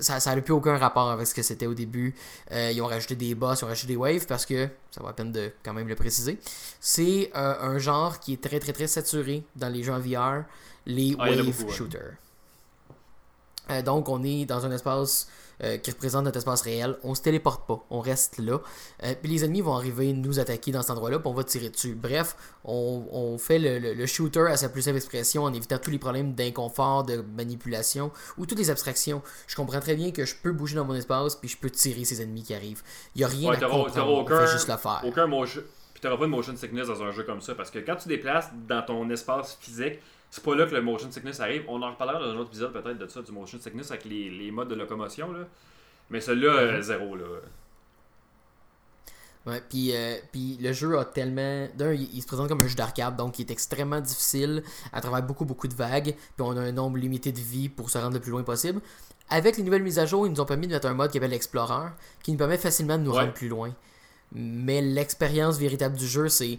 ça 0.00 0.18
n'a 0.18 0.40
plus 0.40 0.54
aucun 0.54 0.78
rapport 0.78 1.10
avec 1.10 1.26
ce 1.26 1.34
que 1.34 1.42
c'était 1.42 1.66
au 1.66 1.74
début. 1.74 2.14
ils 2.52 2.80
ont 2.80 2.86
rajouté 2.86 3.16
des 3.16 3.34
boss, 3.34 3.60
ils 3.60 3.64
ont 3.64 3.68
rajouté 3.68 3.88
des 3.88 3.96
waves 3.96 4.26
parce 4.26 4.46
que, 4.46 4.68
ça 4.90 5.02
va 5.02 5.08
à 5.10 5.12
peine 5.12 5.32
de 5.32 5.50
quand 5.64 5.74
même 5.74 5.88
le 5.88 5.94
préciser, 5.94 6.38
c'est 6.80 7.30
un 7.34 7.76
genre 7.78 8.18
qui 8.18 8.32
est 8.32 8.42
très 8.42 8.58
très 8.58 8.72
très 8.72 8.86
saturé 8.86 9.44
dans 9.54 9.68
les 9.68 9.82
jeux 9.82 9.92
en 9.92 9.98
VR 9.98 10.44
les 10.86 11.14
ah, 11.18 11.28
wave 11.28 11.70
shooters. 11.70 12.14
Euh, 13.70 13.82
donc, 13.82 14.08
on 14.08 14.22
est 14.22 14.44
dans 14.44 14.64
un 14.66 14.70
espace 14.70 15.28
euh, 15.62 15.78
qui 15.78 15.90
représente 15.90 16.24
notre 16.24 16.36
espace 16.36 16.60
réel. 16.60 16.98
On 17.02 17.14
se 17.14 17.22
téléporte 17.22 17.66
pas, 17.66 17.82
on 17.88 18.00
reste 18.00 18.38
là. 18.38 18.60
Euh, 19.04 19.14
puis 19.20 19.30
les 19.30 19.42
ennemis 19.42 19.62
vont 19.62 19.74
arriver 19.74 20.12
nous 20.12 20.38
attaquer 20.38 20.70
dans 20.70 20.82
cet 20.82 20.90
endroit-là, 20.90 21.18
puis 21.18 21.28
on 21.28 21.32
va 21.32 21.44
tirer 21.44 21.70
dessus. 21.70 21.94
Bref, 21.94 22.36
on, 22.64 23.38
fait 23.38 23.58
le, 23.58 24.04
shooter 24.04 24.48
à 24.50 24.58
sa 24.58 24.68
plus 24.68 24.82
simple 24.82 24.98
expression 24.98 25.44
en 25.44 25.54
évitant 25.54 25.78
tous 25.78 25.90
les 25.90 25.98
problèmes 25.98 26.34
d'inconfort, 26.34 27.04
de 27.04 27.24
manipulation 27.36 28.10
ou 28.36 28.44
toutes 28.44 28.58
les 28.58 28.68
abstractions. 28.68 29.22
Je 29.46 29.56
comprends 29.56 29.80
très 29.80 29.94
bien 29.94 30.10
que 30.10 30.26
je 30.26 30.34
peux 30.36 30.52
bouger 30.52 30.76
dans 30.76 30.84
mon 30.84 30.94
espace, 30.94 31.36
puis 31.36 31.48
je 31.48 31.56
peux 31.56 31.70
tirer 31.70 32.04
ces 32.04 32.20
ennemis 32.20 32.42
qui 32.42 32.54
arrivent. 32.54 32.82
Il 33.14 33.20
n'y 33.20 33.24
a 33.24 33.28
rien 33.28 33.52
à 33.52 33.56
comprendre, 33.56 34.10
aucun, 34.10 34.34
on 34.34 34.40
fait 34.40 34.52
juste 34.52 34.68
le 34.68 34.76
faire. 34.76 35.00
Aucun 35.04 35.26
motion... 35.26 35.62
Puis 35.94 36.02
t'auras 36.02 36.18
pas 36.18 36.24
de 36.24 36.30
motion 36.30 36.54
sickness 36.54 36.88
dans 36.88 37.02
un 37.02 37.12
jeu 37.12 37.22
comme 37.22 37.40
ça, 37.40 37.54
parce 37.54 37.70
que 37.70 37.78
quand 37.78 37.96
tu 37.96 38.08
déplaces 38.08 38.50
dans 38.68 38.82
ton 38.82 39.08
espace 39.08 39.56
physique, 39.58 40.00
c'est 40.30 40.44
pas 40.44 40.54
là 40.54 40.66
que 40.66 40.74
le 40.74 40.82
motion 40.82 41.10
sickness 41.10 41.40
arrive. 41.40 41.64
On 41.68 41.82
en 41.82 41.92
reparlera 41.92 42.18
dans 42.18 42.30
un 42.30 42.36
autre 42.36 42.50
épisode 42.50 42.72
peut-être 42.72 42.98
de 42.98 43.06
ça, 43.06 43.22
du 43.22 43.32
motion 43.32 43.58
sickness 43.58 43.90
avec 43.90 44.04
les, 44.04 44.30
les 44.30 44.50
modes 44.50 44.68
de 44.68 44.74
locomotion. 44.74 45.32
Là. 45.32 45.46
Mais 46.10 46.20
celui-là, 46.20 46.52
euh, 46.52 46.82
zéro. 46.82 47.16
Là. 47.16 47.24
Ouais, 49.46 49.62
puis, 49.68 49.94
euh, 49.94 50.16
puis 50.32 50.58
le 50.60 50.72
jeu 50.72 50.98
a 50.98 51.04
tellement. 51.04 51.68
D'un, 51.76 51.92
il, 51.92 52.20
se 52.20 52.26
présente 52.26 52.48
comme 52.48 52.60
un 52.60 52.66
jeu 52.66 52.74
d'arcade, 52.74 53.16
donc 53.16 53.38
il 53.38 53.42
est 53.42 53.50
extrêmement 53.52 54.00
difficile 54.00 54.62
à 54.92 55.00
travers 55.00 55.22
beaucoup, 55.22 55.44
beaucoup 55.44 55.68
de 55.68 55.74
vagues. 55.74 56.14
Puis 56.14 56.40
on 56.40 56.56
a 56.56 56.60
un 56.60 56.72
nombre 56.72 56.98
limité 56.98 57.30
de 57.30 57.40
vie 57.40 57.68
pour 57.68 57.90
se 57.90 57.98
rendre 57.98 58.14
le 58.14 58.20
plus 58.20 58.32
loin 58.32 58.42
possible. 58.42 58.80
Avec 59.28 59.56
les 59.56 59.62
nouvelles 59.62 59.82
mises 59.82 59.98
à 59.98 60.06
jour, 60.06 60.26
ils 60.26 60.32
nous 60.32 60.40
ont 60.40 60.46
permis 60.46 60.66
de 60.66 60.72
mettre 60.72 60.86
un 60.86 60.94
mode 60.94 61.10
qui 61.10 61.18
s'appelle 61.18 61.32
Explorer, 61.32 61.90
qui 62.22 62.32
nous 62.32 62.38
permet 62.38 62.58
facilement 62.58 62.98
de 62.98 63.04
nous 63.04 63.12
rendre 63.12 63.32
plus 63.32 63.48
loin. 63.48 63.72
Mais 64.32 64.82
l'expérience 64.82 65.58
véritable 65.58 65.96
du 65.96 66.06
jeu, 66.06 66.28
c'est 66.28 66.58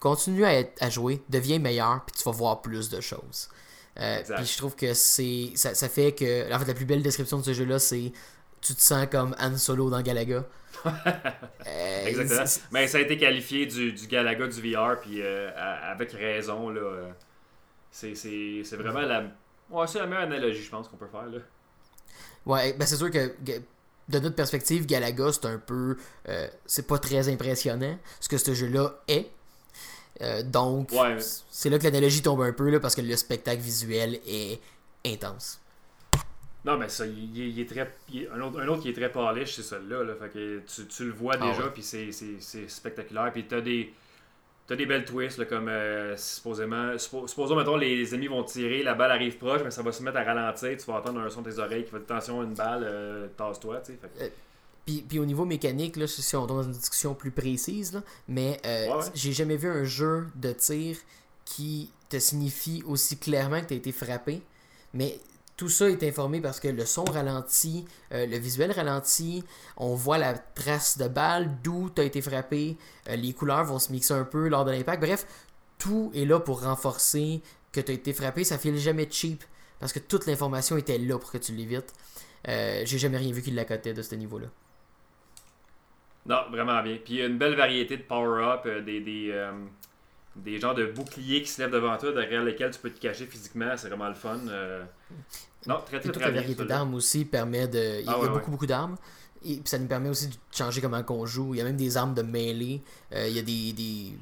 continue 0.00 0.44
à, 0.44 0.54
être, 0.54 0.82
à 0.82 0.90
jouer, 0.90 1.22
deviens 1.28 1.58
meilleur, 1.58 2.04
puis 2.04 2.16
tu 2.16 2.24
vas 2.24 2.32
voir 2.32 2.62
plus 2.62 2.88
de 2.90 3.00
choses. 3.00 3.48
Euh, 3.98 4.22
puis 4.36 4.44
je 4.44 4.58
trouve 4.58 4.76
que 4.76 4.92
c'est 4.92 5.52
ça, 5.54 5.74
ça, 5.74 5.88
fait 5.88 6.12
que 6.12 6.52
en 6.52 6.58
fait 6.58 6.66
la 6.66 6.74
plus 6.74 6.84
belle 6.84 7.02
description 7.02 7.38
de 7.38 7.44
ce 7.44 7.54
jeu 7.54 7.64
là 7.64 7.78
c'est 7.78 8.12
tu 8.60 8.74
te 8.74 8.80
sens 8.80 9.06
comme 9.10 9.34
Han 9.38 9.56
Solo 9.56 9.88
dans 9.88 10.02
Galaga. 10.02 10.44
euh, 10.86 12.06
Exactement. 12.06 12.66
Mais 12.72 12.88
ça 12.88 12.98
a 12.98 13.00
été 13.00 13.16
qualifié 13.16 13.64
du, 13.64 13.92
du 13.92 14.06
Galaga 14.06 14.48
du 14.48 14.60
VR 14.60 15.00
puis 15.00 15.22
euh, 15.22 15.50
avec 15.56 16.12
raison 16.12 16.68
là. 16.68 17.14
C'est, 17.90 18.12
vraiment 18.72 19.00
la 19.00 19.24
ouais, 19.70 19.86
c'est 19.86 19.98
la 19.98 20.06
meilleure 20.06 20.24
analogie 20.24 20.62
je 20.62 20.70
pense 20.70 20.88
qu'on 20.88 20.98
peut 20.98 21.06
faire 21.06 21.26
là. 21.26 21.38
Ouais, 22.44 22.74
ben 22.74 22.84
c'est 22.84 22.96
sûr 22.96 23.10
que 23.10 23.34
de 24.08 24.18
notre 24.18 24.36
perspective 24.36 24.84
Galaga 24.84 25.32
c'est 25.32 25.46
un 25.46 25.58
peu 25.58 25.96
c'est 26.66 26.86
pas 26.86 26.98
très 26.98 27.30
impressionnant 27.30 27.98
ce 28.20 28.28
que 28.28 28.36
ce 28.36 28.52
jeu 28.52 28.68
là 28.68 29.00
est 29.08 29.30
euh, 30.22 30.42
donc, 30.42 30.90
c'est 31.50 31.70
là 31.70 31.78
que 31.78 31.84
l'analogie 31.84 32.22
tombe 32.22 32.42
un 32.42 32.52
peu, 32.52 32.70
là, 32.70 32.80
parce 32.80 32.94
que 32.94 33.02
le 33.02 33.16
spectacle 33.16 33.60
visuel 33.60 34.20
est 34.26 34.60
intense. 35.04 35.60
Non, 36.64 36.76
mais 36.76 36.88
ça, 36.88 37.06
il, 37.06 37.60
est 37.60 37.68
très. 37.68 37.94
un, 38.34 38.40
autre, 38.40 38.60
un, 38.60 38.66
autre, 38.66 38.82
qui 38.82 38.88
est 38.88 38.92
très 38.92 39.10
polish, 39.10 39.54
c'est 39.54 39.62
celui-là. 39.62 40.02
Là, 40.02 40.14
fait 40.16 40.28
que 40.30 40.62
tu, 40.66 40.86
tu, 40.86 41.04
le 41.04 41.12
vois 41.12 41.34
ah 41.40 41.46
déjà, 41.46 41.68
puis 41.68 41.82
c'est 41.82 42.68
spectaculaire. 42.68 43.30
Puis 43.32 43.44
t'as 43.44 43.60
des. 43.60 43.92
T'as 44.66 44.74
des 44.74 44.84
belles 44.84 45.04
twists, 45.04 45.38
là, 45.38 45.44
comme 45.44 45.68
euh, 45.68 46.16
supposément. 46.16 46.98
supposons, 46.98 47.54
mettons, 47.54 47.76
les 47.76 48.12
ennemis 48.12 48.26
vont 48.26 48.42
tirer, 48.42 48.82
la 48.82 48.94
balle 48.94 49.12
arrive 49.12 49.36
proche, 49.36 49.60
mais 49.62 49.70
ça 49.70 49.80
va 49.82 49.92
se 49.92 50.02
mettre 50.02 50.16
à 50.16 50.24
ralentir, 50.24 50.76
tu 50.76 50.84
vas 50.90 50.94
entendre 50.94 51.20
un 51.20 51.30
son 51.30 51.42
de 51.42 51.52
tes 51.52 51.60
oreilles 51.60 51.84
qui 51.84 51.92
va 51.92 52.00
dire 52.00 52.06
attention, 52.10 52.42
une 52.42 52.54
balle, 52.54 52.82
euh, 52.82 53.28
tasse-toi, 53.36 53.80
tu 53.86 53.92
sais. 53.92 54.32
Puis, 54.86 55.18
au 55.18 55.24
niveau 55.24 55.44
mécanique, 55.44 55.96
là, 55.96 56.06
si 56.06 56.36
on 56.36 56.46
tombe 56.46 56.58
dans 56.58 56.62
une 56.62 56.70
discussion 56.70 57.14
plus 57.14 57.32
précise, 57.32 58.00
mais 58.28 58.60
euh, 58.64 59.02
j'ai 59.14 59.32
jamais 59.32 59.56
vu 59.56 59.68
un 59.68 59.82
jeu 59.82 60.28
de 60.36 60.52
tir 60.52 60.96
qui 61.44 61.90
te 62.08 62.20
signifie 62.20 62.84
aussi 62.86 63.16
clairement 63.16 63.60
que 63.60 63.66
tu 63.66 63.74
as 63.74 63.78
été 63.78 63.90
frappé. 63.90 64.42
Mais 64.94 65.18
tout 65.56 65.68
ça 65.68 65.90
est 65.90 66.04
informé 66.04 66.40
parce 66.40 66.60
que 66.60 66.68
le 66.68 66.86
son 66.86 67.02
ralentit, 67.02 67.84
euh, 68.12 68.26
le 68.26 68.38
visuel 68.38 68.70
ralentit, 68.70 69.42
on 69.76 69.96
voit 69.96 70.18
la 70.18 70.34
trace 70.34 70.98
de 70.98 71.08
balle, 71.08 71.50
d'où 71.64 71.90
tu 71.90 72.00
as 72.02 72.04
été 72.04 72.22
frappé, 72.22 72.76
euh, 73.08 73.16
les 73.16 73.32
couleurs 73.32 73.64
vont 73.64 73.80
se 73.80 73.90
mixer 73.90 74.14
un 74.14 74.24
peu 74.24 74.46
lors 74.46 74.64
de 74.64 74.70
l'impact. 74.70 75.02
Bref, 75.02 75.26
tout 75.78 76.12
est 76.14 76.26
là 76.26 76.38
pour 76.38 76.62
renforcer 76.62 77.42
que 77.72 77.80
tu 77.80 77.90
as 77.90 77.94
été 77.94 78.12
frappé. 78.12 78.44
Ça 78.44 78.56
fait 78.56 78.76
jamais 78.76 79.08
cheap 79.10 79.42
parce 79.80 79.92
que 79.92 79.98
toute 79.98 80.26
l'information 80.26 80.76
était 80.76 80.98
là 80.98 81.18
pour 81.18 81.32
que 81.32 81.38
tu 81.38 81.52
l'évites. 81.52 81.92
j'ai 82.46 82.98
jamais 82.98 83.18
rien 83.18 83.32
vu 83.32 83.42
qui 83.42 83.50
l'accotait 83.50 83.92
de 83.92 84.02
ce 84.02 84.14
niveau-là. 84.14 84.46
Non, 86.28 86.40
vraiment 86.50 86.82
bien. 86.82 86.98
Puis 87.02 87.14
il 87.14 87.16
y 87.18 87.22
a 87.22 87.26
une 87.26 87.38
belle 87.38 87.54
variété 87.54 87.96
de 87.96 88.02
power-up, 88.02 88.62
euh, 88.66 88.82
des, 88.82 89.00
des, 89.00 89.30
euh, 89.30 89.52
des 90.34 90.58
genres 90.58 90.74
de 90.74 90.86
boucliers 90.86 91.42
qui 91.42 91.48
se 91.48 91.62
lèvent 91.62 91.70
devant 91.70 91.96
toi, 91.96 92.12
derrière 92.12 92.42
lesquels 92.42 92.70
tu 92.70 92.80
peux 92.80 92.90
te 92.90 93.00
cacher 93.00 93.26
physiquement. 93.26 93.76
C'est 93.76 93.88
vraiment 93.88 94.08
le 94.08 94.14
fun. 94.14 94.38
Euh. 94.48 94.82
Non, 95.66 95.80
très, 95.84 96.00
très, 96.00 96.10
très, 96.10 96.20
La 96.20 96.30
variété 96.40 96.64
d'armes 96.64 96.94
aussi 96.94 97.24
permet 97.24 97.68
de. 97.68 98.00
Il 98.00 98.06
y 98.06 98.08
a, 98.08 98.18
ah 98.20 98.28
beaucoup, 98.28 98.50
beaucoup 98.50 98.66
d'armes. 98.66 98.96
Et 99.44 99.54
puis 99.54 99.66
ça 99.68 99.78
nous 99.78 99.86
permet 99.86 100.08
aussi 100.08 100.28
de 100.28 100.34
changer 100.50 100.80
comment 100.80 101.02
on 101.08 101.26
joue. 101.26 101.54
Il 101.54 101.58
y 101.58 101.60
a 101.60 101.64
même 101.64 101.76
des 101.76 101.96
armes 101.96 102.14
de 102.14 102.22
mêlée. 102.22 102.82
il 103.12 103.28
y 103.28 103.38
a 103.38 103.42
des, 103.42 103.72
des, 103.72 104.12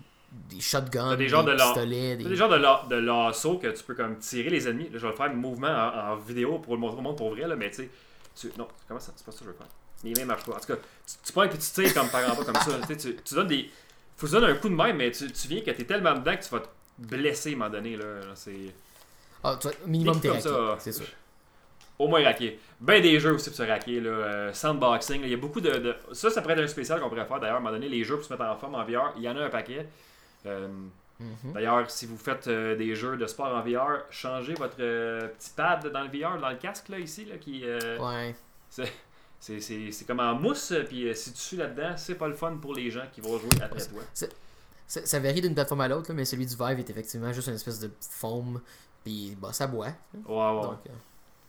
des 0.51 0.61
shotguns, 0.61 1.17
des, 1.17 1.29
genres 1.29 1.45
de 1.45 1.55
pistolets. 1.55 2.17
Des, 2.17 2.25
des 2.25 2.37
genres 2.37 2.51
de, 2.51 2.57
la, 2.57 2.85
de 2.91 2.97
lasso 2.97 3.59
que 3.59 3.69
tu 3.69 3.83
peux 3.85 3.95
comme 3.95 4.19
tirer 4.19 4.51
les 4.51 4.69
ennemis. 4.69 4.91
Là, 4.91 4.99
je 4.99 5.07
vais 5.07 5.11
le 5.11 5.17
faire 5.17 5.33
mouvement 5.33 5.69
en, 5.69 6.17
vidéo 6.17 6.59
pour 6.59 6.75
le 6.75 6.81
montrer 6.81 6.99
au 6.99 7.03
monde 7.03 7.17
pour 7.17 7.31
vrai, 7.31 7.47
là, 7.47 7.57
mais 7.57 7.71
tu 7.71 7.89
sais. 8.35 8.51
Non, 8.59 8.69
comment 8.87 9.01
ça 9.01 9.13
C'est 9.17 9.25
pas 9.25 9.33
ça 9.33 9.39
que 9.39 9.45
je 9.45 9.51
veux 9.51 9.57
faire. 9.57 9.69
Les 10.05 10.13
mains 10.15 10.27
marchent 10.27 10.45
pas. 10.45 10.53
En 10.53 10.61
tout 10.61 10.67
cas, 10.67 10.77
tu, 10.77 11.15
tu 11.25 11.33
prends 11.33 11.45
et 11.45 11.51
tu 11.51 11.59
tires 11.59 11.95
comme 11.95 12.09
par 12.09 12.31
en 12.31 12.37
bas 12.37 12.45
comme 12.45 12.55
ça. 12.55 12.95
tu, 12.95 13.17
tu 13.17 13.35
donnes 13.35 13.47
des. 13.47 13.71
Faut 14.17 14.27
que 14.27 14.33
tu 14.33 14.41
donnes 14.41 14.51
un 14.51 14.55
coup 14.55 14.69
de 14.69 14.75
main, 14.75 14.93
mais 14.93 15.11
tu, 15.11 15.31
tu 15.33 15.49
viens 15.49 15.61
que 15.61 15.71
t'es 15.71 15.85
tellement 15.85 16.15
dedans 16.15 16.37
que 16.37 16.45
tu 16.45 16.51
vas 16.51 16.61
te 16.61 16.69
blesser 16.99 17.51
à 17.51 17.53
un 17.53 17.57
moment 17.57 17.71
donné. 17.71 17.97
Là. 17.97 18.05
C'est. 18.35 18.75
Ah, 19.43 19.57
tu 19.61 19.69
vois, 19.69 19.77
minimum 19.87 20.21
t'es 20.21 20.31
c'est 20.79 20.93
sûr. 20.93 21.07
Au 21.99 22.09
moins 22.09 22.25
raqué. 22.25 22.59
Ben 22.81 23.01
des 23.01 23.21
jeux 23.21 23.35
aussi 23.35 23.51
pour 23.51 23.57
se 23.57 23.63
raquer. 23.63 24.01
Là. 24.01 24.11
Euh, 24.11 24.53
sandboxing. 24.53 25.23
Il 25.23 25.31
y 25.31 25.35
a 25.35 25.37
beaucoup 25.37 25.61
de, 25.61 25.71
de, 25.71 25.97
Ça, 26.13 26.29
ça 26.31 26.43
pourrait 26.43 26.55
être 26.55 26.65
un 26.65 26.69
spécial 26.69 27.01
qu'on 27.01 27.09
pourrait 27.09 27.25
faire 27.25 27.41
d'ailleurs. 27.41 27.57
À 27.57 27.59
un 27.59 27.63
moment 27.63 27.75
donné, 27.75 27.89
les 27.89 28.05
jeux 28.05 28.17
pour 28.17 28.25
se 28.25 28.33
mettre 28.33 28.45
en 28.45 28.57
forme 28.57 28.75
en 28.75 28.85
VR, 28.85 29.13
il 29.17 29.23
y 29.23 29.29
en 29.29 29.37
a 29.37 29.45
un 29.45 29.51
paquet. 29.51 29.87
Euh, 30.47 30.69
mhm. 31.21 31.53
D'ailleurs, 31.55 31.89
si 31.91 32.07
vous 32.07 32.17
faites 32.17 32.49
euh, 32.49 32.75
des 32.77 32.97
jeux 32.97 33.17
de 33.17 33.27
sport 33.27 33.47
en 33.47 33.61
VR, 33.63 34.03
changez 34.11 34.55
votre 34.55 34.77
petit 34.77 35.51
pad 35.57 35.87
dans 35.87 36.03
le 36.03 36.09
VR, 36.09 36.39
dans 36.41 36.51
le 36.51 36.57
casque 36.57 36.89
là, 36.89 36.99
ici. 36.99 37.25
Là, 37.25 37.37
qui, 37.39 37.65
ouais. 37.65 38.35
C'est 39.47 40.07
comme 40.07 40.21
en 40.21 40.35
mousse, 40.35 40.73
puis 40.89 41.07
euh, 41.07 41.15
si 41.15 41.31
tu 41.33 41.39
suis 41.39 41.57
là-dedans, 41.59 41.95
c'est 41.99 42.15
pas 42.15 42.29
le 42.29 42.35
fun 42.35 42.57
pour 42.57 42.73
les 42.73 42.91
gens 42.91 43.05
qui 43.13 43.21
vont 43.21 43.39
jouer 43.39 43.51
après 43.63 43.85
toi. 43.87 44.03
Ça 44.87 45.21
varie 45.21 45.43
d'une 45.43 45.55
plateforme 45.55 45.83
à 45.83 45.89
l'autre, 45.89 46.15
mais 46.15 46.25
celui 46.25 46.47
du 46.47 46.57
Vive 46.57 46.79
est 46.79 46.89
effectivement 46.89 47.31
juste 47.31 47.49
une 47.49 47.55
espèce 47.55 47.79
de 47.79 47.91
foam, 48.01 48.63
puis 49.05 49.37
bah, 49.39 49.53
ça 49.53 49.67
boit. 49.67 49.89
Ouais, 50.27 50.51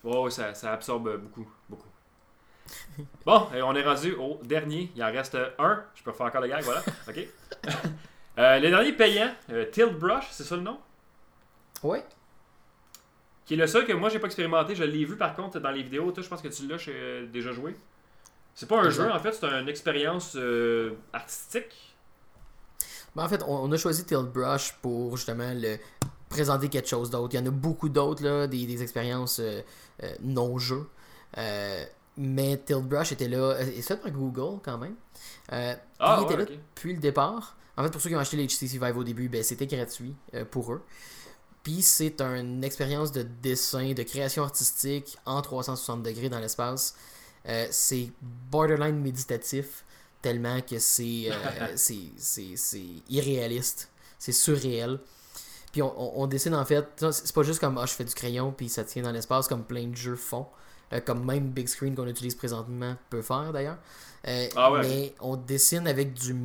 ouais. 0.03 0.13
Euh, 0.13 0.29
ça, 0.29 0.53
ça, 0.53 0.73
absorbe 0.73 1.17
beaucoup, 1.21 1.47
beaucoup. 1.69 1.87
bon, 3.25 3.47
et 3.55 3.61
on 3.61 3.73
est 3.73 3.83
rendu 3.83 4.13
au 4.13 4.41
dernier. 4.43 4.91
Il 4.95 5.01
en 5.01 5.11
reste 5.11 5.37
un. 5.57 5.83
Je 5.95 6.03
peux 6.03 6.11
faire 6.11 6.25
encore 6.25 6.41
le 6.41 6.49
gag, 6.49 6.63
voilà. 6.63 6.81
OK. 7.07 7.27
euh, 8.39 8.59
le 8.59 8.69
dernier 8.69 8.91
payant, 8.91 9.31
euh, 9.51 9.65
Tilt 9.71 9.97
Brush, 9.97 10.27
c'est 10.31 10.43
ça 10.43 10.57
le 10.57 10.63
nom? 10.63 10.79
Oui 11.83 11.99
qui 13.45 13.53
est 13.53 13.57
le 13.57 13.67
seul 13.67 13.85
que 13.85 13.93
moi 13.93 14.09
j'ai 14.09 14.19
pas 14.19 14.27
expérimenté. 14.27 14.75
Je 14.75 14.83
l'ai 14.83 15.05
vu 15.05 15.17
par 15.17 15.35
contre 15.35 15.59
dans 15.59 15.71
les 15.71 15.83
vidéos. 15.83 16.11
Toi, 16.11 16.23
je 16.23 16.29
pense 16.29 16.41
que 16.41 16.47
tu 16.47 16.67
l'as 16.67 16.77
euh, 16.87 17.27
déjà 17.27 17.51
joué. 17.51 17.75
C'est 18.53 18.67
pas 18.67 18.79
un 18.79 18.89
jeu 18.89 19.09
en 19.11 19.19
fait, 19.19 19.33
c'est 19.33 19.45
une 19.45 19.67
expérience 19.67 20.35
euh, 20.35 20.93
artistique. 21.13 21.95
Ben, 23.15 23.23
en 23.23 23.29
fait, 23.29 23.41
on, 23.47 23.71
a 23.71 23.77
choisi 23.77 24.05
Tilt 24.05 24.31
Brush 24.31 24.73
pour 24.81 25.15
justement 25.15 25.51
le 25.53 25.77
présenter 26.29 26.67
quelque 26.69 26.87
chose 26.87 27.09
d'autre. 27.09 27.33
Il 27.33 27.39
y 27.39 27.43
en 27.43 27.45
a 27.45 27.51
beaucoup 27.51 27.87
d'autres, 27.87 28.23
là, 28.23 28.47
des, 28.47 28.81
expériences 28.81 29.39
euh, 29.39 29.61
non-jeux. 30.21 30.87
mais 32.17 32.57
Tilt 32.65 32.83
Brush 32.83 33.13
était 33.13 33.29
là. 33.29 33.55
C'est 33.59 33.81
fait 33.81 33.97
par 33.97 34.11
Google 34.11 34.59
quand 34.63 34.77
même. 34.77 34.95
Ah, 35.49 36.19
il 36.19 36.25
était 36.25 36.37
là 36.37 36.45
depuis 36.45 36.93
le 36.93 36.99
départ. 36.99 37.55
En 37.77 37.83
fait, 37.83 37.89
pour 37.89 38.01
ceux 38.01 38.09
qui 38.09 38.15
ont 38.15 38.19
acheté 38.19 38.37
les 38.37 38.47
HTC 38.47 38.77
Vive 38.77 38.97
au 38.97 39.03
début, 39.03 39.27
ben, 39.27 39.43
c'était 39.43 39.67
gratuit 39.67 40.15
euh, 40.33 40.45
pour 40.45 40.71
eux. 40.71 40.81
Puis 41.65 41.81
c'est 41.81 42.21
une 42.21 42.63
expérience 42.63 43.11
de 43.11 43.23
dessin, 43.23 43.91
de 43.93 44.03
création 44.03 44.43
artistique 44.43 45.17
en 45.25 45.41
360 45.41 46.01
degrés 46.03 46.29
dans 46.29 46.39
l'espace. 46.39 46.95
Euh, 47.49 47.67
c'est 47.71 48.11
borderline 48.49 48.99
méditatif, 49.01 49.83
tellement 50.21 50.61
que 50.61 50.79
c'est 50.79 51.25
euh, 51.31 51.75
irréaliste. 53.09 53.89
C'est 54.19 54.31
surréel. 54.31 54.99
Puis 55.73 55.81
on, 55.81 55.93
on- 56.19 56.23
on 56.23 56.27
dessine 56.27 56.55
en 56.55 56.65
fait, 56.65 56.87
c'est 57.11 57.33
pas 57.33 57.43
juste 57.43 57.59
comme 57.59 57.77
ah, 57.77 57.85
je 57.85 57.93
fais 57.93 58.05
du 58.05 58.13
crayon 58.13 58.53
puis 58.55 58.69
ça 58.69 58.83
tient 58.85 59.03
dans 59.03 59.11
l'espace 59.11 59.47
comme 59.47 59.63
plein 59.65 59.87
de 59.87 59.95
jeux 59.95 60.15
font. 60.15 60.47
Euh, 60.93 61.01
comme 61.01 61.25
même 61.25 61.49
Big 61.49 61.67
Screen 61.67 61.95
qu'on 61.95 62.07
utilise 62.07 62.35
présentement 62.35 62.95
peut 63.09 63.23
faire 63.23 63.51
d'ailleurs. 63.51 63.79
Euh, 64.27 64.47
Ah 64.55 64.71
ouais, 64.71 64.81
mais 64.83 65.15
on 65.19 65.35
dessine 65.35 65.87
avec 65.87 66.13
du 66.13 66.35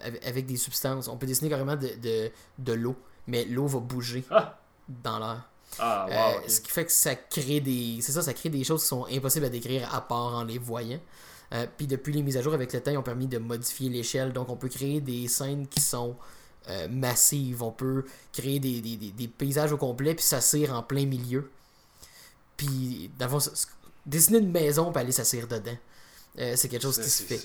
avec, 0.00 0.26
avec 0.26 0.46
des 0.46 0.56
substances. 0.56 1.08
On 1.08 1.16
peut 1.16 1.26
dessiner 1.26 1.50
carrément 1.50 1.76
de, 1.76 1.88
de, 2.02 2.30
de 2.58 2.72
l'eau, 2.72 2.96
mais 3.26 3.44
l'eau 3.44 3.66
va 3.66 3.78
bouger 3.80 4.24
Ah, 4.30 4.58
dans 4.88 5.18
l'air. 5.18 5.48
ah 5.78 6.06
Euh, 6.08 6.40
wow. 6.40 6.48
Ce 6.48 6.60
qui 6.60 6.70
fait 6.70 6.84
que 6.84 6.92
ça 6.92 7.14
crée 7.14 7.60
des. 7.60 7.98
C'est 8.02 8.12
ça, 8.12 8.22
ça 8.22 8.32
crée 8.34 8.48
des 8.50 8.64
choses 8.64 8.82
qui 8.82 8.88
sont 8.88 9.06
impossibles 9.10 9.46
à 9.46 9.48
décrire 9.50 9.92
à 9.94 10.00
part 10.06 10.34
en 10.34 10.44
les 10.44 10.58
voyant. 10.58 11.00
Euh, 11.52 11.66
Puis 11.76 11.86
depuis 11.86 12.12
les 12.12 12.22
mises 12.22 12.36
à 12.36 12.42
jour 12.42 12.54
avec 12.54 12.72
le 12.72 12.80
temps, 12.82 12.90
ils 12.90 12.98
ont 12.98 13.02
permis 13.02 13.26
de 13.28 13.38
modifier 13.38 13.88
l'échelle. 13.88 14.32
Donc 14.32 14.48
on 14.48 14.56
peut 14.56 14.68
créer 14.68 15.00
des 15.00 15.28
scènes 15.28 15.66
qui 15.68 15.80
sont 15.80 16.16
euh, 16.68 16.88
massives. 16.88 17.62
On 17.62 17.70
peut 17.72 18.04
créer 18.32 18.58
des, 18.58 18.80
des, 18.80 18.96
des- 18.96 19.12
des 19.12 19.28
paysages 19.28 19.72
au 19.72 19.76
complet, 19.76 20.14
puis 20.14 20.24
s'assire 20.24 20.72
en 20.74 20.82
plein 20.82 21.06
milieu. 21.06 21.50
Puis, 22.56 23.10
d'avant, 23.18 23.38
dessiner 24.06 24.38
une 24.38 24.50
maison, 24.50 24.90
puis 24.90 25.00
aller 25.02 25.12
s'assire 25.12 25.46
dedans. 25.46 25.76
C'est 26.36 26.68
quelque 26.68 26.82
chose 26.82 26.98
qui 26.98 27.08
se 27.10 27.22
fait. 27.22 27.40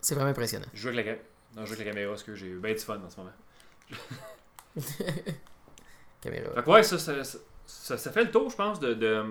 c'est- 0.00 0.14
vraiment 0.14 0.30
impressionnant. 0.30 0.66
Je 0.74 0.80
joue 0.82 0.88
avec 0.88 1.06
la, 1.06 1.12
ca- 1.14 1.18
non, 1.56 1.62
je 1.62 1.66
joue 1.66 1.72
avec 1.74 1.86
la 1.86 1.92
caméra, 1.92 2.10
parce 2.12 2.22
que 2.22 2.34
j'ai 2.34 2.46
eu 2.46 2.58
bien 2.58 2.72
du 2.72 2.78
fun 2.80 3.00
en 3.04 3.10
ce 3.10 3.16
moment. 3.16 3.30
Caméra. 6.20 6.50
Fait 6.54 6.62
que 6.62 6.70
ouais, 6.70 6.82
ça, 6.82 6.98
ça, 6.98 7.96
ça, 7.96 8.12
fait 8.12 8.24
le 8.24 8.30
tour, 8.30 8.50
je 8.50 8.56
pense, 8.56 8.78
de, 8.80 8.94
de 8.94 9.24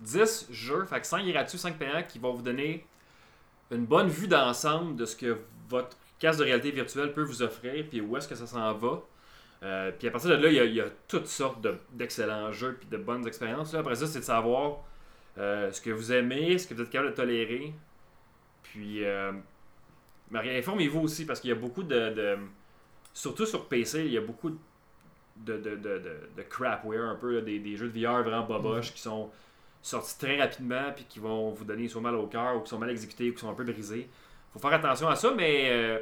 10 0.00 0.48
jeux. 0.50 0.84
Fait 0.86 1.00
que 1.00 1.06
5 1.06 1.26
gratuits, 1.26 1.58
5 1.58 1.78
payants 1.78 2.02
qui 2.08 2.18
vont 2.18 2.32
vous 2.32 2.42
donner 2.42 2.86
une 3.70 3.84
bonne 3.86 4.08
vue 4.08 4.28
d'ensemble 4.28 4.96
de 4.96 5.04
ce 5.04 5.16
que 5.16 5.38
votre 5.68 5.96
casque 6.18 6.40
de 6.40 6.44
réalité 6.44 6.70
virtuelle 6.70 7.12
peut 7.12 7.22
vous 7.22 7.42
offrir, 7.42 7.84
puis 7.88 8.00
où 8.00 8.16
est-ce 8.16 8.28
que 8.28 8.34
ça 8.34 8.46
s'en 8.46 8.72
va. 8.74 9.02
Euh, 9.62 9.92
puis 9.96 10.08
à 10.08 10.10
partir 10.10 10.30
de 10.30 10.36
là, 10.36 10.48
il 10.64 10.74
y 10.74 10.80
a, 10.80 10.86
toutes 11.06 11.26
sortes 11.26 11.60
de- 11.60 11.76
d'excellents 11.92 12.50
jeux 12.50 12.76
puis 12.80 12.88
de 12.88 12.96
bonnes 12.96 13.26
expériences. 13.26 13.72
Là. 13.74 13.80
Après 13.80 13.94
ça, 13.94 14.06
c'est 14.06 14.20
de 14.20 14.24
savoir 14.24 14.78
euh, 15.38 15.70
ce 15.70 15.80
que 15.80 15.90
vous 15.90 16.12
aimez, 16.12 16.58
ce 16.58 16.66
que 16.66 16.74
vous 16.74 16.80
êtes 16.82 16.90
capable 16.90 17.10
de 17.10 17.16
tolérer. 17.16 17.72
Puis, 18.62 19.04
euh, 19.04 19.32
informez-vous 20.32 21.00
aussi 21.00 21.26
parce 21.26 21.40
qu'il 21.40 21.50
y 21.50 21.52
a 21.52 21.56
beaucoup 21.56 21.82
de- 21.82 22.38
Surtout 23.12 23.46
sur 23.46 23.66
PC, 23.66 24.04
il 24.06 24.12
y 24.12 24.18
a 24.18 24.20
beaucoup 24.20 24.50
de, 24.50 25.56
de, 25.56 25.76
de, 25.76 25.98
de, 26.36 26.42
crapware, 26.48 27.04
un 27.04 27.14
peu, 27.14 27.36
là, 27.36 27.40
des, 27.40 27.58
des 27.58 27.76
jeux 27.76 27.88
de 27.88 27.98
VR 27.98 28.22
vraiment 28.22 28.44
boboches 28.44 28.92
qui 28.92 29.00
sont 29.00 29.30
sortis 29.82 30.18
très 30.18 30.38
rapidement 30.38 30.92
puis 30.94 31.04
qui 31.08 31.18
vont 31.18 31.50
vous 31.50 31.64
donner 31.64 31.88
soit 31.88 32.02
mal 32.02 32.14
au 32.14 32.26
cœur 32.26 32.56
ou 32.56 32.60
qui 32.60 32.70
sont 32.70 32.78
mal 32.78 32.90
exécutés 32.90 33.30
ou 33.30 33.34
qui 33.34 33.40
sont 33.40 33.50
un 33.50 33.54
peu 33.54 33.64
brisés. 33.64 34.08
faut 34.52 34.58
faire 34.58 34.72
attention 34.72 35.08
à 35.08 35.16
ça, 35.16 35.32
mais 35.34 35.70
euh, 35.70 35.98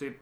sais, 0.00 0.18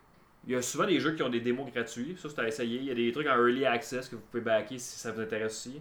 il 0.46 0.52
y 0.52 0.56
a 0.56 0.62
souvent 0.62 0.86
des 0.86 1.00
jeux 1.00 1.14
qui 1.14 1.22
ont 1.22 1.28
des 1.28 1.40
démos 1.40 1.70
gratuits, 1.72 2.16
ça 2.20 2.28
c'est 2.28 2.40
à 2.40 2.48
essayer. 2.48 2.78
Il 2.78 2.84
y 2.84 2.90
a 2.90 2.94
des 2.94 3.12
trucs 3.12 3.26
en 3.26 3.36
early 3.36 3.64
access 3.64 4.08
que 4.08 4.16
vous 4.16 4.22
pouvez 4.30 4.42
backer 4.42 4.78
si 4.78 4.98
ça 4.98 5.12
vous 5.12 5.20
intéresse 5.20 5.52
aussi. 5.52 5.80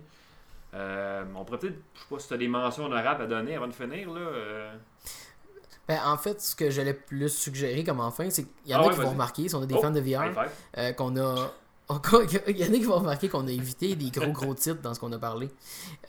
Euh, 0.74 1.24
on 1.36 1.46
pourrait 1.46 1.60
peut-être, 1.60 1.78
je 1.96 2.00
sais 2.02 2.06
pas 2.10 2.20
si 2.20 2.28
tu 2.28 2.34
as 2.34 2.38
des 2.38 2.48
mentions 2.48 2.86
honorables 2.86 3.24
à 3.24 3.28
donner 3.28 3.56
avant 3.56 3.68
de 3.68 3.74
finir. 3.74 4.12
Là, 4.12 4.20
euh. 4.20 4.76
Ben, 5.88 6.00
en 6.06 6.18
fait, 6.18 6.42
ce 6.42 6.56
que 6.56 6.70
j'allais 6.70 6.94
plus 6.94 7.30
suggérer 7.30 7.84
comme 7.84 8.00
enfin, 8.02 8.30
c'est 8.30 8.44
qu'il 8.44 8.72
y 8.72 8.76
en 8.76 8.80
Ah 8.80 8.84
a 8.84 8.88
ouais, 8.88 8.94
qui 8.94 9.00
vont 9.02 9.10
remarquer, 9.12 9.48
si 9.48 9.56
on 9.56 9.62
a 9.62 9.66
des 9.66 9.76
Oh, 9.76 9.82
fans 9.82 9.92
de 9.92 10.02
VR, 10.02 10.24
euh, 10.78 10.92
qu'on 10.94 11.16
a. 11.18 11.52
Il 12.48 12.58
y 12.58 12.64
en 12.66 12.68
a 12.68 12.78
qui 12.78 12.84
vont 12.84 13.00
remarquer 13.00 13.30
qu'on 13.30 13.48
a 13.48 13.52
évité 13.52 13.96
des 13.96 14.10
gros 14.10 14.32
gros 14.34 14.54
titres 14.54 14.82
dans 14.82 14.94
ce 14.94 15.00
qu'on 15.00 15.14
a 15.14 15.18
parlé. 15.20 15.50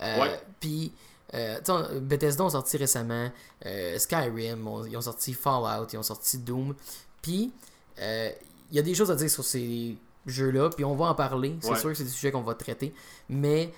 Euh, 0.00 0.20
Ouais. 0.22 0.40
Puis, 0.58 0.92
euh, 1.34 1.60
Bethesda 2.00 2.42
ont 2.44 2.50
sorti 2.50 2.76
récemment 2.78 3.30
Skyrim, 3.96 4.66
on- 4.66 4.84
ils 4.86 4.96
ont 4.96 5.00
sorti 5.00 5.32
Fallout, 5.34 5.86
ils 5.92 5.98
ont 5.98 6.02
sorti 6.02 6.38
Doom. 6.38 6.74
Puis, 7.22 7.52
euh, 8.00 8.30
il 8.70 8.76
y 8.76 8.78
a 8.80 8.82
des 8.82 8.94
choses 8.94 9.10
à 9.10 9.14
dire 9.14 9.30
sur 9.30 9.44
ces 9.44 9.96
jeux-là, 10.26 10.70
puis 10.70 10.84
on 10.84 10.96
va 10.96 11.06
en 11.06 11.14
parler. 11.14 11.56
C'est 11.60 11.70
Ouais. 11.70 11.78
sûr 11.78 11.90
que 11.90 11.94
c'est 11.94 12.04
des 12.04 12.10
sujets 12.10 12.32
qu'on 12.32 12.42
va 12.42 12.54
traiter. 12.54 12.92
Mais 13.28 13.72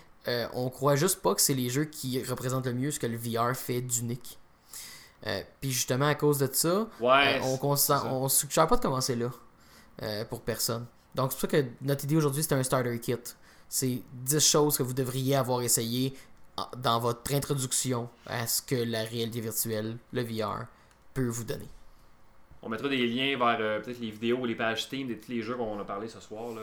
on 0.54 0.70
croit 0.70 0.96
juste 0.96 1.20
pas 1.20 1.34
que 1.34 1.40
c'est 1.42 1.54
les 1.54 1.68
jeux 1.68 1.84
qui 1.84 2.22
représentent 2.22 2.66
le 2.66 2.72
mieux 2.74 2.90
ce 2.90 2.98
que 3.00 3.06
le 3.06 3.16
VR 3.18 3.54
fait 3.54 3.80
d'unique. 3.82 4.38
Euh, 5.26 5.42
puis 5.60 5.70
justement, 5.70 6.06
à 6.06 6.14
cause 6.14 6.38
de 6.38 6.48
ça, 6.52 6.86
Ouais, 7.00 7.38
euh, 7.42 7.56
on, 7.60 7.76
on 8.24 8.28
suggère 8.28 8.66
pas 8.66 8.76
de 8.76 8.80
commencer 8.82 9.16
là 9.16 9.30
euh, 10.02 10.24
pour 10.24 10.40
personne. 10.42 10.86
Donc 11.14 11.32
c'est 11.32 11.40
pour 11.40 11.50
ça 11.50 11.62
que 11.62 11.66
notre 11.82 12.04
idée 12.04 12.16
aujourd'hui 12.16 12.42
c'est 12.42 12.54
un 12.54 12.62
starter 12.62 12.98
kit. 13.00 13.16
C'est 13.68 14.02
10 14.12 14.40
choses 14.40 14.78
que 14.78 14.82
vous 14.82 14.94
devriez 14.94 15.36
avoir 15.36 15.60
essayé 15.62 16.14
en- 16.56 16.66
dans 16.78 16.98
votre 17.00 17.34
introduction 17.34 18.08
à 18.26 18.46
ce 18.46 18.62
que 18.62 18.74
la 18.76 19.02
réalité 19.04 19.40
virtuelle, 19.40 19.96
le 20.12 20.22
VR, 20.22 20.66
peut 21.14 21.26
vous 21.28 21.44
donner. 21.44 21.68
On 22.62 22.68
mettra 22.68 22.88
des 22.88 23.06
liens 23.06 23.36
vers 23.38 23.82
peut-être 23.82 24.00
les 24.00 24.10
vidéos 24.10 24.38
ou 24.38 24.44
les 24.46 24.54
pages 24.54 24.84
Steam 24.84 25.08
de 25.08 25.14
tous 25.14 25.30
les 25.30 25.42
jeux 25.42 25.56
qu'on 25.56 25.78
a 25.80 25.84
parlé 25.84 26.08
ce 26.08 26.20
soir. 26.20 26.54
Là, 26.54 26.60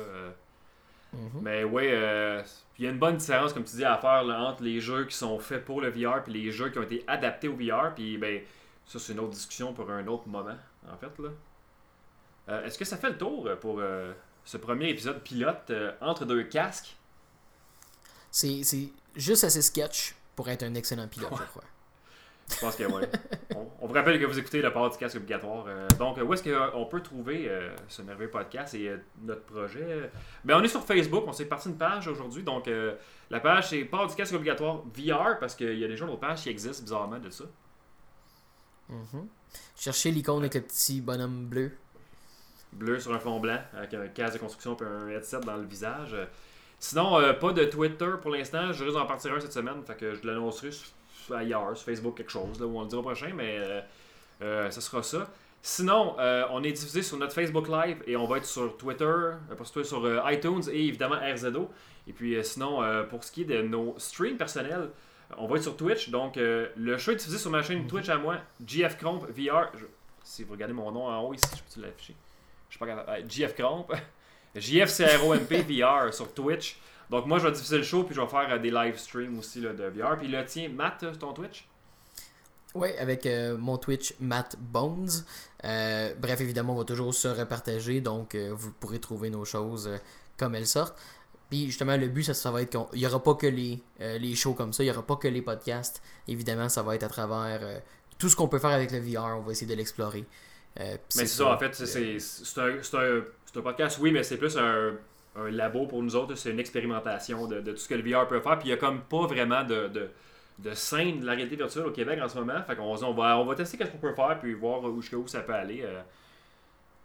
Mhm. 1.13 1.41
Mais 1.41 1.63
ouais, 1.63 1.89
euh, 1.91 2.43
il 2.77 2.85
y 2.85 2.87
a 2.87 2.91
une 2.91 2.99
bonne 2.99 3.17
différence, 3.17 3.53
comme 3.53 3.63
tu 3.63 3.75
dis, 3.75 3.85
à 3.85 3.97
faire 3.97 4.23
là, 4.23 4.39
entre 4.41 4.63
les 4.63 4.79
jeux 4.79 5.05
qui 5.05 5.15
sont 5.15 5.39
faits 5.39 5.65
pour 5.65 5.81
le 5.81 5.89
VR 5.89 6.21
et 6.27 6.31
les 6.31 6.51
jeux 6.51 6.69
qui 6.69 6.77
ont 6.79 6.83
été 6.83 7.03
adaptés 7.07 7.47
au 7.47 7.55
VR. 7.55 7.93
Puis 7.95 8.17
ben, 8.17 8.41
ça, 8.85 8.99
c'est 8.99 9.13
une 9.13 9.19
autre 9.19 9.31
discussion 9.33 9.73
pour 9.73 9.89
un 9.89 10.05
autre 10.07 10.27
moment, 10.27 10.57
en 10.91 10.97
fait. 10.97 11.17
là. 11.21 11.29
Euh, 12.49 12.65
Est-ce 12.65 12.77
que 12.77 12.85
ça 12.85 12.97
fait 12.97 13.09
le 13.09 13.17
tour 13.17 13.47
euh, 13.47 13.55
pour 13.55 13.79
euh, 13.79 14.13
ce 14.45 14.57
premier 14.57 14.89
épisode 14.89 15.21
pilote 15.21 15.71
entre 16.01 16.25
deux 16.25 16.43
casques? 16.43 16.95
C'est 18.31 18.63
c'est 18.63 18.89
juste 19.15 19.43
assez 19.43 19.61
sketch 19.61 20.15
pour 20.35 20.47
être 20.49 20.63
un 20.63 20.75
excellent 20.75 21.07
pilote, 21.07 21.31
je 21.37 21.43
crois. 21.43 21.63
Je 22.49 22.59
pense 22.61 22.75
que 22.77 22.83
oui. 22.85 23.03
on, 23.55 23.67
on 23.81 23.87
vous 23.87 23.93
rappelle 23.93 24.19
que 24.19 24.25
vous 24.25 24.39
écoutez 24.39 24.61
le 24.61 24.71
casque 24.97 25.17
obligatoire. 25.17 25.65
Euh, 25.67 25.87
donc, 25.99 26.17
où 26.23 26.33
est-ce 26.33 26.43
qu'on 26.43 26.85
peut 26.85 27.01
trouver 27.01 27.49
euh, 27.49 27.75
ce 27.89 28.01
merveilleux 28.01 28.29
podcast 28.31 28.73
et 28.73 28.87
euh, 28.89 28.97
notre 29.21 29.41
projet? 29.43 30.09
Ben, 30.45 30.57
On 30.57 30.63
est 30.63 30.67
sur 30.69 30.81
Facebook, 30.83 31.25
on 31.27 31.33
s'est 31.33 31.45
parti 31.45 31.67
une 31.69 31.77
page 31.77 32.07
aujourd'hui. 32.07 32.43
Donc, 32.43 32.67
euh, 32.69 32.95
la 33.29 33.41
page, 33.41 33.69
c'est 33.69 33.89
casque 34.15 34.33
obligatoire 34.33 34.83
VR 34.95 35.39
parce 35.39 35.55
qu'il 35.55 35.77
y 35.77 35.83
a 35.83 35.87
déjà 35.89 36.05
d'autres 36.05 36.19
pages 36.21 36.41
qui 36.43 36.49
existent 36.49 36.83
bizarrement 36.83 37.19
de 37.19 37.29
ça. 37.29 37.43
Mhm. 38.89 39.27
Cherchez 39.75 40.11
l'icône 40.11 40.39
avec 40.39 40.55
le 40.55 40.61
petit 40.61 41.01
bonhomme 41.01 41.45
bleu. 41.47 41.71
Bleu 42.73 42.99
sur 42.99 43.13
un 43.13 43.19
fond 43.19 43.39
blanc 43.39 43.59
avec 43.75 43.93
un 43.93 44.07
casque 44.07 44.35
de 44.35 44.39
construction 44.39 44.77
et 44.77 44.83
un 44.85 45.09
headset 45.09 45.41
dans 45.41 45.57
le 45.57 45.65
visage. 45.65 46.13
Euh, 46.13 46.25
Sinon, 46.79 47.19
euh, 47.19 47.33
pas 47.33 47.53
de 47.53 47.63
Twitter 47.65 48.11
pour 48.21 48.29
l'instant. 48.29 48.71
Je 48.71 48.83
risque 48.83 48.95
d'en 48.95 49.07
partir 49.07 49.33
un 49.33 49.39
cette 49.39 49.51
semaine. 49.51 49.83
Fait 49.83 49.95
que 49.97 50.13
je 50.13 50.27
l'annoncerai 50.27 50.71
sur- 50.71 50.89
ailleurs, 51.35 51.75
sur 51.75 51.85
Facebook, 51.85 52.17
quelque 52.17 52.31
chose, 52.31 52.59
là, 52.59 52.65
où 52.65 52.77
on 52.77 52.83
le 52.83 52.87
dira 52.87 53.01
prochain, 53.01 53.31
mais 53.35 53.57
euh, 53.57 53.81
euh, 54.41 54.69
ça 54.69 54.81
sera 54.81 55.03
ça. 55.03 55.29
Sinon, 55.61 56.15
euh, 56.19 56.45
on 56.51 56.63
est 56.63 56.71
diffusé 56.71 57.01
sur 57.01 57.17
notre 57.17 57.33
Facebook 57.33 57.67
Live 57.67 58.01
et 58.05 58.15
on 58.15 58.25
va 58.25 58.37
être 58.37 58.45
sur 58.45 58.77
Twitter, 58.77 59.31
sur, 59.83 60.31
iTunes 60.31 60.63
et 60.71 60.85
évidemment 60.85 61.15
RZO. 61.15 61.69
Et 62.07 62.13
puis 62.13 62.37
sinon, 62.43 62.81
pour 63.09 63.23
ce 63.23 63.31
qui 63.31 63.41
est 63.41 63.45
de 63.45 63.61
nos 63.63 63.95
streams 63.97 64.37
personnels, 64.37 64.89
on 65.37 65.45
va 65.47 65.57
être 65.57 65.63
sur 65.63 65.75
Twitch. 65.75 66.09
Donc, 66.09 66.37
le 66.37 66.97
show 66.97 67.11
est 67.11 67.15
diffusé 67.15 67.37
sur 67.37 67.51
ma 67.51 67.63
chaîne 67.63 67.85
Twitch 67.85 68.07
à 68.07 68.17
moi, 68.17 68.37
GF 68.65 68.97
VR. 69.03 69.71
Si 70.23 70.43
vous 70.43 70.53
regardez 70.53 70.73
mon 70.73 70.89
nom 70.91 71.07
en 71.07 71.21
haut 71.21 71.33
ici, 71.33 71.47
je 71.53 71.75
peux 71.75 71.85
l'afficher? 71.85 72.15
Je 72.69 72.75
suis 72.75 72.79
pas 72.79 72.87
capable. 72.87 73.29
GF 73.29 73.53
Cromp. 73.55 73.87
VR 74.55 76.13
sur 76.13 76.33
Twitch. 76.33 76.77
Donc 77.09 77.25
moi 77.25 77.39
je 77.39 77.45
vais 77.47 77.51
diffuser 77.51 77.77
le 77.77 77.83
show 77.83 78.03
puis 78.03 78.13
je 78.15 78.21
vais 78.21 78.27
faire 78.27 78.47
euh, 78.51 78.57
des 78.59 78.71
live 78.71 78.97
streams 78.97 79.37
aussi 79.39 79.61
là, 79.61 79.73
de 79.73 79.85
VR. 79.85 80.17
Puis 80.17 80.27
là 80.27 80.43
tiens, 80.43 80.69
Matt, 80.69 81.03
euh, 81.03 81.13
ton 81.15 81.33
Twitch? 81.33 81.67
Ouais, 82.75 82.97
avec 82.99 83.25
euh, 83.25 83.57
mon 83.57 83.77
Twitch 83.77 84.13
Matt 84.19 84.55
Bones. 84.59 85.09
Euh, 85.63 86.13
bref, 86.19 86.41
évidemment, 86.41 86.73
on 86.73 86.77
va 86.79 86.83
toujours 86.83 87.13
se 87.13 87.27
repartager, 87.27 88.01
donc 88.01 88.35
euh, 88.35 88.51
vous 88.53 88.71
pourrez 88.73 88.99
trouver 88.99 89.29
nos 89.29 89.45
choses 89.45 89.89
comme 90.37 90.53
elles 90.53 90.67
sortent. 90.67 90.95
Puis 91.49 91.67
justement, 91.67 91.95
le 91.95 92.07
but, 92.09 92.23
ça, 92.23 92.33
ça 92.33 92.51
va 92.51 92.61
être 92.61 92.69
qu'il 92.91 92.99
n'y 92.99 93.07
aura 93.07 93.23
pas 93.23 93.33
que 93.35 93.47
les, 93.47 93.81
les 93.99 94.35
shows 94.35 94.53
comme 94.53 94.73
ça, 94.73 94.83
il 94.83 94.87
n'y 94.87 94.91
aura 94.91 95.01
pas 95.07 95.15
que 95.15 95.29
les 95.29 95.41
podcasts. 95.41 96.01
Évidemment, 96.27 96.67
ça 96.67 96.83
va 96.83 96.93
être 96.95 97.03
à 97.03 97.07
travers 97.07 97.81
tout 98.19 98.27
ce 98.27 98.35
qu'on 98.35 98.49
peut 98.49 98.59
faire 98.59 98.71
avec 98.71 98.91
le 98.91 98.99
VR, 98.99 99.37
on 99.37 99.41
va 99.41 99.53
essayer 99.53 99.65
de 99.65 99.73
l'explorer. 99.77 100.25
Mais 100.77 100.99
c'est 101.07 101.25
ça, 101.25 101.47
en 101.47 101.57
fait, 101.57 101.73
c'est- 101.73 102.15
un, 102.15 102.19
c'est 102.19 102.59
un, 102.97 103.21
c'est 103.45 103.57
un 103.59 103.61
podcast, 103.61 103.97
oui, 104.01 104.11
mais 104.11 104.23
c'est 104.23 104.35
plus 104.37 104.57
un, 104.57 104.93
un 105.37 105.49
labo 105.51 105.85
pour 105.85 106.01
nous 106.01 106.15
autres. 106.15 106.35
C'est 106.35 106.51
une 106.51 106.59
expérimentation 106.59 107.47
de, 107.47 107.61
tout 107.61 107.77
ce 107.77 107.87
que 107.87 107.95
le 107.95 108.09
VR 108.09 108.27
peut 108.27 108.39
faire. 108.39 108.57
Puis 108.59 108.69
il 108.69 108.71
n'y 108.71 108.77
a 108.77 108.77
comme 108.77 109.01
pas 109.01 109.27
vraiment 109.27 109.63
de, 109.63 110.09
scène 110.73 111.19
de 111.19 111.25
la 111.25 111.33
réalité 111.33 111.55
virtuelle 111.55 111.85
au 111.85 111.91
Québec 111.91 112.19
en 112.21 112.27
ce 112.27 112.37
moment. 112.37 112.61
Fait 112.65 112.75
qu'on 112.75 112.83
on 112.83 113.13
va, 113.13 113.37
on 113.37 113.45
va 113.45 113.55
tester 113.55 113.77
qu'est-ce 113.77 113.91
qu'on 113.91 113.97
peut 113.97 114.13
faire 114.13 114.37
puis 114.39 114.53
voir 114.53 114.83
où, 114.83 115.01
jusqu'à 115.01 115.17
où 115.17 115.27
ça 115.27 115.41
peut 115.41 115.53
aller. 115.53 115.81
euh. 115.83 116.01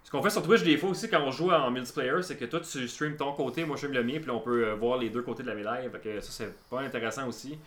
Ce 0.04 0.10
qu'on 0.10 0.22
fait 0.22 0.30
sur 0.30 0.42
Twitch 0.42 0.62
des 0.62 0.76
fois 0.76 0.90
aussi 0.90 1.08
quand 1.08 1.20
on 1.22 1.30
joue 1.30 1.50
en 1.50 1.70
multiplayer, 1.70 2.22
c'est 2.22 2.36
que 2.36 2.44
toi 2.44 2.60
tu 2.60 2.88
streams 2.88 3.16
ton 3.16 3.32
côté, 3.32 3.64
moi 3.64 3.76
je 3.76 3.86
stream 3.86 3.94
le 3.94 4.04
mien, 4.04 4.18
puis 4.20 4.30
on 4.30 4.40
peut 4.40 4.66
euh, 4.66 4.74
voir 4.74 4.98
les 4.98 5.10
deux 5.10 5.22
côtés 5.22 5.42
de 5.42 5.48
la 5.48 5.54
médaille. 5.54 5.88
Fait 5.90 6.00
que 6.00 6.20
ça 6.20 6.30
c'est 6.32 6.54
pas 6.68 6.80
intéressant 6.80 7.28
aussi. 7.28 7.58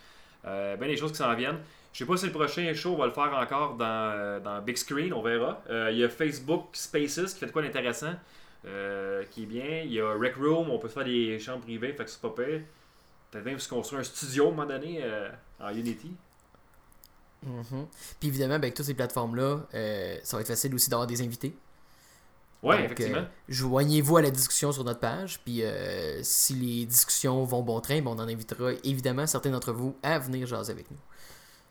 Euh, 0.45 0.75
ben 0.75 0.87
des 0.87 0.97
choses 0.97 1.11
qui 1.11 1.17
s'en 1.17 1.33
viennent. 1.33 1.57
Je 1.93 1.99
sais 1.99 2.05
pas 2.05 2.17
si 2.17 2.25
le 2.25 2.31
prochain 2.31 2.71
show 2.73 2.93
on 2.93 2.97
va 2.97 3.07
le 3.07 3.13
faire 3.13 3.33
encore 3.33 3.75
dans, 3.75 4.11
euh, 4.13 4.39
dans 4.39 4.61
Big 4.61 4.75
Screen, 4.75 5.13
on 5.13 5.21
verra. 5.21 5.61
Il 5.91 5.97
y 5.97 6.03
a 6.03 6.09
Facebook 6.09 6.67
Spaces 6.73 7.33
qui 7.33 7.39
fait 7.39 7.47
de 7.47 7.51
quoi 7.51 7.61
d'intéressant, 7.61 8.13
euh, 8.65 9.23
qui 9.29 9.43
est 9.43 9.45
bien. 9.45 9.81
Il 9.83 9.93
y 9.93 10.01
a 10.01 10.13
Rec 10.13 10.35
Room, 10.35 10.69
on 10.69 10.79
peut 10.79 10.87
se 10.87 10.93
faire 10.93 11.05
des 11.05 11.39
chambres 11.39 11.61
privées, 11.61 11.93
fait 11.93 12.05
que 12.05 12.09
c'est 12.09 12.21
pas 12.21 12.29
pire. 12.31 12.61
Peut-être 13.31 13.45
même 13.45 13.59
se 13.59 13.69
construire 13.69 14.01
un 14.01 14.03
studio 14.03 14.45
à 14.45 14.47
un 14.47 14.51
moment 14.51 14.67
donné 14.67 14.99
euh, 15.03 15.29
en 15.59 15.69
Unity. 15.69 16.11
Mhm. 17.43 17.87
Puis 18.19 18.29
évidemment, 18.29 18.55
ben, 18.55 18.63
avec 18.63 18.73
toutes 18.73 18.85
ces 18.85 18.93
plateformes-là, 18.95 19.67
euh, 19.73 20.17
ça 20.23 20.37
va 20.37 20.41
être 20.41 20.47
facile 20.47 20.73
aussi 20.73 20.89
d'avoir 20.89 21.07
des 21.07 21.21
invités. 21.21 21.55
Ouais, 22.63 22.77
Donc, 22.77 22.85
effectivement. 22.85 23.27
joignez-vous 23.47 24.17
à 24.17 24.21
la 24.23 24.31
discussion 24.31 24.71
sur 24.71 24.83
notre 24.83 24.99
page. 24.99 25.39
Puis 25.43 25.61
si 26.23 26.53
les 26.55 26.85
discussions 26.85 27.43
vont 27.43 27.61
bon 27.61 27.79
train, 27.81 28.01
ben, 28.01 28.07
on 28.07 28.19
en 28.19 28.27
invitera 28.27 28.71
évidemment 28.83 29.27
certains 29.27 29.51
d'entre 29.51 29.73
vous 29.73 29.95
à 30.01 30.17
venir 30.17 30.47
jaser 30.47 30.71
avec 30.71 30.89
nous. 30.89 30.97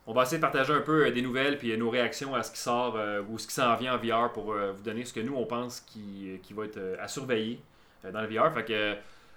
On 0.07 0.13
va 0.13 0.23
essayer 0.25 0.37
de 0.39 0.43
partager 0.43 0.73
un 0.73 0.81
peu 0.81 1.07
euh, 1.07 1.11
des 1.11 1.23
nouvelles 1.23 1.57
puis 1.59 1.73
euh, 1.73 1.77
nos 1.77 1.89
réactions 1.91 2.35
à 2.35 2.43
ce 2.43 2.51
qui 2.53 2.59
sort 2.59 2.97
euh, 2.97 3.23
ou 3.31 3.39
ce 3.39 3.47
qui 3.47 3.55
s'en 3.55 3.75
vient 3.77 3.95
en 3.95 3.99
VR 3.99 4.33
pour 4.33 4.53
vous 4.55 4.83
donner 4.83 5.05
ce 5.05 5.13
que 5.15 5.21
nous 5.21 5.35
on 5.35 5.47
pense 5.47 5.81
qui, 5.81 6.39
qui 6.43 6.53
va 6.53 6.65
être 6.67 6.81
à 7.01 7.09
surveiller 7.09 7.59
dans 8.13 8.21
le 8.21 8.27
VR. 8.29 8.53
Fait 8.53 8.65
que 8.65 8.95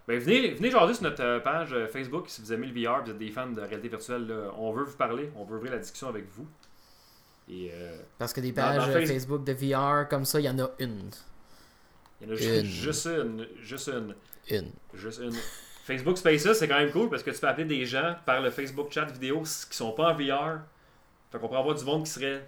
ben, 0.07 0.20
venez, 0.20 0.51
venez 0.55 0.70
jaser 0.72 0.93
sur 0.93 1.03
notre 1.03 1.39
page 1.39 1.76
Facebook 1.91 2.26
si 2.28 2.41
vous 2.41 2.51
aimez 2.53 2.68
le 2.68 2.74
VR, 2.82 3.03
vous 3.03 3.11
êtes 3.11 3.18
des 3.18 3.30
fans 3.32 3.47
de 3.47 3.61
réalité 3.61 3.88
virtuelle. 3.89 4.28
là. 4.28 4.51
on 4.57 4.72
veut 4.74 4.84
vous 4.84 4.97
parler, 4.97 5.30
on 5.38 5.43
veut 5.45 5.55
ouvrir 5.57 5.72
la 5.74 5.80
discussion 5.80 6.09
avec 6.09 6.26
vous. 6.30 6.47
Et 7.49 7.72
euh, 7.74 7.97
Parce 8.18 8.34
que 8.34 8.41
des 8.41 8.51
pages 8.51 8.88
dans 8.88 9.05
Facebook 9.07 9.43
de 9.45 9.53
VR 9.53 10.07
comme 10.09 10.26
ça, 10.26 10.39
il 10.39 10.43
y 10.45 10.49
en 10.49 10.59
a 10.59 10.70
une. 10.80 11.09
il 12.22 12.28
y 12.28 12.30
en 12.30 12.34
a 12.36 12.38
Une. 12.38 12.65
ju- 12.65 12.65
juste 12.65 13.05
une, 13.05 13.47
juste 13.61 13.88
une, 13.88 14.15
Une. 14.49 14.72
juste 14.93 15.22
une. 15.22 15.32
Facebook 15.88 16.18
Spaces 16.18 16.52
c'est 16.52 16.68
quand 16.68 16.80
même 16.80 16.92
cool 16.92 17.10
parce 17.10 17.24
que 17.24 17.32
tu 17.32 17.40
peux 17.40 17.48
appeler 17.48 17.64
des 17.64 17.86
gens 17.86 18.16
par 18.26 18.42
le 18.42 18.52
Facebook 18.52 18.92
chat 18.92 19.06
vidéo 19.06 19.44
qui 19.44 19.78
sont 19.78 19.94
pas 19.94 20.12
en 20.12 20.14
VR. 20.14 20.60
Fait 21.32 21.40
qu'on 21.40 21.48
peut 21.48 21.56
avoir 21.56 21.76
du 21.76 21.86
monde 21.86 22.04
qui 22.04 22.12
serait 22.12 22.46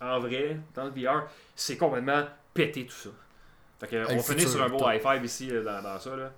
en 0.00 0.20
vrai 0.20 0.60
dans 0.76 0.84
le 0.84 0.90
VR. 0.90 1.24
C'est 1.56 1.76
complètement 1.76 2.22
pété 2.54 2.86
tout 2.86 2.94
ça. 2.94 3.10
Fait 3.80 3.88
que, 3.88 4.12
on 4.12 4.22
finit 4.22 4.46
sur 4.46 4.62
un 4.62 4.68
beau 4.68 4.78
high 4.88 5.02
five 5.02 5.24
ici 5.24 5.50
euh, 5.50 5.64
dans, 5.64 5.82
dans 5.82 5.98
ça. 5.98 6.14
Là. 6.14 6.30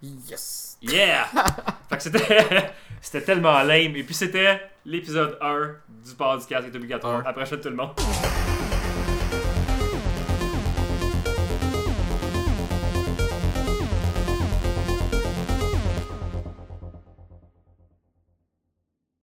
Yes! 0.00 0.78
Yeah! 0.80 1.26
fait 1.88 1.96
que 1.96 2.02
c'était, 2.04 2.46
c'était 3.00 3.24
tellement 3.24 3.60
lame. 3.64 3.96
Et 3.96 4.04
puis 4.04 4.14
c'était 4.14 4.60
l'épisode 4.86 5.38
1 5.40 5.74
du 5.88 6.14
podcast 6.14 6.68
qui 6.68 6.72
est 6.72 6.76
obligatoire. 6.76 7.24
Prochaine 7.34 7.60
tout 7.60 7.68
le 7.68 7.76
monde. 7.76 7.94